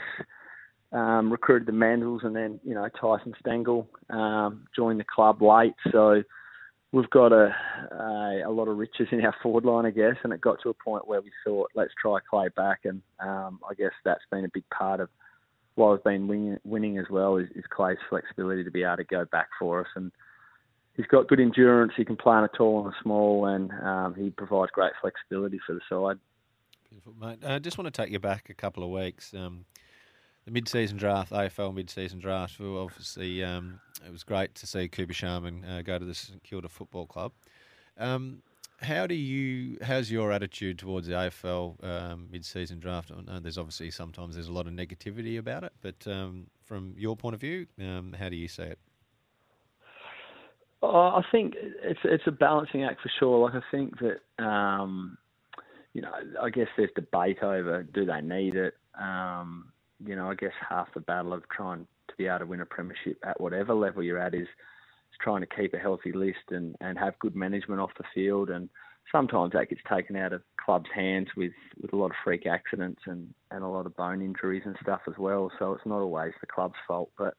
um, 0.92 1.30
recruited 1.30 1.66
the 1.66 1.72
Mandels, 1.72 2.24
and 2.24 2.34
then 2.34 2.60
you 2.64 2.74
know 2.74 2.88
Tyson 3.00 3.34
Stengel 3.40 3.88
um, 4.10 4.66
joined 4.74 5.00
the 5.00 5.04
club 5.04 5.42
late. 5.42 5.74
So 5.90 6.22
we've 6.92 7.10
got 7.10 7.32
a, 7.32 7.54
a, 7.90 8.42
a 8.46 8.50
lot 8.50 8.68
of 8.68 8.78
riches 8.78 9.08
in 9.10 9.24
our 9.24 9.34
forward 9.42 9.64
line, 9.64 9.84
I 9.84 9.90
guess, 9.90 10.16
and 10.22 10.32
it 10.32 10.40
got 10.40 10.62
to 10.62 10.70
a 10.70 10.74
point 10.74 11.08
where 11.08 11.20
we 11.20 11.30
thought, 11.44 11.70
let's 11.74 11.92
try 12.00 12.18
Clay 12.28 12.48
back, 12.56 12.80
and 12.84 13.02
um, 13.20 13.60
I 13.68 13.74
guess 13.74 13.92
that's 14.04 14.24
been 14.30 14.44
a 14.44 14.50
big 14.54 14.64
part 14.70 15.00
of 15.00 15.08
why 15.74 15.92
we've 15.92 16.04
been 16.04 16.26
winning, 16.26 16.58
winning 16.64 16.98
as 16.98 17.06
well 17.10 17.36
is, 17.36 17.48
is 17.54 17.64
Clay's 17.70 17.98
flexibility 18.08 18.64
to 18.64 18.70
be 18.70 18.82
able 18.82 18.96
to 18.96 19.04
go 19.04 19.24
back 19.26 19.48
for 19.58 19.80
us 19.80 19.88
and. 19.96 20.12
He's 20.96 21.06
got 21.06 21.28
good 21.28 21.38
endurance. 21.38 21.92
He 21.96 22.04
can 22.04 22.16
play 22.16 22.34
on 22.34 22.42
a 22.42 22.48
tall 22.48 22.84
and 22.84 22.92
a 22.92 22.96
small, 23.04 23.46
and 23.46 23.70
um, 23.84 24.16
he 24.18 24.30
provides 24.30 24.72
great 24.72 24.90
flexibility 25.00 25.60
for 25.64 25.74
the 25.74 25.80
side. 25.88 26.18
Beautiful, 26.90 27.14
mate. 27.20 27.38
I 27.44 27.56
uh, 27.56 27.58
just 27.58 27.76
want 27.76 27.92
to 27.92 28.02
take 28.02 28.10
you 28.10 28.18
back 28.18 28.48
a 28.48 28.54
couple 28.54 28.82
of 28.82 28.88
weeks. 28.90 29.34
Um, 29.34 29.66
the 30.46 30.50
mid-season 30.50 30.96
draft, 30.96 31.32
AFL 31.32 31.74
mid-season 31.74 32.18
draft. 32.18 32.58
Obviously, 32.60 33.44
um, 33.44 33.78
it 34.06 34.10
was 34.10 34.24
great 34.24 34.54
to 34.54 34.66
see 34.66 34.88
Cooper 34.88 35.12
Sharman 35.12 35.64
uh, 35.66 35.82
go 35.82 35.98
to 35.98 36.04
the 36.04 36.14
St 36.14 36.42
Kilda 36.42 36.68
Football 36.68 37.06
Club. 37.06 37.32
Um, 37.98 38.42
how 38.80 39.06
do 39.06 39.14
you? 39.14 39.76
How's 39.82 40.10
your 40.10 40.32
attitude 40.32 40.78
towards 40.78 41.08
the 41.08 41.12
AFL 41.12 41.84
um, 41.84 42.28
mid-season 42.30 42.78
draft? 42.78 43.10
there's 43.42 43.58
obviously 43.58 43.90
sometimes 43.90 44.36
there's 44.36 44.48
a 44.48 44.52
lot 44.52 44.66
of 44.66 44.72
negativity 44.72 45.38
about 45.38 45.64
it, 45.64 45.72
but 45.82 46.06
um, 46.06 46.46
from 46.64 46.94
your 46.96 47.16
point 47.16 47.34
of 47.34 47.40
view, 47.40 47.66
um, 47.80 48.14
how 48.18 48.30
do 48.30 48.36
you 48.36 48.48
see 48.48 48.62
it? 48.62 48.78
I 50.82 51.22
think 51.30 51.54
it's 51.56 52.00
it's 52.04 52.22
a 52.26 52.30
balancing 52.30 52.84
act 52.84 53.02
for 53.02 53.10
sure. 53.18 53.50
Like 53.50 53.62
I 53.62 53.70
think 53.70 53.94
that 53.98 54.42
um, 54.42 55.18
you 55.94 56.02
know, 56.02 56.12
I 56.40 56.50
guess 56.50 56.68
there's 56.76 56.90
debate 56.94 57.42
over 57.42 57.82
do 57.82 58.04
they 58.04 58.20
need 58.20 58.54
it. 58.56 58.74
Um, 59.00 59.72
you 60.04 60.14
know, 60.14 60.30
I 60.30 60.34
guess 60.34 60.52
half 60.68 60.92
the 60.94 61.00
battle 61.00 61.32
of 61.32 61.42
trying 61.48 61.86
to 62.08 62.14
be 62.16 62.26
able 62.26 62.40
to 62.40 62.46
win 62.46 62.60
a 62.60 62.66
premiership 62.66 63.18
at 63.24 63.40
whatever 63.40 63.74
level 63.74 64.02
you're 64.02 64.18
at 64.18 64.34
is, 64.34 64.42
is 64.42 65.18
trying 65.20 65.40
to 65.40 65.46
keep 65.46 65.74
a 65.74 65.78
healthy 65.78 66.12
list 66.12 66.50
and, 66.50 66.76
and 66.80 66.98
have 66.98 67.18
good 67.18 67.34
management 67.34 67.80
off 67.80 67.90
the 67.98 68.04
field. 68.14 68.50
And 68.50 68.68
sometimes 69.10 69.52
that 69.52 69.70
gets 69.70 69.80
taken 69.90 70.16
out 70.16 70.32
of 70.32 70.42
clubs' 70.64 70.88
hands 70.94 71.28
with, 71.36 71.52
with 71.80 71.92
a 71.92 71.96
lot 71.96 72.06
of 72.06 72.16
freak 72.22 72.46
accidents 72.46 73.02
and, 73.06 73.32
and 73.50 73.64
a 73.64 73.68
lot 73.68 73.86
of 73.86 73.96
bone 73.96 74.22
injuries 74.22 74.62
and 74.66 74.76
stuff 74.82 75.00
as 75.08 75.14
well. 75.18 75.50
So 75.58 75.72
it's 75.72 75.86
not 75.86 76.00
always 76.00 76.32
the 76.40 76.46
club's 76.46 76.74
fault. 76.86 77.10
But 77.18 77.34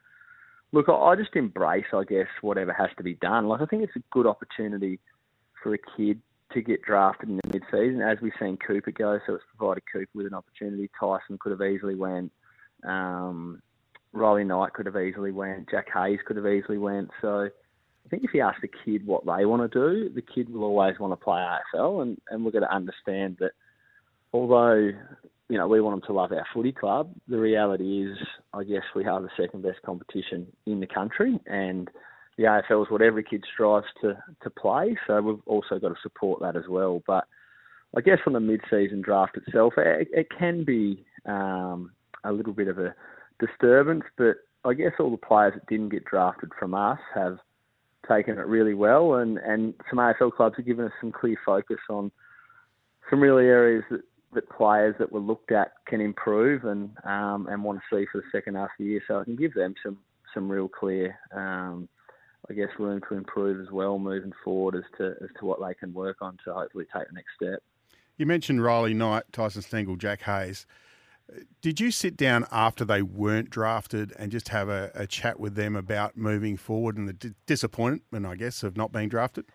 look, 0.72 0.89
I 0.89 1.16
just 1.16 1.36
embrace, 1.36 1.86
I 1.93 2.04
guess, 2.04 2.28
whatever 2.41 2.74
has 2.74 2.89
to 2.97 3.04
be 3.04 3.16
done. 3.16 3.47
Like 3.47 3.62
I 3.62 3.66
think 3.66 3.84
it's 3.84 3.95
a 3.95 4.04
good 4.12 4.28
opportunity 4.28 5.00
for 5.62 5.74
a 5.74 5.78
kid 5.97 6.22
to 6.54 6.62
get 6.62 6.82
drafted 6.82 7.30
in 7.30 7.38
the 7.38 7.54
mid-season, 7.54 8.02
as 8.02 8.18
we've 8.22 8.34
seen 8.39 8.58
Cooper 8.58 8.91
go. 8.91 9.20
So 9.26 9.36
it's 9.36 9.43
provided 9.56 9.84
Cooper 9.91 10.10
with 10.14 10.28
an 10.28 10.34
opportunity. 10.34 10.89
Tyson 11.00 11.38
could 11.39 11.52
have 11.52 11.62
easily 11.62 11.95
went. 11.95 12.32
Um, 12.84 13.62
Riley 14.14 14.43
Knight 14.43 14.74
could 14.74 14.86
have 14.86 14.97
easily 14.97 15.32
went. 15.32 15.70
Jack 15.70 15.88
Hayes 15.93 16.20
could 16.26 16.38
have 16.38 16.47
easily 16.47 16.78
went. 16.78 17.12
So 17.22 17.50
I 18.06 18.10
think 18.10 18.24
if 18.24 18.34
you 18.34 18.41
ask 18.41 18.60
the 18.62 18.70
kid 18.86 19.06
what 19.06 19.26
they 19.26 19.45
want 19.45 19.72
to 19.72 19.80
do, 19.80 20.10
the 20.10 20.22
kid 20.22 20.52
will 20.52 20.64
always 20.64 21.00
want 21.00 21.12
to 21.12 21.24
play 21.24 21.45
AFL, 21.76 22.02
and 22.02 22.18
and 22.30 22.43
we're 22.43 22.52
going 22.52 22.64
to 22.64 22.74
understand 22.74 23.38
that. 23.39 23.52
Although 24.32 24.91
you 25.47 25.58
know 25.58 25.68
we 25.68 25.82
want 25.82 26.02
them 26.02 26.08
to 26.08 26.14
love 26.14 26.32
our 26.32 26.45
footy 26.54 26.72
club, 26.72 27.14
the 27.28 27.38
reality 27.38 28.04
is, 28.04 28.18
I 28.54 28.64
guess 28.64 28.84
we 28.95 29.04
have 29.04 29.22
the 29.22 29.30
second 29.38 29.64
best 29.64 29.82
competition 29.84 30.47
in 30.66 30.80
the 30.80 30.88
country, 30.88 31.39
and 31.45 31.89
the 32.40 32.46
AFL 32.46 32.86
is 32.86 32.90
what 32.90 33.02
every 33.02 33.24
kid 33.24 33.44
strives 33.54 33.88
to 34.02 34.18
to 34.44 34.50
play. 34.50 34.98
So 35.06 35.22
we've 35.22 35.42
also 35.46 35.78
got 35.78 35.90
to 35.90 36.02
support 36.02 36.40
that 36.40 36.56
as 36.56 36.64
well. 36.70 37.04
But 37.06 37.28
I 37.96 38.00
guess 38.00 38.20
on 38.26 38.32
the 38.32 38.40
mid-season 38.40 39.02
draft 39.02 39.36
itself, 39.36 39.74
it, 39.76 40.08
it 40.14 40.28
can 40.38 40.64
be 40.64 41.06
um, 41.26 41.92
a 42.24 42.32
little 42.32 42.54
bit 42.54 42.70
of 42.70 42.80
a 42.80 42.96
disturbance. 43.46 44.06
But 44.18 44.38
I 44.64 44.74
guess 44.74 44.94
all 45.00 45.12
the 45.12 45.18
players 45.18 45.54
that 45.56 45.68
didn't 45.68 45.90
get 45.90 46.06
drafted 46.06 46.52
from 46.58 46.74
us 46.74 47.00
have 47.14 47.40
taken 48.08 48.38
it 48.38 48.48
really 48.48 48.74
well, 48.74 49.16
and 49.16 49.38
and 49.40 49.74
some 49.90 50.00
AFL 50.00 50.32
clubs 50.32 50.56
have 50.56 50.66
given 50.66 50.86
us 50.86 50.94
some 51.02 51.12
clear 51.12 51.38
focus 51.46 51.80
on 51.90 52.10
some 53.10 53.20
really 53.20 53.46
areas 53.46 53.84
that. 53.92 54.02
That 54.34 54.48
players 54.48 54.94
that 55.00 55.12
were 55.12 55.20
looked 55.20 55.52
at 55.52 55.72
can 55.88 56.02
improve 56.02 56.64
and 56.66 56.92
um, 57.04 57.48
and 57.50 57.64
want 57.64 57.80
to 57.80 57.84
see 57.96 58.06
for 58.12 58.20
the 58.20 58.28
second 58.32 58.58
half 58.58 58.66
of 58.66 58.78
the 58.78 58.86
year, 58.86 59.02
so 59.08 59.20
I 59.20 59.24
can 59.24 59.36
give 59.36 59.56
them 59.56 59.74
some 59.84 59.98
some 60.36 60.48
real 60.48 60.70
clear 60.70 61.18
um, 61.36 61.90
I 62.50 62.54
guess, 62.54 62.70
room 62.80 63.02
to 63.10 63.16
improve 63.16 63.62
as 63.62 63.72
well 63.72 64.00
moving 64.00 64.34
forward 64.43 64.76
as 64.76 64.84
to 64.97 65.16
as 65.22 65.30
to 65.39 65.45
what 65.45 65.60
they 65.66 65.74
can 65.74 65.93
work 65.93 66.18
on 66.22 66.38
to 66.45 66.54
hopefully 66.54 66.86
take 66.93 67.08
the 67.08 67.14
next 67.14 67.30
step. 67.36 67.62
You 68.18 68.26
mentioned 68.26 68.64
Riley 68.64 68.93
Knight, 68.93 69.24
Tyson 69.32 69.62
Stengel, 69.62 69.95
Jack 69.95 70.24
Hayes. 70.24 70.66
Did 71.62 71.80
you 71.80 71.91
sit 71.91 72.18
down 72.18 72.45
after 72.52 72.84
they 72.84 73.04
weren't 73.04 73.52
drafted 73.52 74.14
and 74.18 74.32
just 74.32 74.50
have 74.50 74.68
a, 74.68 74.91
a 74.95 75.06
chat 75.06 75.39
with 75.39 75.56
them 75.56 75.76
about 75.76 76.18
moving 76.18 76.58
forward 76.58 76.97
and 76.97 77.08
the 77.08 77.14
d- 77.14 77.36
disappointment, 77.45 78.26
I 78.26 78.36
guess, 78.36 78.64
of 78.64 78.76
not 78.76 78.91
being 78.91 79.10
drafted? 79.10 79.45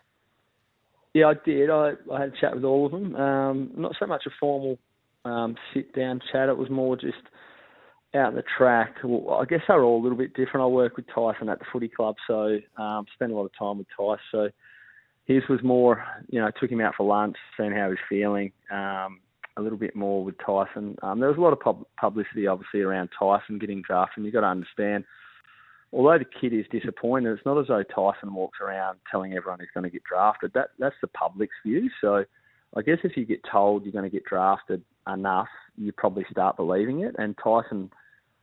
Yeah, 1.13 1.27
I 1.27 1.33
did. 1.45 1.69
I, 1.69 1.93
I 2.11 2.21
had 2.21 2.29
a 2.29 2.39
chat 2.39 2.55
with 2.55 2.63
all 2.63 2.85
of 2.85 2.91
them. 2.91 3.15
Um, 3.15 3.71
not 3.75 3.93
so 3.99 4.05
much 4.05 4.23
a 4.25 4.29
formal 4.39 4.79
um, 5.25 5.57
sit 5.73 5.93
down 5.93 6.21
chat. 6.31 6.49
It 6.49 6.57
was 6.57 6.69
more 6.69 6.95
just 6.95 7.17
out 8.15 8.33
the 8.33 8.43
track, 8.57 8.95
well, 9.03 9.39
I 9.41 9.45
guess 9.45 9.61
they're 9.67 9.83
all 9.83 10.01
a 10.01 10.03
little 10.03 10.17
bit 10.17 10.33
different. 10.33 10.63
I 10.63 10.67
work 10.67 10.97
with 10.97 11.05
Tyson 11.13 11.49
at 11.49 11.59
the 11.59 11.65
footy 11.71 11.87
club, 11.87 12.15
so 12.27 12.57
um, 12.77 13.05
spend 13.13 13.31
a 13.31 13.35
lot 13.35 13.45
of 13.45 13.51
time 13.57 13.77
with 13.77 13.87
Tyson. 13.95 14.19
So 14.31 14.49
his 15.25 15.43
was 15.49 15.61
more, 15.63 16.03
you 16.29 16.39
know, 16.39 16.49
took 16.59 16.71
him 16.71 16.81
out 16.81 16.95
for 16.95 17.05
lunch, 17.05 17.35
seeing 17.57 17.71
how 17.71 17.89
he's 17.89 17.99
feeling. 18.09 18.51
Um, 18.71 19.19
a 19.57 19.61
little 19.61 19.77
bit 19.77 19.95
more 19.95 20.23
with 20.23 20.35
Tyson. 20.45 20.97
Um, 21.01 21.19
there 21.19 21.29
was 21.29 21.37
a 21.37 21.41
lot 21.41 21.53
of 21.53 21.59
pub- 21.59 21.85
publicity, 21.99 22.47
obviously, 22.47 22.81
around 22.81 23.09
Tyson 23.17 23.57
getting 23.57 23.81
drafted. 23.81 24.17
And 24.17 24.25
you've 24.25 24.33
got 24.33 24.41
to 24.41 24.47
understand, 24.47 25.05
although 25.93 26.17
the 26.17 26.25
kid 26.25 26.53
is 26.53 26.65
disappointed, 26.71 27.31
it's 27.31 27.45
not 27.45 27.59
as 27.59 27.67
though 27.67 27.83
Tyson 27.83 28.33
walks 28.33 28.59
around 28.61 28.97
telling 29.09 29.33
everyone 29.33 29.59
he's 29.59 29.69
going 29.73 29.85
to 29.85 29.89
get 29.89 30.03
drafted. 30.03 30.51
That 30.53 30.69
that's 30.77 30.95
the 31.01 31.07
public's 31.07 31.55
view. 31.65 31.89
So 32.01 32.25
I 32.75 32.81
guess 32.81 32.97
if 33.03 33.15
you 33.15 33.25
get 33.25 33.39
told 33.49 33.83
you're 33.83 33.93
going 33.93 34.03
to 34.03 34.09
get 34.09 34.25
drafted 34.25 34.83
enough, 35.11 35.47
you 35.77 35.91
probably 35.93 36.25
start 36.29 36.57
believing 36.57 37.01
it. 37.01 37.15
And 37.17 37.35
Tyson 37.41 37.91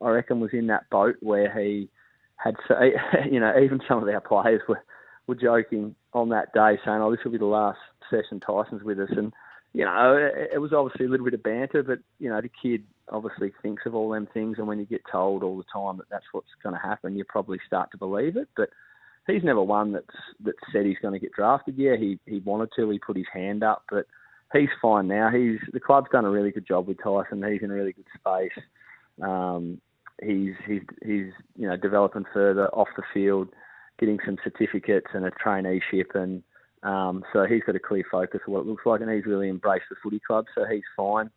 I 0.02 0.10
reckon, 0.10 0.40
was 0.40 0.50
in 0.52 0.66
that 0.68 0.88
boat 0.90 1.16
where 1.20 1.52
he 1.58 1.88
had, 2.36 2.56
you 3.30 3.40
know, 3.40 3.52
even 3.62 3.80
some 3.88 4.02
of 4.02 4.08
our 4.08 4.20
players 4.20 4.62
were, 4.68 4.82
were 5.26 5.34
joking 5.34 5.94
on 6.12 6.28
that 6.30 6.52
day, 6.52 6.78
saying, 6.84 7.00
"Oh, 7.00 7.10
this 7.10 7.20
will 7.24 7.32
be 7.32 7.38
the 7.38 7.44
last 7.46 7.78
session 8.10 8.40
Tyson's 8.40 8.82
with 8.82 8.98
us." 8.98 9.10
And 9.10 9.32
you 9.72 9.84
know, 9.84 10.16
it, 10.16 10.50
it 10.54 10.58
was 10.58 10.72
obviously 10.72 11.06
a 11.06 11.08
little 11.08 11.24
bit 11.24 11.34
of 11.34 11.42
banter, 11.42 11.82
but 11.82 12.00
you 12.18 12.28
know, 12.28 12.40
the 12.40 12.50
kid 12.62 12.84
obviously 13.10 13.52
thinks 13.62 13.82
of 13.86 13.94
all 13.94 14.10
them 14.10 14.28
things, 14.32 14.56
and 14.58 14.66
when 14.66 14.78
you 14.78 14.86
get 14.86 15.02
told 15.10 15.42
all 15.42 15.56
the 15.56 15.64
time 15.72 15.98
that 15.98 16.08
that's 16.10 16.26
what's 16.32 16.48
going 16.62 16.74
to 16.74 16.80
happen, 16.80 17.16
you 17.16 17.24
probably 17.28 17.58
start 17.66 17.90
to 17.92 17.98
believe 17.98 18.36
it. 18.36 18.48
But 18.56 18.70
he's 19.26 19.44
never 19.44 19.62
one 19.62 19.92
that's 19.92 20.06
that 20.44 20.54
said 20.72 20.86
he's 20.86 20.98
going 21.00 21.14
to 21.14 21.20
get 21.20 21.32
drafted. 21.32 21.76
Yeah, 21.76 21.96
he 21.96 22.18
he 22.26 22.40
wanted 22.40 22.70
to. 22.76 22.90
He 22.90 22.98
put 22.98 23.16
his 23.16 23.26
hand 23.32 23.62
up, 23.62 23.84
but 23.90 24.06
he's 24.52 24.68
fine 24.80 25.08
now. 25.08 25.30
He's 25.30 25.58
the 25.72 25.80
club's 25.80 26.10
done 26.12 26.24
a 26.24 26.30
really 26.30 26.50
good 26.50 26.66
job 26.66 26.88
with 26.88 26.98
Tyson. 27.02 27.42
He's 27.50 27.62
in 27.62 27.70
a 27.70 27.74
really 27.74 27.92
good 27.92 28.06
space. 28.18 28.64
Um, 29.22 29.80
he's 30.20 30.54
he's 30.66 30.82
he's 31.02 31.32
you 31.56 31.68
know 31.68 31.76
developing 31.76 32.24
further 32.32 32.68
off 32.68 32.88
the 32.96 33.02
field, 33.12 33.48
getting 33.98 34.18
some 34.24 34.36
certificates 34.42 35.08
and 35.14 35.24
a 35.24 35.30
traineeship, 35.30 36.14
and 36.14 36.42
um, 36.82 37.24
so 37.32 37.44
he's 37.44 37.62
got 37.64 37.76
a 37.76 37.80
clear 37.80 38.04
focus 38.10 38.40
of 38.46 38.52
what 38.52 38.60
it 38.60 38.66
looks 38.66 38.86
like, 38.86 39.00
and 39.00 39.10
he's 39.10 39.26
really 39.26 39.48
embraced 39.48 39.84
the 39.90 39.96
footy 40.02 40.20
club, 40.26 40.46
so 40.54 40.64
he's 40.70 40.82
fine. 40.96 41.30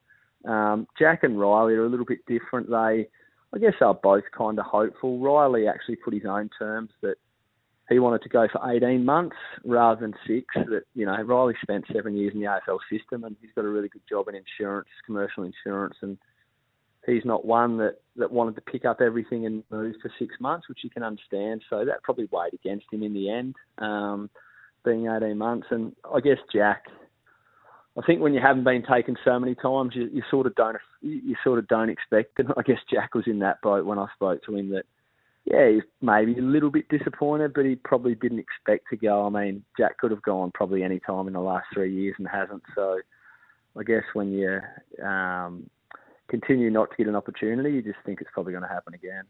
Um, 0.46 0.88
Jack 0.98 1.24
and 1.24 1.40
Riley 1.40 1.74
are 1.74 1.86
a 1.86 1.90
little 1.90 2.06
bit 2.06 2.26
different. 2.28 2.70
They, 2.70 3.08
I 3.54 3.60
guess, 3.60 3.74
are 3.82 3.94
both 3.94 4.24
kind 4.36 4.60
of 4.60 4.66
hopeful. 4.66 5.20
Riley 5.20 5.68
actually 5.68 5.98
put 5.98 6.14
his 6.14 6.26
own 6.26 6.50
terms 6.58 6.92
that 7.02 7.16
he 7.90 8.00
wanted 8.00 8.24
to 8.24 8.30
go 8.30 8.48
for 8.52 8.72
18 8.72 9.06
months 9.06 9.36
rather 9.64 10.02
than 10.02 10.14
six. 10.28 10.46
That 10.56 10.84
you 10.96 11.06
know, 11.06 11.16
Riley 11.22 11.54
spent 11.62 11.86
seven 11.94 12.16
years 12.16 12.34
in 12.34 12.42
the 12.42 12.48
AFL 12.48 12.80
system, 12.92 13.24
and 13.24 13.36
he's 13.42 13.52
got 13.56 13.66
a 13.66 13.70
really 13.70 13.90
good 13.90 14.02
job 14.10 14.28
in 14.28 14.36
insurance, 14.36 14.90
commercial 15.06 15.44
insurance, 15.44 15.96
and 16.02 16.18
he's 17.06 17.26
not 17.26 17.46
one 17.46 17.78
that, 17.78 17.98
that 18.16 18.32
wanted 18.32 18.56
to 18.56 18.62
pick 18.62 18.86
up 18.86 19.02
everything 19.02 19.46
and 19.46 19.64
move 19.70 19.96
for 20.02 20.12
six 20.18 20.36
months, 20.40 20.68
which 20.70 20.80
you 20.84 20.90
can 20.90 21.04
understand. 21.04 21.62
So 21.70 21.86
that 21.86 22.04
probably 22.04 22.28
weighed 22.32 22.54
against 22.54 22.86
him 22.92 23.04
in 23.04 23.14
the 23.14 23.30
end, 23.30 23.56
um, 23.78 24.30
being 24.84 25.08
18 25.08 25.38
months. 25.38 25.68
And 25.72 25.96
I 26.14 26.20
guess 26.20 26.38
Jack, 26.54 26.86
I 27.98 28.02
think 28.06 28.22
when 28.22 28.34
you 28.34 28.42
haven't 28.42 28.64
been 28.64 28.84
taken 28.84 29.16
so 29.24 29.40
many 29.40 29.56
times, 29.56 29.92
you, 29.96 30.10
you 30.12 30.24
sort 30.30 30.48
of 30.48 30.56
don't 30.56 30.78
you 31.02 31.36
sort 31.44 31.60
of 31.60 31.68
don't 31.68 31.90
expect. 31.90 32.40
And 32.40 32.50
I 32.58 32.62
guess 32.62 32.80
Jack 32.92 33.14
was 33.16 33.26
in 33.28 33.40
that 33.40 33.62
boat 33.62 33.86
when 33.86 34.00
I 34.00 34.08
spoke 34.16 34.44
to 34.46 34.56
him 34.56 34.70
that. 34.72 34.86
Yeah, 35.48 35.70
he's 35.70 35.84
maybe 36.02 36.36
a 36.40 36.42
little 36.42 36.72
bit 36.72 36.90
disappointed, 36.90 37.54
but 37.54 37.66
he 37.66 37.76
probably 37.76 38.16
didn't 38.16 38.40
expect 38.40 38.88
to 38.90 38.98
go. 38.98 39.28
I 39.28 39.30
mean, 39.30 39.64
Jack 39.78 40.00
could 40.00 40.10
have 40.10 40.24
gone 40.24 40.50
probably 40.56 40.82
any 40.82 41.00
time 41.00 41.28
in 41.28 41.34
the 41.34 41.40
last 41.40 41.68
three 41.72 41.94
years 41.94 42.16
and 42.18 42.28
hasn't. 42.28 42.64
So, 42.74 43.00
I 43.78 43.84
guess 43.84 44.02
when 44.14 44.32
you 44.32 44.60
um, 45.06 45.70
continue 46.28 46.70
not 46.70 46.92
to 46.92 46.98
get 46.98 47.08
an 47.08 47.16
opportunity, 47.16 47.72
you 47.72 47.82
just 47.82 48.00
think 48.06 48.22
it's 48.22 48.30
probably 48.34 48.52
going 48.54 48.64
to 48.64 48.70
happen 48.70 48.94
again. 48.94 49.24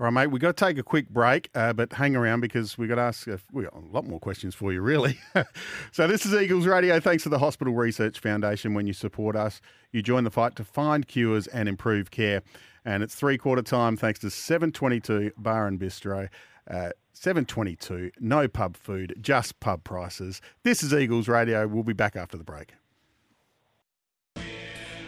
All 0.00 0.04
right, 0.04 0.12
mate. 0.12 0.26
We've 0.28 0.40
got 0.40 0.56
to 0.56 0.64
take 0.64 0.78
a 0.78 0.82
quick 0.82 1.10
break, 1.10 1.50
uh, 1.54 1.74
but 1.74 1.92
hang 1.92 2.16
around 2.16 2.40
because 2.40 2.78
we've 2.78 2.88
got 2.88 2.94
to 2.94 3.02
ask. 3.02 3.28
Uh, 3.28 3.36
we 3.52 3.64
got 3.64 3.74
a 3.74 3.80
lot 3.80 4.06
more 4.06 4.18
questions 4.18 4.54
for 4.54 4.72
you, 4.72 4.80
really. 4.80 5.18
so 5.92 6.06
this 6.06 6.24
is 6.24 6.32
Eagles 6.32 6.66
Radio. 6.66 7.00
Thanks 7.00 7.22
to 7.24 7.28
the 7.28 7.38
Hospital 7.38 7.74
Research 7.74 8.18
Foundation. 8.18 8.72
When 8.72 8.86
you 8.86 8.94
support 8.94 9.36
us, 9.36 9.60
you 9.92 10.00
join 10.00 10.24
the 10.24 10.30
fight 10.30 10.56
to 10.56 10.64
find 10.64 11.06
cures 11.06 11.46
and 11.48 11.68
improve 11.68 12.10
care. 12.10 12.42
And 12.82 13.02
it's 13.02 13.14
three 13.14 13.36
quarter 13.36 13.60
time 13.60 13.98
thanks 13.98 14.20
to 14.20 14.30
722 14.30 15.32
Bar 15.36 15.66
and 15.66 15.78
Bistro. 15.78 16.30
Uh, 16.66 16.90
722, 17.12 18.12
no 18.20 18.48
pub 18.48 18.78
food, 18.78 19.14
just 19.20 19.60
pub 19.60 19.84
prices. 19.84 20.40
This 20.62 20.82
is 20.82 20.94
Eagles 20.94 21.28
Radio. 21.28 21.66
We'll 21.66 21.82
be 21.82 21.92
back 21.92 22.16
after 22.16 22.38
the 22.38 22.44
break. 22.44 22.72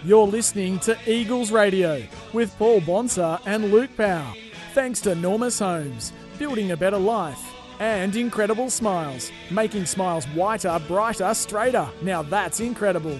You're 0.05 0.26
listening 0.26 0.80
to 0.80 0.98
Eagles 1.07 1.53
Radio 1.53 2.03
with 2.32 2.53
Paul 2.59 2.80
Bonsor 2.80 3.38
and 3.46 3.70
Luke 3.70 3.96
Powell. 3.96 4.34
Thanks 4.74 5.00
to 5.03 5.11
Normus 5.11 5.61
Homes, 5.61 6.12
building 6.40 6.72
a 6.72 6.76
better 6.76 6.98
life, 6.98 7.40
and 7.78 8.16
Incredible 8.16 8.68
Smiles, 8.68 9.30
making 9.53 9.86
smiles 9.86 10.24
whiter, 10.30 10.76
brighter, 10.88 11.32
straighter. 11.34 11.88
Now 12.03 12.22
that's 12.22 12.59
incredible. 12.59 13.16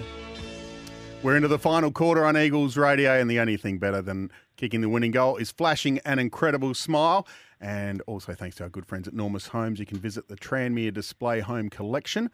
We're 1.21 1.37
into 1.37 1.47
the 1.47 1.57
final 1.57 1.89
quarter 1.89 2.25
on 2.25 2.35
Eagles 2.35 2.75
Radio, 2.75 3.17
and 3.17 3.31
the 3.31 3.39
only 3.39 3.55
thing 3.55 3.77
better 3.77 4.01
than 4.01 4.29
kicking 4.57 4.81
the 4.81 4.89
winning 4.89 5.11
goal 5.11 5.37
is 5.37 5.51
flashing 5.51 5.99
an 5.99 6.19
incredible 6.19 6.73
smile. 6.73 7.25
And 7.61 8.01
also, 8.07 8.33
thanks 8.33 8.57
to 8.57 8.63
our 8.63 8.69
good 8.69 8.85
friends 8.85 9.07
at 9.07 9.13
Normus 9.13 9.47
Homes, 9.47 9.79
you 9.79 9.85
can 9.85 9.99
visit 9.99 10.27
the 10.27 10.35
Tranmere 10.35 10.93
Display 10.93 11.39
Home 11.39 11.69
Collection 11.69 12.29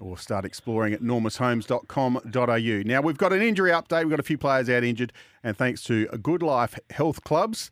We'll 0.00 0.16
start 0.16 0.44
exploring 0.44 0.94
at 0.94 1.00
normushomes.com.au. 1.02 2.82
Now, 2.88 3.00
we've 3.00 3.18
got 3.18 3.32
an 3.32 3.42
injury 3.42 3.70
update. 3.70 4.04
We've 4.04 4.10
got 4.10 4.20
a 4.20 4.24
few 4.24 4.38
players 4.38 4.70
out 4.70 4.84
injured, 4.84 5.12
and 5.42 5.56
thanks 5.56 5.82
to 5.84 6.06
Good 6.06 6.42
Life 6.42 6.78
Health 6.90 7.24
Clubs, 7.24 7.70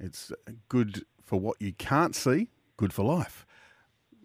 it's 0.00 0.32
good 0.68 1.04
for 1.22 1.38
what 1.38 1.60
you 1.60 1.72
can't 1.74 2.14
see, 2.14 2.48
good 2.76 2.92
for 2.92 3.04
life. 3.04 3.46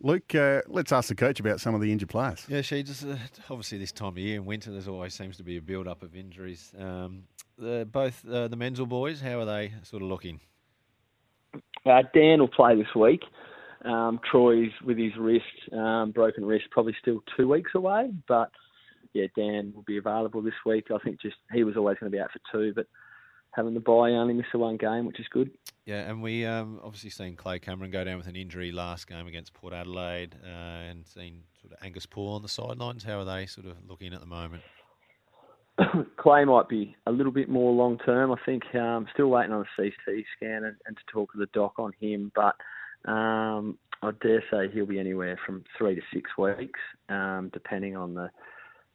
Luke, 0.01 0.35
uh, 0.35 0.61
let's 0.67 0.91
ask 0.91 1.07
the 1.07 1.15
coach 1.15 1.39
about 1.39 1.61
some 1.61 1.73
of 1.73 1.81
the 1.81 1.91
injured 1.91 2.09
players. 2.09 2.45
Yeah, 2.49 2.59
Sheeds 2.59 2.87
just 2.87 3.05
uh, 3.05 3.15
obviously 3.49 3.77
this 3.77 3.91
time 3.91 4.09
of 4.09 4.17
year 4.17 4.35
in 4.35 4.45
winter, 4.45 4.69
there's 4.71 4.87
always 4.87 5.13
seems 5.13 5.37
to 5.37 5.43
be 5.43 5.57
a 5.57 5.61
build 5.61 5.87
up 5.87 6.03
of 6.03 6.15
injuries. 6.15 6.73
Um, 6.77 7.23
the, 7.57 7.87
both 7.89 8.27
uh, 8.27 8.49
the 8.49 8.57
men's 8.57 8.79
or 8.79 8.87
boys, 8.87 9.21
how 9.21 9.39
are 9.39 9.45
they 9.45 9.73
sort 9.83 10.01
of 10.01 10.09
looking? 10.09 10.41
Uh, 11.85 12.03
Dan 12.13 12.39
will 12.39 12.47
play 12.47 12.75
this 12.75 12.93
week. 12.95 13.23
Um, 13.83 14.19
Troy's 14.29 14.71
with 14.85 14.97
his 14.97 15.15
wrist, 15.17 15.45
um, 15.73 16.11
broken 16.11 16.45
wrist, 16.45 16.65
probably 16.71 16.95
still 17.01 17.21
two 17.35 17.47
weeks 17.47 17.71
away. 17.75 18.11
But 18.27 18.51
yeah, 19.13 19.27
Dan 19.35 19.73
will 19.75 19.83
be 19.83 19.97
available 19.97 20.41
this 20.41 20.53
week. 20.65 20.87
I 20.93 20.97
think 20.99 21.21
just 21.21 21.35
he 21.51 21.63
was 21.63 21.77
always 21.77 21.97
going 21.99 22.11
to 22.11 22.15
be 22.15 22.21
out 22.21 22.31
for 22.31 22.39
two, 22.51 22.73
but 22.73 22.87
having 23.51 23.73
the 23.73 23.79
bye 23.79 24.11
only 24.11 24.33
missed 24.33 24.49
the 24.51 24.59
one 24.59 24.77
game, 24.77 25.05
which 25.05 25.19
is 25.19 25.27
good. 25.29 25.51
Yeah, 25.85 26.09
and 26.09 26.21
we 26.21 26.45
um, 26.45 26.79
obviously 26.83 27.09
seen 27.09 27.35
Clay 27.35 27.59
Cameron 27.59 27.91
go 27.91 28.03
down 28.03 28.17
with 28.17 28.27
an 28.27 28.35
injury 28.35 28.71
last 28.71 29.07
game 29.07 29.27
against 29.27 29.53
Port 29.53 29.73
Adelaide, 29.73 30.35
uh, 30.43 30.47
and 30.47 31.05
seen 31.05 31.43
sort 31.61 31.73
of 31.73 31.85
Angus 31.85 32.05
Paul 32.05 32.35
on 32.35 32.41
the 32.41 32.49
sidelines. 32.49 33.03
How 33.03 33.19
are 33.19 33.25
they 33.25 33.45
sort 33.45 33.67
of 33.67 33.77
looking 33.87 34.13
at 34.13 34.21
the 34.21 34.25
moment? 34.25 34.63
Clay 36.17 36.45
might 36.45 36.69
be 36.69 36.95
a 37.05 37.11
little 37.11 37.31
bit 37.31 37.49
more 37.49 37.71
long 37.71 37.97
term. 37.99 38.31
I 38.31 38.37
think 38.45 38.63
um, 38.75 39.07
still 39.13 39.27
waiting 39.27 39.51
on 39.51 39.61
a 39.61 39.75
CT 39.75 40.23
scan 40.37 40.63
and, 40.63 40.75
and, 40.85 40.95
to 40.95 41.03
talk 41.11 41.31
to 41.33 41.37
the 41.37 41.47
doc 41.47 41.73
on 41.77 41.91
him, 41.99 42.31
but 42.35 42.55
um, 43.05 43.77
I 44.01 44.11
dare 44.21 44.43
say 44.51 44.69
he'll 44.73 44.85
be 44.85 44.99
anywhere 44.99 45.39
from 45.45 45.63
three 45.77 45.95
to 45.95 46.01
six 46.13 46.31
weeks, 46.37 46.79
um, 47.09 47.49
depending 47.53 47.95
on 47.95 48.13
the 48.13 48.29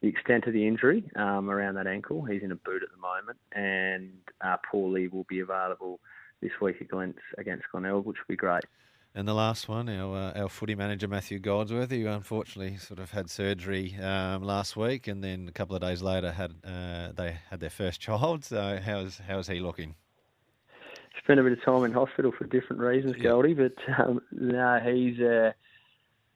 the 0.01 0.09
extent 0.09 0.47
of 0.47 0.53
the 0.53 0.65
injury 0.65 1.03
um, 1.17 1.51
around 1.51 1.75
that 1.75 1.89
ankle. 1.89 2.25
He's 2.25 2.43
in 2.43 2.53
a 2.53 2.57
boot 2.57 2.83
at 2.85 2.91
the 2.95 3.01
moment, 3.01 3.39
and 3.53 4.13
uh, 4.41 4.57
Paulie 4.73 5.11
will 5.11 5.27
be 5.29 5.41
available 5.41 5.99
this 6.41 6.53
week 6.61 6.81
against 6.81 7.19
against 7.37 7.65
Glenelg, 7.73 8.05
which 8.05 8.17
will 8.19 8.33
be 8.33 8.37
great. 8.37 8.65
And 9.15 9.27
the 9.27 9.35
last 9.35 9.69
one, 9.69 9.89
our 9.89 10.17
uh, 10.17 10.41
our 10.41 10.49
footy 10.49 10.75
manager 10.75 11.09
Matthew 11.09 11.39
Goldsworthy, 11.39 12.03
who 12.03 12.09
unfortunately 12.09 12.77
sort 12.77 13.01
of 13.01 13.11
had 13.11 13.31
surgery 13.31 13.97
um, 14.01 14.43
last 14.45 14.77
week, 14.77 15.09
and 15.09 15.25
then 15.25 15.49
a 15.49 15.53
couple 15.53 15.75
of 15.75 15.83
days 15.83 16.03
later 16.03 16.31
had 16.31 16.55
uh, 16.65 17.13
they 17.13 17.39
had 17.51 17.61
their 17.61 17.71
first 17.71 18.01
child. 18.03 18.45
So 18.45 18.79
how's 18.85 19.19
how's 19.19 19.49
he 19.49 19.61
looking? 19.61 19.97
Spent 21.19 21.41
a 21.41 21.43
bit 21.43 21.53
of 21.53 21.65
time 21.65 21.85
in 21.85 21.93
hospital 21.93 22.33
for 22.37 22.45
different 22.45 22.81
reasons, 22.81 23.17
Goldie, 23.17 23.55
but 23.55 23.75
um, 23.99 24.21
no, 24.33 24.79
he's 24.83 25.21
uh, 25.21 25.53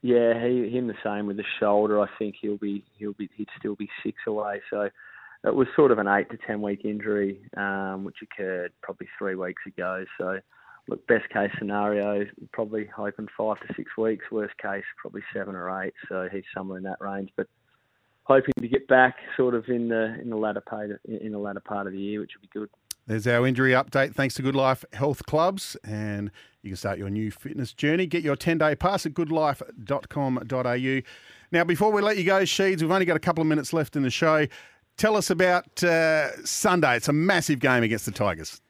yeah, 0.03 0.35
he 0.45 0.69
him 0.69 0.89
the 0.89 0.95
same 1.05 1.27
with 1.27 1.37
the 1.37 1.45
shoulder. 1.61 2.01
I 2.01 2.09
think 2.19 2.37
he'll 2.41 2.57
be 2.57 2.85
he'll 2.99 3.13
be 3.13 3.31
he'd 3.37 3.49
still 3.59 3.77
be 3.77 3.89
six 4.05 4.19
away. 4.27 4.61
So 4.69 4.91
it 5.45 5.55
was 5.55 5.69
sort 5.77 5.93
of 5.93 5.99
an 5.99 6.09
eight 6.09 6.29
to 6.31 6.39
ten 6.47 6.61
week 6.61 6.85
injury, 6.85 7.41
um, 7.57 8.05
which 8.05 8.17
occurred 8.23 8.73
probably 8.83 9.09
three 9.19 9.37
weeks 9.37 9.63
ago. 9.67 10.05
So 10.19 10.41
look, 10.89 11.07
best 11.07 11.29
case 11.31 11.51
scenario, 11.59 12.27
probably 12.53 12.87
hoping 12.87 13.29
five 13.37 13.61
to 13.61 13.75
six 13.77 13.97
weeks. 13.97 14.25
Worst 14.31 14.59
case, 14.59 14.85
probably 15.01 15.23
seven 15.33 15.55
or 15.55 15.85
eight. 15.85 15.95
So 16.09 16.29
he's 16.31 16.45
somewhere 16.55 16.79
in 16.79 16.85
that 16.85 17.01
range. 17.01 17.31
But 17.37 17.47
hoping 18.25 18.55
to 18.59 18.69
get 18.69 18.89
back 18.89 19.17
sort 19.37 19.55
of 19.55 19.69
in 19.69 19.89
the 19.89 20.21
in 20.21 20.31
the 20.31 20.37
latter 20.37 20.61
part 20.61 20.91
in 21.05 21.33
the 21.33 21.39
latter 21.39 21.61
part 21.61 21.87
of 21.87 21.93
the 21.93 21.99
year, 21.99 22.21
which 22.21 22.33
would 22.35 22.43
be 22.43 22.59
good. 22.59 22.71
There's 23.13 23.27
our 23.27 23.47
injury 23.47 23.73
update. 23.73 24.15
Thanks 24.15 24.37
to 24.37 24.43
Good 24.43 24.57
Life 24.57 24.87
Health 24.95 25.27
Clubs. 25.27 25.77
And 25.85 26.31
you 26.63 26.71
can 26.71 26.79
start 26.79 26.97
your 26.97 27.11
new 27.11 27.31
fitness 27.31 27.75
journey. 27.75 28.07
Get 28.07 28.23
your 28.23 28.37
10 28.37 28.57
day 28.57 28.75
pass 28.75 29.05
at 29.05 29.13
goodlife.com.au. 29.13 31.01
Now, 31.51 31.65
before 31.65 31.93
we 31.93 32.01
let 32.01 32.17
you 32.17 32.25
go, 32.25 32.41
Sheeds, 32.41 32.81
we've 32.81 32.91
only 32.91 33.05
got 33.05 33.19
a 33.19 33.21
couple 33.21 33.43
of 33.43 33.49
minutes 33.49 33.75
left 33.75 33.97
in 33.97 34.03
the 34.03 34.09
show. 34.09 34.47
Tell 34.97 35.15
us 35.15 35.29
about 35.29 35.85
uh, 35.85 36.35
Sunday. 36.47 36.97
It's 36.97 37.09
a 37.09 37.13
massive 37.13 37.59
game 37.59 37.83
against 37.83 38.07
the 38.07 38.13
Tigers. 38.13 38.63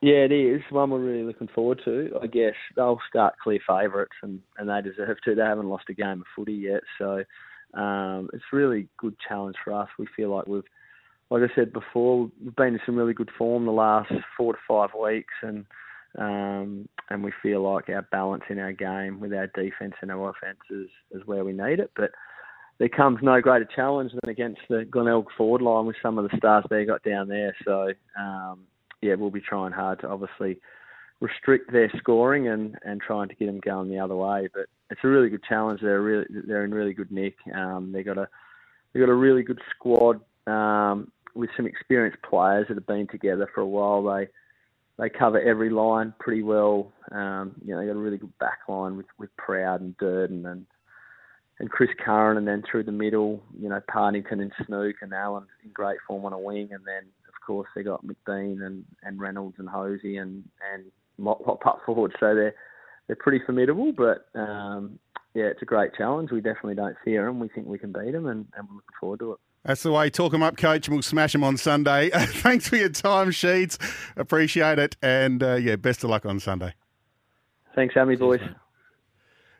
Yeah, 0.00 0.24
it 0.24 0.32
is. 0.32 0.62
One 0.70 0.90
we're 0.90 0.98
really 0.98 1.22
looking 1.22 1.46
forward 1.46 1.82
to. 1.84 2.10
I 2.20 2.26
guess 2.26 2.54
they'll 2.74 2.98
start 3.08 3.34
clear 3.40 3.60
favourites, 3.64 4.16
and, 4.24 4.40
and 4.58 4.68
they 4.68 4.82
deserve 4.82 5.18
to. 5.26 5.36
They 5.36 5.42
haven't 5.42 5.68
lost 5.68 5.84
a 5.90 5.94
game 5.94 6.22
of 6.22 6.26
footy 6.34 6.54
yet. 6.54 6.80
So 6.98 7.22
um, 7.80 8.30
it's 8.32 8.42
really 8.52 8.88
good 8.98 9.14
challenge 9.28 9.54
for 9.62 9.74
us. 9.74 9.88
We 9.96 10.08
feel 10.16 10.34
like 10.34 10.48
we've 10.48 10.64
like 11.30 11.42
I 11.42 11.54
said 11.54 11.72
before, 11.72 12.30
we've 12.42 12.56
been 12.56 12.74
in 12.74 12.80
some 12.86 12.96
really 12.96 13.14
good 13.14 13.30
form 13.36 13.66
the 13.66 13.72
last 13.72 14.12
four 14.36 14.52
to 14.52 14.58
five 14.68 14.90
weeks, 15.00 15.34
and 15.42 15.66
um, 16.18 16.88
and 17.10 17.22
we 17.22 17.32
feel 17.42 17.62
like 17.62 17.88
our 17.88 18.02
balance 18.02 18.44
in 18.48 18.58
our 18.58 18.72
game 18.72 19.20
with 19.20 19.34
our 19.34 19.48
defence 19.48 19.94
and 20.00 20.10
our 20.10 20.30
offence 20.30 20.60
is, 20.70 20.88
is 21.12 21.26
where 21.26 21.44
we 21.44 21.52
need 21.52 21.78
it. 21.78 21.90
But 21.94 22.10
there 22.78 22.88
comes 22.88 23.18
no 23.22 23.40
greater 23.40 23.68
challenge 23.76 24.12
than 24.12 24.30
against 24.30 24.60
the 24.68 24.84
Glenelg 24.84 25.26
forward 25.36 25.62
line 25.62 25.86
with 25.86 25.96
some 26.02 26.18
of 26.18 26.28
the 26.28 26.36
stars 26.36 26.64
they 26.70 26.84
got 26.84 27.02
down 27.02 27.28
there. 27.28 27.54
So 27.64 27.92
um, 28.18 28.60
yeah, 29.02 29.14
we'll 29.14 29.30
be 29.30 29.40
trying 29.40 29.72
hard 29.72 30.00
to 30.00 30.08
obviously 30.08 30.58
restrict 31.20 31.72
their 31.72 31.90
scoring 31.98 32.48
and, 32.48 32.76
and 32.82 33.00
trying 33.00 33.28
to 33.28 33.34
get 33.34 33.46
them 33.46 33.60
going 33.60 33.88
the 33.88 33.98
other 33.98 34.16
way. 34.16 34.48
But 34.52 34.66
it's 34.90 35.00
a 35.04 35.08
really 35.08 35.28
good 35.28 35.44
challenge. 35.44 35.80
They're 35.80 36.02
really 36.02 36.26
they're 36.46 36.64
in 36.64 36.74
really 36.74 36.94
good 36.94 37.10
nick. 37.10 37.36
Um, 37.54 37.92
they 37.92 38.02
got 38.02 38.18
a 38.18 38.28
they 38.92 39.00
got 39.00 39.08
a 39.08 39.14
really 39.14 39.42
good 39.42 39.60
squad. 39.74 40.20
Um, 40.46 41.10
with 41.36 41.50
some 41.56 41.66
experienced 41.66 42.18
players 42.28 42.66
that 42.68 42.76
have 42.76 42.86
been 42.86 43.06
together 43.06 43.48
for 43.54 43.60
a 43.60 43.66
while. 43.66 44.02
They 44.02 44.28
they 44.98 45.10
cover 45.10 45.40
every 45.40 45.70
line 45.70 46.14
pretty 46.18 46.42
well. 46.42 46.92
Um, 47.12 47.54
you 47.62 47.74
know, 47.74 47.80
they 47.80 47.86
got 47.86 47.96
a 47.96 48.00
really 48.00 48.16
good 48.16 48.36
back 48.38 48.60
line 48.68 48.96
with, 48.96 49.06
with 49.18 49.28
Proud 49.36 49.82
and 49.82 49.96
Durden 49.98 50.46
and 50.46 50.66
and 51.58 51.70
Chris 51.70 51.90
Curran, 52.04 52.36
and 52.36 52.46
then 52.46 52.62
through 52.70 52.84
the 52.84 52.92
middle, 52.92 53.42
you 53.58 53.68
know, 53.70 53.80
Partington 53.90 54.40
and 54.40 54.52
Snook 54.66 54.96
and 55.00 55.14
Allen 55.14 55.46
in 55.64 55.70
great 55.72 55.96
form 56.06 56.26
on 56.26 56.34
a 56.34 56.38
wing, 56.38 56.68
and 56.72 56.84
then 56.84 57.04
of 57.28 57.46
course 57.46 57.68
they 57.74 57.82
got 57.82 58.04
McBean 58.04 58.62
and, 58.62 58.84
and 59.02 59.18
Reynolds 59.18 59.56
and 59.58 59.68
Hosie 59.68 60.18
and 60.18 60.44
and 60.72 60.84
Mop 61.18 61.66
up 61.66 61.80
forward. 61.86 62.14
So 62.20 62.34
they're 62.34 62.54
they're 63.06 63.16
pretty 63.16 63.40
formidable, 63.44 63.92
but 63.92 64.26
um, 64.38 64.98
yeah, 65.34 65.44
it's 65.44 65.62
a 65.62 65.66
great 65.66 65.94
challenge. 65.96 66.30
We 66.30 66.40
definitely 66.40 66.74
don't 66.74 66.96
fear 67.04 67.26
them. 67.26 67.40
We 67.40 67.48
think 67.48 67.66
we 67.66 67.78
can 67.78 67.92
beat 67.92 68.12
them, 68.12 68.26
and, 68.26 68.46
and 68.56 68.68
we're 68.68 68.76
looking 68.76 68.96
forward 69.00 69.20
to 69.20 69.32
it. 69.32 69.38
That's 69.66 69.82
the 69.82 69.90
way. 69.90 70.10
Talk 70.10 70.30
them 70.30 70.44
up, 70.44 70.56
coach, 70.56 70.86
and 70.86 70.94
we'll 70.94 71.02
smash 71.02 71.32
them 71.32 71.42
on 71.42 71.56
Sunday. 71.56 72.10
Thanks 72.14 72.68
for 72.68 72.76
your 72.76 72.88
time, 72.88 73.30
Sheeds. 73.30 73.78
Appreciate 74.16 74.78
it. 74.78 74.96
And 75.02 75.42
uh, 75.42 75.54
yeah, 75.54 75.74
best 75.74 76.04
of 76.04 76.10
luck 76.10 76.24
on 76.24 76.38
Sunday. 76.38 76.72
Thanks, 77.74 77.96
Amy 77.96 78.14
boys. 78.14 78.40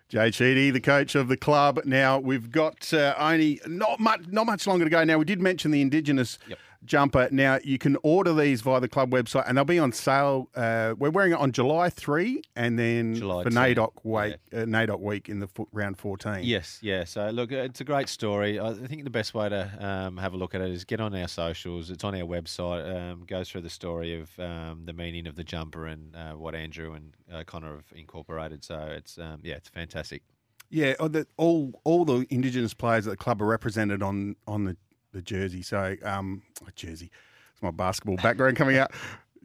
Jade 0.08 0.36
Sheedy, 0.36 0.70
the 0.70 0.80
coach 0.80 1.16
of 1.16 1.26
the 1.26 1.36
club. 1.36 1.80
Now 1.84 2.20
we've 2.20 2.52
got 2.52 2.94
uh, 2.94 3.16
only 3.18 3.60
not 3.66 3.98
much, 3.98 4.20
not 4.28 4.46
much 4.46 4.64
longer 4.68 4.84
to 4.84 4.90
go. 4.90 5.02
Now 5.02 5.18
we 5.18 5.24
did 5.24 5.42
mention 5.42 5.72
the 5.72 5.82
Indigenous 5.82 6.38
yep 6.46 6.58
jumper. 6.84 7.28
Now 7.30 7.58
you 7.64 7.78
can 7.78 7.96
order 8.02 8.32
these 8.34 8.60
via 8.60 8.80
the 8.80 8.88
club 8.88 9.10
website, 9.10 9.44
and 9.46 9.56
they'll 9.56 9.64
be 9.64 9.78
on 9.78 9.92
sale. 9.92 10.48
Uh, 10.54 10.94
we're 10.98 11.10
wearing 11.10 11.32
it 11.32 11.38
on 11.38 11.52
July 11.52 11.90
three, 11.90 12.42
and 12.54 12.78
then 12.78 13.14
July 13.14 13.42
for 13.42 13.50
NAIDOC 13.50 13.92
week, 14.04 14.36
yeah. 14.52 14.60
uh, 14.60 14.64
NAIDOC 14.64 15.00
week 15.00 15.28
in 15.28 15.40
the 15.40 15.48
round 15.72 15.98
fourteen. 15.98 16.44
Yes, 16.44 16.78
yeah. 16.82 17.04
So 17.04 17.30
look, 17.30 17.52
it's 17.52 17.80
a 17.80 17.84
great 17.84 18.08
story. 18.08 18.60
I 18.60 18.74
think 18.74 19.04
the 19.04 19.10
best 19.10 19.34
way 19.34 19.48
to 19.48 19.70
um, 19.78 20.16
have 20.16 20.34
a 20.34 20.36
look 20.36 20.54
at 20.54 20.60
it 20.60 20.70
is 20.70 20.84
get 20.84 21.00
on 21.00 21.14
our 21.14 21.28
socials. 21.28 21.90
It's 21.90 22.04
on 22.04 22.14
our 22.14 22.26
website. 22.26 22.94
Um, 22.94 23.24
goes 23.26 23.50
through 23.50 23.62
the 23.62 23.70
story 23.70 24.20
of 24.20 24.38
um, 24.38 24.82
the 24.84 24.92
meaning 24.92 25.26
of 25.26 25.36
the 25.36 25.44
jumper 25.44 25.86
and 25.86 26.14
uh, 26.14 26.32
what 26.32 26.54
Andrew 26.54 26.92
and 26.92 27.14
uh, 27.32 27.44
Connor 27.44 27.76
have 27.76 27.92
incorporated. 27.94 28.64
So 28.64 28.78
it's 28.78 29.18
um, 29.18 29.40
yeah, 29.42 29.54
it's 29.54 29.68
fantastic. 29.68 30.22
Yeah, 30.68 30.94
all 31.36 31.80
all 31.84 32.04
the 32.04 32.26
Indigenous 32.28 32.74
players 32.74 33.06
at 33.06 33.10
the 33.10 33.16
club 33.16 33.40
are 33.40 33.46
represented 33.46 34.02
on 34.02 34.34
on 34.48 34.64
the 34.64 34.76
the 35.16 35.22
jersey. 35.22 35.62
So, 35.62 35.96
um, 36.04 36.42
jersey. 36.76 37.10
It's 37.52 37.62
my 37.62 37.70
basketball 37.70 38.16
background 38.16 38.56
coming 38.56 38.76
out. 38.76 38.92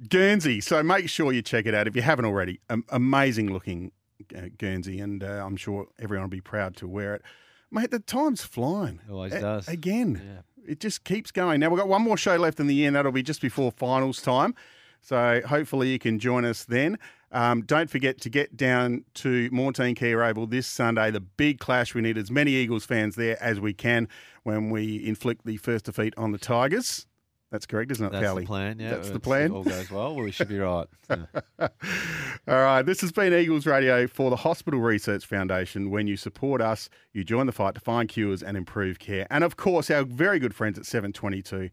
Guernsey. 0.10 0.62
So 0.62 0.82
make 0.84 1.08
sure 1.10 1.32
you 1.32 1.42
check 1.42 1.66
it 1.66 1.74
out 1.74 1.88
if 1.88 1.96
you 1.96 2.02
haven't 2.02 2.26
already. 2.26 2.60
Um, 2.70 2.84
amazing 2.90 3.54
looking 3.54 3.92
uh, 4.36 4.50
Guernsey, 4.58 5.00
and 5.00 5.24
uh, 5.24 5.44
I'm 5.46 5.56
sure 5.56 5.88
everyone 6.00 6.24
will 6.26 6.30
be 6.30 6.42
proud 6.42 6.76
to 6.78 6.88
wear 6.88 7.16
it. 7.16 7.22
Mate, 7.72 7.92
the 7.92 8.00
time's 8.00 8.44
flying. 8.44 9.00
It 9.08 9.12
always 9.12 9.34
a- 9.34 9.40
does. 9.40 9.68
Again. 9.68 10.22
Yeah. 10.24 10.72
It 10.72 10.80
just 10.80 11.04
keeps 11.04 11.32
going. 11.32 11.60
Now, 11.60 11.70
we've 11.70 11.80
got 11.80 11.88
one 11.88 12.02
more 12.04 12.18
show 12.18 12.36
left 12.36 12.60
in 12.60 12.68
the 12.68 12.76
year, 12.76 12.88
and 12.88 12.96
that'll 12.96 13.12
be 13.12 13.24
just 13.24 13.42
before 13.42 13.72
finals 13.72 14.22
time. 14.22 14.54
So 15.02 15.42
hopefully 15.48 15.90
you 15.90 15.98
can 16.00 16.20
join 16.20 16.46
us 16.46 16.66
then. 16.66 17.00
Um, 17.32 17.62
don't 17.62 17.90
forget 17.90 18.20
to 18.22 18.30
get 18.30 18.58
down 18.58 19.06
to 19.16 19.50
Maughan 19.52 19.74
Thiem 19.74 19.96
Kia 19.96 20.22
Oval 20.22 20.48
this 20.48 20.68
Sunday. 20.68 21.12
The 21.12 21.22
big 21.22 21.60
clash. 21.60 21.96
We 21.96 22.02
need 22.02 22.18
as 22.18 22.30
many 22.30 22.52
Eagles 22.52 22.86
fans 22.86 23.16
there 23.16 23.42
as 23.42 23.60
we 23.60 23.74
can 23.74 24.10
when 24.44 24.70
we 24.70 25.06
inflict 25.06 25.46
the 25.46 25.58
first 25.58 25.86
defeat 25.86 26.14
on 26.18 26.32
the 26.32 26.38
Tigers. 26.38 27.08
That's 27.52 27.66
correct, 27.66 27.92
isn't 27.92 28.06
it, 28.06 28.12
That's 28.14 28.34
the 28.34 28.46
plan, 28.46 28.80
yeah. 28.80 28.92
That's 28.92 29.10
the 29.10 29.20
plan. 29.20 29.52
all 29.52 29.64
goes 29.64 29.92
well, 29.92 30.16
we 30.16 30.32
should 30.32 30.48
be 30.48 30.60
right. 30.60 30.88
all 31.60 31.68
right, 32.48 32.82
this 32.82 33.02
has 33.02 33.12
been 33.12 33.34
Eagles 33.34 33.66
Radio 33.66 34.08
for 34.08 34.30
the 34.30 34.38
Hospital 34.38 34.80
Research 34.80 35.26
Foundation. 35.26 35.92
When 35.92 36.08
you 36.08 36.16
support 36.16 36.62
us, 36.62 36.90
you 37.12 37.26
join 37.26 37.48
the 37.48 37.52
fight 37.52 37.76
to 37.76 37.82
find 37.82 38.08
cures 38.08 38.42
and 38.42 38.56
improve 38.56 39.00
care. 39.00 39.28
And 39.30 39.44
of 39.44 39.58
course, 39.58 39.92
our 39.92 40.06
very 40.06 40.40
good 40.40 40.56
friends 40.56 40.80
at 40.80 40.86
722. 40.86 41.70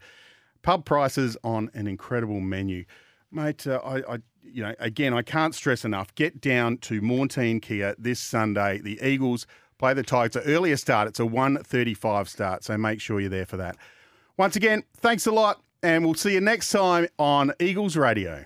Pub 0.62 0.84
prices 0.84 1.36
on 1.44 1.70
an 1.74 1.86
incredible 1.86 2.40
menu. 2.40 2.84
Mate, 3.30 3.64
uh, 3.64 3.80
I, 3.84 4.14
I, 4.14 4.18
you 4.52 4.62
know, 4.62 4.74
again, 4.78 5.14
I 5.14 5.22
can't 5.22 5.54
stress 5.54 5.84
enough. 5.84 6.14
Get 6.14 6.40
down 6.40 6.78
to 6.78 7.00
Maughan 7.00 7.28
Thiem 7.28 7.62
Kia 7.62 7.94
this 7.98 8.20
Sunday. 8.20 8.78
The 8.78 8.98
Eagles 9.02 9.46
play 9.78 9.94
the 9.94 10.02
Tigers. 10.02 10.36
An 10.36 10.50
earlier 10.52 10.76
start. 10.76 11.08
It's 11.08 11.20
a 11.20 11.24
1.35 11.24 12.28
start, 12.28 12.64
so 12.64 12.76
make 12.76 13.00
sure 13.00 13.20
you're 13.20 13.30
there 13.30 13.46
for 13.46 13.56
that. 13.56 13.76
Once 14.36 14.56
again, 14.56 14.82
thanks 14.96 15.26
a 15.26 15.32
lot, 15.32 15.62
and 15.82 16.04
we'll 16.04 16.14
see 16.14 16.34
you 16.34 16.40
next 16.40 16.70
time 16.70 17.08
on 17.18 17.52
Eagles 17.60 17.96
Radio. 17.96 18.44